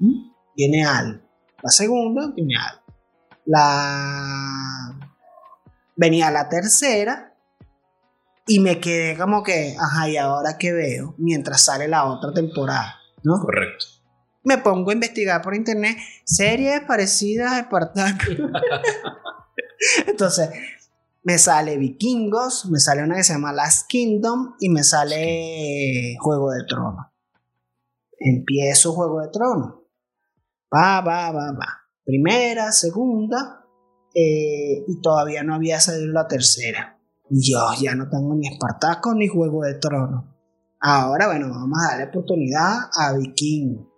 ¿m? 0.00 0.32
tiene 0.54 0.84
algo. 0.84 1.20
La 1.64 1.70
segunda 1.70 2.24
algo. 2.24 2.82
La. 3.46 4.94
Venía 5.96 6.30
la 6.30 6.48
tercera. 6.50 7.34
Y 8.46 8.60
me 8.60 8.78
quedé 8.78 9.16
como 9.16 9.42
que, 9.42 9.74
ajá, 9.80 10.10
¿y 10.10 10.18
ahora 10.18 10.58
qué 10.58 10.74
veo? 10.74 11.14
Mientras 11.16 11.64
sale 11.64 11.88
la 11.88 12.04
otra 12.04 12.34
temporada, 12.34 12.96
¿no? 13.22 13.40
Correcto. 13.40 13.86
Me 14.42 14.58
pongo 14.58 14.90
a 14.90 14.92
investigar 14.92 15.40
por 15.40 15.54
internet 15.54 15.96
series 16.24 16.82
parecidas 16.82 17.52
a 17.52 17.60
Espartaco. 17.60 18.24
Entonces, 20.06 20.50
me 21.22 21.38
sale 21.38 21.78
Vikingos, 21.78 22.66
me 22.66 22.78
sale 22.78 23.02
una 23.02 23.16
que 23.16 23.24
se 23.24 23.32
llama 23.32 23.54
Last 23.54 23.88
Kingdom 23.88 24.56
y 24.60 24.68
me 24.68 24.84
sale 24.84 26.16
Juego 26.20 26.50
de 26.50 26.64
Tronos. 26.68 27.06
Empiezo 28.18 28.92
Juego 28.92 29.22
de 29.22 29.28
Tronos. 29.28 29.83
Va, 30.74 31.00
va, 31.00 31.30
va, 31.30 31.52
va. 31.52 31.66
Primera, 32.04 32.72
segunda, 32.72 33.64
eh, 34.14 34.84
y 34.86 35.00
todavía 35.00 35.42
no 35.42 35.54
había 35.54 35.80
salido 35.80 36.12
la 36.12 36.26
tercera. 36.26 36.98
Y 37.30 37.52
yo 37.52 37.60
ya 37.80 37.94
no 37.94 38.08
tengo 38.08 38.34
ni 38.34 38.48
Espartaco 38.48 39.14
ni 39.14 39.28
Juego 39.28 39.62
de 39.62 39.74
Tronos. 39.74 40.24
Ahora, 40.80 41.28
bueno, 41.28 41.48
vamos 41.48 41.78
a 41.82 41.92
darle 41.92 42.10
oportunidad 42.10 42.74
a 42.94 43.14
Vikingo. 43.16 43.90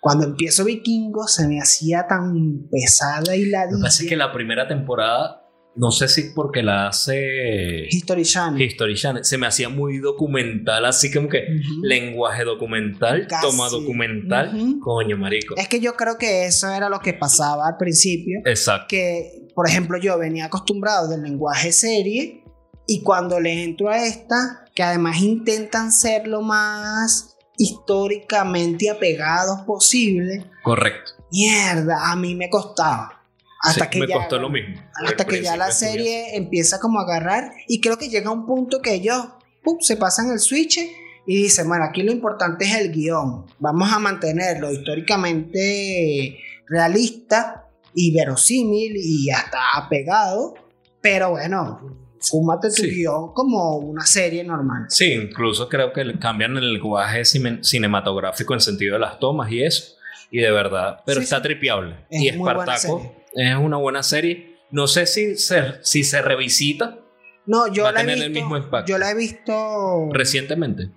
Cuando 0.00 0.24
empiezo 0.26 0.64
Vikingo 0.64 1.26
se 1.26 1.48
me 1.48 1.58
hacía 1.60 2.06
tan 2.06 2.68
pesada 2.70 3.34
y 3.34 3.46
la 3.46 3.64
Lo 3.64 3.78
que 3.78 3.82
pasa 3.82 4.02
es 4.02 4.08
que 4.08 4.16
la 4.16 4.32
primera 4.32 4.68
temporada, 4.68 5.45
no 5.76 5.90
sé 5.90 6.08
si 6.08 6.30
porque 6.34 6.62
la 6.62 6.88
hace 6.88 7.86
History 7.90 8.24
Channel. 8.24 8.60
History 8.62 8.94
Channel, 8.94 9.24
se 9.24 9.38
me 9.38 9.46
hacía 9.46 9.68
muy 9.68 9.98
documental, 9.98 10.84
así 10.86 11.12
como 11.12 11.28
que 11.28 11.44
lenguaje 11.82 12.44
documental, 12.44 13.26
Casi. 13.28 13.46
toma 13.46 13.68
documental. 13.68 14.76
Coño, 14.80 15.16
marico. 15.16 15.54
Es 15.56 15.68
que 15.68 15.80
yo 15.80 15.94
creo 15.94 16.16
que 16.18 16.46
eso 16.46 16.68
era 16.70 16.88
lo 16.88 17.00
que 17.00 17.12
pasaba 17.12 17.68
al 17.68 17.76
principio. 17.76 18.40
Exacto. 18.44 18.86
Que, 18.88 19.48
por 19.54 19.68
ejemplo, 19.68 19.98
yo 19.98 20.18
venía 20.18 20.46
acostumbrado 20.46 21.08
del 21.08 21.22
lenguaje 21.22 21.72
serie 21.72 22.42
y 22.86 23.02
cuando 23.02 23.38
le 23.40 23.64
entro 23.64 23.88
a 23.90 24.04
esta, 24.04 24.64
que 24.74 24.82
además 24.82 25.20
intentan 25.20 25.92
ser 25.92 26.26
lo 26.26 26.40
más 26.42 27.36
históricamente 27.58 28.90
apegados 28.90 29.60
posible, 29.66 30.50
Correcto. 30.62 31.12
mierda, 31.32 32.10
a 32.10 32.16
mí 32.16 32.34
me 32.34 32.48
costaba. 32.50 33.15
Hasta 33.62 33.84
Sí, 33.84 33.90
que 33.90 34.00
me 34.00 34.06
ya, 34.08 34.14
costó 34.16 34.38
lo 34.38 34.50
mismo. 34.50 34.76
hasta 35.06 35.24
que 35.24 35.42
ya 35.42 35.56
la 35.56 35.70
serie 35.70 36.36
empieza 36.36 36.78
como 36.78 37.00
a 37.00 37.02
agarrar 37.02 37.52
y 37.66 37.80
creo 37.80 37.96
que 37.98 38.08
llega 38.08 38.30
un 38.30 38.46
punto 38.46 38.80
que 38.82 38.94
ellos 38.94 39.24
¡pum! 39.64 39.78
se 39.80 39.96
pasan 39.96 40.30
el 40.30 40.38
switch 40.38 40.78
y 41.26 41.36
dice, 41.42 41.64
bueno, 41.64 41.84
aquí 41.84 42.02
lo 42.02 42.12
importante 42.12 42.64
es 42.66 42.76
el 42.76 42.92
guion, 42.92 43.46
vamos 43.58 43.92
a 43.92 43.98
mantenerlo 43.98 44.70
históricamente 44.72 46.38
realista 46.68 47.64
y 47.94 48.14
verosímil 48.14 48.92
y 48.96 49.30
hasta 49.30 49.58
apegado, 49.76 50.54
pero 51.00 51.30
bueno, 51.30 51.80
fúmate 52.20 52.68
tu 52.68 52.82
Sí. 52.82 52.90
guion 52.90 53.32
como 53.32 53.76
una 53.78 54.04
serie 54.04 54.44
normal. 54.44 54.84
Sí, 54.88 55.12
incluso 55.12 55.68
creo 55.68 55.92
que 55.92 56.18
cambian 56.18 56.56
el 56.56 56.74
lenguaje 56.74 57.24
cine- 57.24 57.62
cinematográfico 57.64 58.54
en 58.54 58.60
sentido 58.60 58.94
de 58.94 59.00
las 59.00 59.18
tomas 59.18 59.50
y 59.50 59.62
eso. 59.62 59.94
Y 60.30 60.40
de 60.40 60.50
verdad, 60.50 60.98
pero 61.06 61.20
Sí, 61.20 61.24
está 61.24 61.40
tripeable. 61.40 62.04
Es 62.10 62.20
y 62.20 62.28
Espartaco 62.28 63.14
es 63.36 63.56
una 63.56 63.76
buena 63.76 64.02
serie. 64.02 64.56
No 64.70 64.86
sé 64.86 65.06
si 65.06 65.36
se, 65.36 65.74
si 65.82 66.02
se 66.02 66.22
revisita 66.22 66.98
No, 67.46 67.68
yo 67.68 67.84
Va 67.84 67.90
a 67.90 67.92
la 67.92 68.02
he 68.02 68.06
visto, 68.06 68.24
el 68.24 68.32
mismo 68.32 68.56
impacto. 68.56 68.90
Yo 68.90 68.98
la 68.98 69.10
he 69.10 69.14
visto 69.14 70.08
recientemente. 70.10 70.90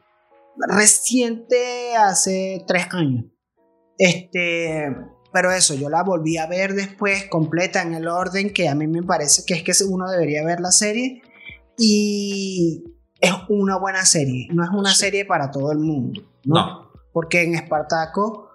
reciente 0.67 1.95
hace 1.95 2.63
tres 2.65 2.87
años. 2.91 3.25
Este, 3.97 4.95
pero 5.31 5.51
eso, 5.51 5.75
yo 5.75 5.89
la 5.89 6.03
volví 6.03 6.37
a 6.37 6.47
ver 6.47 6.73
después 6.73 7.25
completa 7.25 7.81
en 7.81 7.93
el 7.93 8.07
orden 8.07 8.51
que 8.51 8.69
a 8.69 8.75
mí 8.75 8.87
me 8.87 9.03
parece 9.03 9.43
que 9.45 9.53
es 9.53 9.63
que 9.63 9.83
uno 9.83 10.09
debería 10.09 10.43
ver 10.43 10.61
la 10.61 10.71
serie 10.71 11.21
y 11.77 12.83
es 13.19 13.33
una 13.49 13.77
buena 13.77 14.05
serie, 14.05 14.47
no 14.51 14.63
es 14.63 14.69
una 14.69 14.93
serie 14.93 15.25
para 15.25 15.51
todo 15.51 15.71
el 15.71 15.79
mundo, 15.79 16.21
¿no? 16.45 16.55
No. 16.55 16.91
Porque 17.11 17.43
en 17.43 17.55
Espartaco 17.55 18.48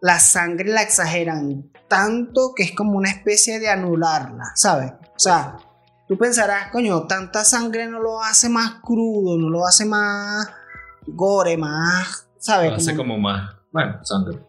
la 0.00 0.18
sangre 0.18 0.70
la 0.70 0.82
exageran 0.82 1.70
tanto 1.88 2.52
que 2.54 2.62
es 2.62 2.72
como 2.72 2.96
una 2.96 3.10
especie 3.10 3.58
de 3.60 3.68
anularla, 3.68 4.44
¿sabes? 4.54 4.92
O 4.92 5.18
sea, 5.18 5.56
tú 6.08 6.16
pensarás, 6.16 6.70
coño, 6.70 7.06
tanta 7.06 7.44
sangre 7.44 7.86
no 7.88 8.00
lo 8.00 8.22
hace 8.22 8.48
más 8.48 8.76
crudo, 8.82 9.36
no 9.36 9.50
lo 9.50 9.66
hace 9.66 9.84
más 9.84 10.48
gore, 11.06 11.56
más, 11.56 12.28
¿sabes? 12.38 12.72
Hace 12.72 12.96
Como- 12.96 13.14
como 13.14 13.18
más. 13.18 13.50
Bueno, 13.72 14.04
sangre. 14.04 14.40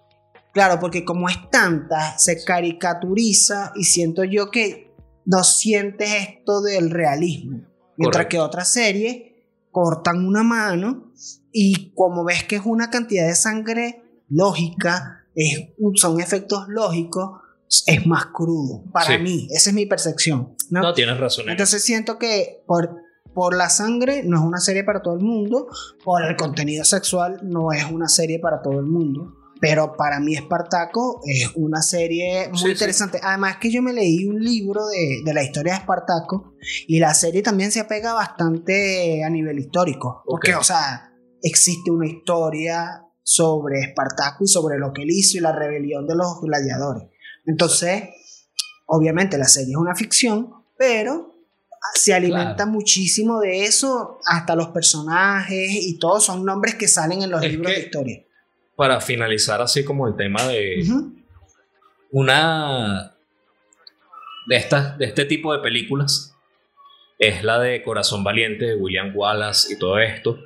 Claro, 0.54 0.80
porque 0.80 1.04
como 1.06 1.30
es 1.30 1.38
tanta, 1.50 2.18
se 2.18 2.44
caricaturiza 2.44 3.72
y 3.76 3.86
siento 3.86 4.24
yo 4.24 4.52
que 4.52 4.94
no 5.26 5.44
sientes 5.44 6.10
esto 6.14 6.62
del 6.62 6.90
realismo. 6.92 7.62
Mientras 7.98 8.26
Correcto. 8.26 8.30
que 8.30 8.40
otras 8.40 8.68
series 8.68 9.24
cortan 9.72 10.26
una 10.26 10.44
mano 10.44 11.12
y 11.52 11.94
como 11.96 12.24
ves 12.26 12.44
que 12.44 12.58
es 12.58 12.64
una 12.66 12.90
cantidad 12.90 13.26
de 13.28 13.36
sangre 13.36 14.04
lógica, 14.30 15.21
es, 15.36 15.70
son 15.96 16.20
efectos 16.20 16.66
lógicos, 16.68 17.40
es 17.88 18.06
más 18.06 18.28
crudo. 18.28 18.84
Para 18.92 19.18
Sí. 19.18 19.24
mí, 19.24 19.48
esa 19.52 19.70
es 19.70 19.76
mi 19.76 19.86
percepción. 19.86 20.56
¿no? 20.70 20.82
No, 20.82 20.94
tienes 20.94 21.18
razón. 21.20 21.46
en 21.46 21.52
Entonces 21.52 21.84
siento 21.84 22.18
que 22.20 22.62
por, 22.68 22.98
por 23.34 23.56
la 23.56 23.70
sangre 23.70 24.24
no 24.24 24.38
es 24.38 24.44
una 24.44 24.60
serie 24.60 24.84
para 24.84 25.02
todo 25.02 25.14
el 25.16 25.22
mundo, 25.22 25.68
por 26.04 26.24
el 26.24 26.36
contenido 26.36 26.84
sexual 26.84 27.40
no 27.44 27.72
es 27.72 27.86
una 27.90 28.08
serie 28.10 28.40
para 28.40 28.62
todo 28.62 28.80
el 28.80 28.86
mundo. 28.86 29.36
Pero 29.62 29.94
para 29.96 30.20
mí 30.20 30.34
Espartaco 30.36 31.22
es 31.24 31.52
una 31.56 31.84
serie 31.84 32.50
muy 32.50 32.58
Sí, 32.58 32.66
sí. 32.66 32.72
interesante. 32.72 33.20
Además 33.22 33.58
que 33.58 33.70
yo 33.72 33.84
me 33.84 33.94
leí 33.94 34.26
un 34.26 34.44
libro 34.44 34.88
de, 34.88 35.22
de 35.24 35.34
la 35.36 35.44
historia 35.44 35.74
de 35.74 35.80
Espartaco 35.80 36.56
y 36.88 36.98
la 37.00 37.14
serie 37.14 37.44
también 37.44 37.72
se 37.72 37.80
apega 37.80 38.14
bastante 38.14 39.24
a 39.24 39.30
nivel 39.30 39.60
histórico. 39.60 40.24
Porque, 40.26 40.56
Ok. 40.56 40.62
o 40.62 40.64
sea, 40.64 41.14
existe 41.44 41.92
una 41.92 42.08
historia 42.08 43.04
sobre 43.24 43.80
Espartaco 43.80 44.44
y 44.44 44.48
sobre 44.48 44.78
lo 44.78 44.94
que 44.94 45.04
él 45.04 45.10
hizo 45.12 45.38
y 45.38 45.42
la 45.42 45.52
rebelión 45.52 46.08
de 46.08 46.16
los 46.16 46.42
gladiadores. 46.42 47.04
Entonces, 47.46 48.04
obviamente 48.86 49.38
la 49.38 49.46
serie 49.46 49.72
es 49.72 49.78
una 49.78 49.96
ficción, 49.96 50.54
pero 50.78 51.34
se 51.96 52.14
alimenta 52.14 52.56
Claro. 52.56 52.72
muchísimo 52.72 53.40
de 53.40 53.64
eso, 53.66 54.20
hasta 54.26 54.56
los 54.56 54.68
personajes 54.70 55.70
y 55.72 55.98
todos 55.98 56.26
son 56.26 56.46
nombres 56.46 56.76
que 56.76 56.88
salen 56.88 57.22
en 57.24 57.32
los 57.32 57.44
Es 57.44 57.52
libros 57.52 57.72
de 57.74 57.80
historia. 57.80 58.24
Para 58.76 59.02
finalizar 59.02 59.62
así 59.62 59.84
como 59.84 60.08
el 60.08 60.16
tema 60.16 60.44
de 60.48 60.84
una 62.12 63.16
de 64.48 64.56
estas 64.56 64.98
de 64.98 65.06
este 65.06 65.26
tipo 65.26 65.54
de 65.54 65.60
películas 65.60 66.36
es 67.20 67.44
la 67.44 67.60
de 67.60 67.84
Corazón 67.84 68.24
Valiente 68.24 68.66
de 68.66 68.76
William 68.76 69.12
Wallace 69.16 69.74
y 69.74 69.78
todo 69.78 70.00
esto 70.00 70.38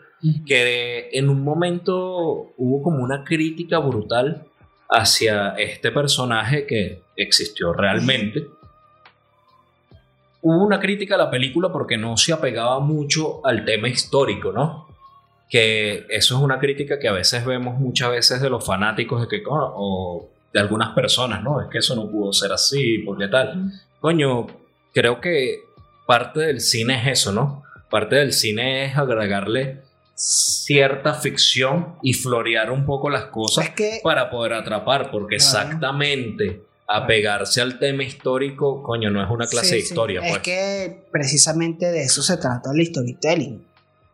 que 0.45 1.09
en 1.11 1.29
un 1.29 1.43
momento 1.43 2.53
hubo 2.57 2.81
como 2.83 3.03
una 3.03 3.23
crítica 3.23 3.79
brutal 3.79 4.45
hacia 4.89 5.49
este 5.57 5.91
personaje 5.91 6.65
que 6.65 7.01
existió 7.15 7.73
realmente. 7.73 8.45
Hubo 10.41 10.63
una 10.63 10.79
crítica 10.79 11.15
a 11.15 11.17
la 11.17 11.31
película 11.31 11.71
porque 11.71 11.97
no 11.97 12.17
se 12.17 12.33
apegaba 12.33 12.79
mucho 12.79 13.45
al 13.45 13.65
tema 13.65 13.87
histórico, 13.87 14.51
¿no? 14.51 14.87
Que 15.49 16.05
eso 16.09 16.37
es 16.37 16.41
una 16.41 16.59
crítica 16.59 16.99
que 16.99 17.07
a 17.07 17.13
veces 17.13 17.45
vemos 17.45 17.79
muchas 17.79 18.11
veces 18.11 18.41
de 18.41 18.49
los 18.49 18.65
fanáticos 18.65 19.21
de 19.21 19.27
que, 19.27 19.43
"Oh", 19.47 19.73
o 19.75 20.29
de 20.53 20.59
algunas 20.59 20.93
personas, 20.93 21.43
¿no? 21.43 21.61
Es 21.61 21.67
que 21.69 21.79
eso 21.79 21.95
no 21.95 22.09
pudo 22.09 22.31
ser 22.31 22.51
así, 22.51 22.99
porque 22.99 23.27
tal. 23.27 23.71
Coño, 23.99 24.47
creo 24.93 25.19
que 25.19 25.61
parte 26.05 26.41
del 26.41 26.61
cine 26.61 27.01
es 27.01 27.19
eso, 27.19 27.31
¿no? 27.31 27.63
Parte 27.89 28.15
del 28.15 28.31
cine 28.31 28.85
es 28.85 28.97
agregarle 28.97 29.81
cierta 30.15 31.13
ficción 31.13 31.95
y 32.01 32.13
florear 32.13 32.71
un 32.71 32.85
poco 32.85 33.09
las 33.09 33.25
cosas 33.25 33.65
Es 33.65 33.71
que 33.71 33.99
para 34.01 34.29
poder 34.29 34.53
atrapar, 34.53 35.11
porque 35.11 35.35
exactamente 35.35 36.63
apegarse 36.87 37.61
al 37.61 37.79
tema 37.79 38.03
histórico, 38.03 38.81
coño, 38.83 39.09
no 39.09 39.23
es 39.23 39.29
una 39.29 39.47
clase 39.47 39.67
Sí, 39.67 39.75
de 39.75 39.81
sí. 39.81 39.87
historia, 39.87 40.21
Es 40.21 40.29
pues. 40.29 40.41
que 40.43 41.03
precisamente 41.11 41.91
de 41.91 42.03
eso 42.03 42.21
se 42.21 42.37
trata 42.37 42.71
el 42.73 42.85
storytelling. 42.85 43.65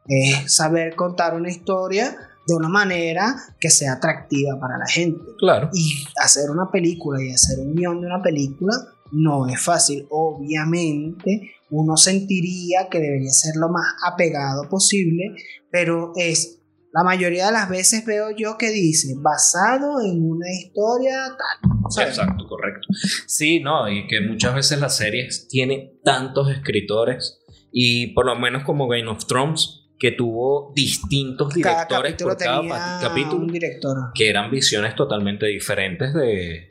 Es 0.08 0.56
saber 0.56 0.96
contar 0.96 1.36
una 1.36 1.50
historia 1.50 2.16
de 2.48 2.56
una 2.56 2.70
manera 2.70 3.36
que 3.60 3.70
sea 3.70 3.94
atractiva 3.94 4.60
para 4.60 4.78
la 4.78 4.88
gente. 4.88 5.22
Claro. 5.38 5.70
Y 5.74 6.04
hacer 6.18 6.50
una 6.50 6.72
película 6.72 7.22
y 7.22 7.32
hacer 7.32 7.60
un 7.60 7.76
guion 7.76 8.02
de 8.02 8.08
una 8.08 8.22
película 8.22 8.74
no 9.12 9.48
es 9.48 9.62
fácil. 9.62 10.08
Obviamente 10.10 11.54
uno 11.72 11.98
sentiría 11.98 12.90
que 12.92 13.00
debería 13.00 13.32
ser 13.32 13.56
lo 13.56 13.70
más 13.70 13.86
apegado 14.06 14.70
posible, 14.70 15.34
pero 15.72 16.12
es 16.16 16.60
la 16.94 17.04
mayoría 17.04 17.46
de 17.48 17.54
las 17.54 17.70
veces 17.70 18.06
veo 18.06 18.36
yo 18.36 18.58
que 18.58 18.70
dice 18.70 19.16
basado 19.18 20.02
en 20.02 20.22
una 20.22 20.52
historia 20.52 21.26
tal. 21.30 21.72
¿sabes? 21.90 22.18
Exacto, 22.18 22.46
correcto. 22.48 22.88
Sí, 23.26 23.62
no, 23.62 23.90
y 23.90 24.06
que 24.08 24.22
muchas 24.22 24.54
veces 24.54 24.80
las 24.80 24.98
series 24.98 25.48
tienen 25.48 26.00
tantos 26.04 26.52
escritores 26.52 27.40
y 27.72 28.08
por 28.08 28.26
lo 28.26 28.38
menos 28.38 28.64
como 28.64 28.88
Game 28.88 29.08
of 29.08 29.26
Thrones, 29.26 29.88
que 29.98 30.12
tuvo 30.12 30.74
distintos 30.76 31.54
directores 31.54 32.16
por 32.16 32.36
cada 32.36 32.62
tenía 32.62 32.98
capítulo, 33.02 33.44
un 33.44 33.52
director. 33.52 33.98
que 34.14 34.30
eran 34.30 34.50
visiones 34.52 34.96
totalmente 34.96 35.46
diferentes 35.46 36.14
de 36.14 36.71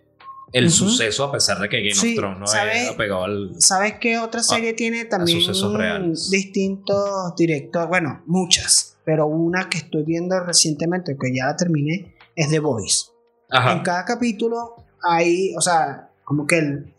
el 0.52 0.70
suceso, 0.70 1.24
a 1.24 1.32
pesar 1.32 1.58
de 1.60 1.68
que 1.68 1.78
Game 1.78 1.94
Sí, 1.94 2.12
of 2.12 2.18
Thrones 2.18 2.38
no 2.40 2.44
es 2.46 2.88
apegado 2.90 3.24
al... 3.24 3.50
¿Sabes 3.58 3.94
qué 4.00 4.18
otra 4.18 4.42
serie 4.42 4.72
tiene 4.72 5.04
también 5.04 5.40
sucesos 5.40 5.72
reales. 5.74 6.30
distintos 6.30 7.34
directores? 7.36 7.88
Bueno, 7.88 8.22
muchas, 8.26 8.96
pero 9.04 9.26
una 9.26 9.68
que 9.68 9.78
estoy 9.78 10.02
viendo 10.04 10.38
recientemente, 10.40 11.16
que 11.20 11.34
ya 11.34 11.46
la 11.46 11.56
terminé, 11.56 12.14
es 12.34 12.48
The 12.50 12.58
Voice. 12.58 13.06
En 13.50 13.58
Ajá, 13.58 13.82
cada 13.82 14.04
capítulo 14.04 14.76
hay, 15.02 15.54
o 15.56 15.60
sea, 15.60 16.10
como 16.24 16.46
que 16.46 16.58
el- 16.58 16.94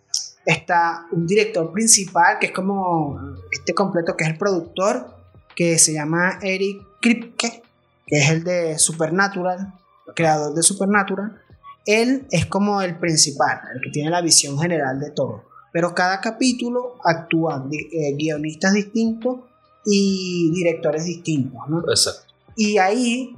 está 0.46 1.06
un 1.12 1.28
director 1.28 1.72
principal, 1.72 2.38
que 2.40 2.48
es 2.48 2.52
como 2.52 3.20
este 3.52 3.74
completo, 3.74 4.16
que 4.18 4.24
es 4.24 4.30
el 4.32 4.38
productor, 4.38 5.16
que 5.56 5.78
se 5.78 5.94
llama 5.94 6.40
Eric 6.42 6.78
Kripke, 7.02 7.62
que 8.08 8.18
es 8.18 8.30
el 8.30 8.44
de 8.44 8.80
Supernatural, 8.80 9.74
el 10.08 10.14
creador 10.14 10.54
de 10.56 10.64
Supernatural. 10.64 11.40
Él 11.86 12.28
es 12.32 12.46
como 12.46 12.82
el 12.82 13.00
principal, 13.00 13.60
el 13.74 13.82
que 13.82 13.90
tiene 13.90 14.10
la 14.10 14.22
visión 14.22 14.60
general 14.60 15.00
de 15.00 15.12
todo. 15.12 15.46
Pero 15.74 15.96
cada 15.96 16.20
capítulo 16.20 16.98
actúan 17.04 17.70
eh, 17.72 18.14
guionistas 18.16 18.74
distintos 18.74 19.40
y 19.86 20.52
directores 20.54 21.06
distintos, 21.06 21.62
¿no? 21.68 21.80
exacto. 21.90 22.34
Y 22.56 22.78
ahí 22.78 23.36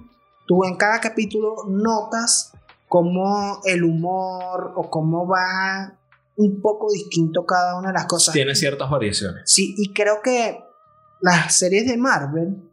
tú 0.48 0.66
en 0.66 0.76
cada 0.76 1.00
capítulo 1.00 1.56
notas 1.70 2.52
cómo 2.90 3.62
el 3.64 3.84
humor 3.84 4.74
o 4.76 4.90
cómo 4.90 5.28
va 5.28 5.98
un 6.36 6.62
poco 6.62 6.92
distinto 6.92 7.46
cada 7.46 7.78
una 7.78 7.90
de 7.90 7.94
las 7.94 8.06
cosas. 8.06 8.34
Tiene 8.34 8.56
ciertas 8.56 8.90
variaciones. 8.90 9.44
Sí, 9.46 9.76
y 9.78 9.94
creo 9.94 10.22
que 10.24 10.64
las 11.22 11.56
series 11.56 11.88
de 11.88 11.98
Marvel 11.98 12.70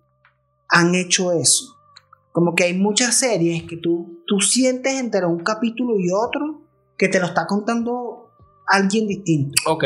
han 0.68 0.94
hecho 0.94 1.32
eso. 1.32 1.76
Como 2.32 2.54
que 2.54 2.64
hay 2.64 2.74
muchas 2.74 3.16
series 3.18 3.64
que 3.64 3.76
tú, 3.76 4.22
tú 4.26 4.40
sientes 4.40 4.94
entre 4.94 5.26
un 5.26 5.40
capítulo 5.40 5.98
y 5.98 6.10
otro 6.12 6.62
que 6.96 7.08
te 7.08 7.18
lo 7.18 7.26
está 7.26 7.46
contando 7.46 8.30
alguien 8.66 9.08
distinto. 9.08 9.54
Ok, 9.66 9.84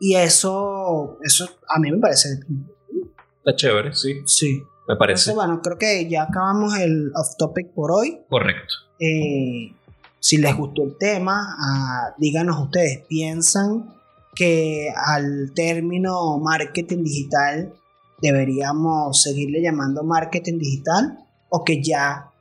Y 0.00 0.16
eso, 0.16 1.18
eso 1.22 1.48
a 1.68 1.78
mí 1.78 1.90
me 1.92 1.98
parece. 1.98 2.40
está 3.38 3.54
chévere, 3.54 3.94
sí, 3.94 4.22
Sí. 4.24 4.62
me 4.88 4.96
parece 4.96 5.30
Entonces, 5.30 5.34
bueno, 5.34 5.60
creo 5.62 5.78
que 5.78 6.08
ya 6.08 6.22
acabamos 6.24 6.76
el 6.78 7.12
off 7.14 7.36
topic 7.36 7.72
por 7.74 7.92
hoy. 7.92 8.20
correcto. 8.30 8.74
Eh, 8.98 9.74
si 10.20 10.36
les 10.38 10.56
gustó 10.56 10.84
el 10.84 10.96
tema, 10.96 11.56
ah, 11.58 12.14
díganos 12.18 12.58
ustedes, 12.60 13.04
¿piensan 13.08 13.92
que 14.34 14.88
al 14.96 15.52
término 15.54 16.38
marketing 16.38 17.02
digital 17.04 17.74
deberíamos 18.22 19.20
seguirle 19.22 19.60
llamando 19.60 20.04
marketing 20.04 20.58
digital 20.58 21.18
o 21.52 21.62
que 21.64 21.82
ya 21.82 22.32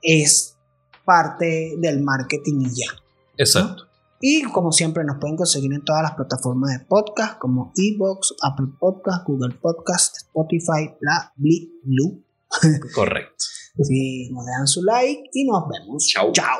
es 0.00 0.56
parte 1.04 1.74
del 1.78 2.02
marketing 2.02 2.60
y 2.62 2.68
ya. 2.68 2.92
Exacto. 3.36 3.84
Y 4.20 4.42
como 4.44 4.70
siempre 4.70 5.02
nos 5.04 5.18
pueden 5.18 5.36
conseguir 5.36 5.72
en 5.72 5.84
todas 5.84 6.02
las 6.02 6.12
plataformas 6.12 6.78
de 6.78 6.84
podcast 6.84 7.38
como 7.38 7.72
Evox, 7.74 8.34
Apple 8.42 8.68
Podcast, 8.78 9.26
Google 9.26 9.54
Podcast, 9.54 10.16
Spotify, 10.18 10.94
la 11.00 11.32
Blue. 11.36 12.22
Correcto. 12.94 13.44
Si 13.82 14.30
nos 14.30 14.46
dejan 14.46 14.66
su 14.66 14.82
like 14.82 15.30
y 15.32 15.44
nos 15.46 15.64
vemos. 15.68 16.06
Chao. 16.06 16.32
Chao. 16.32 16.58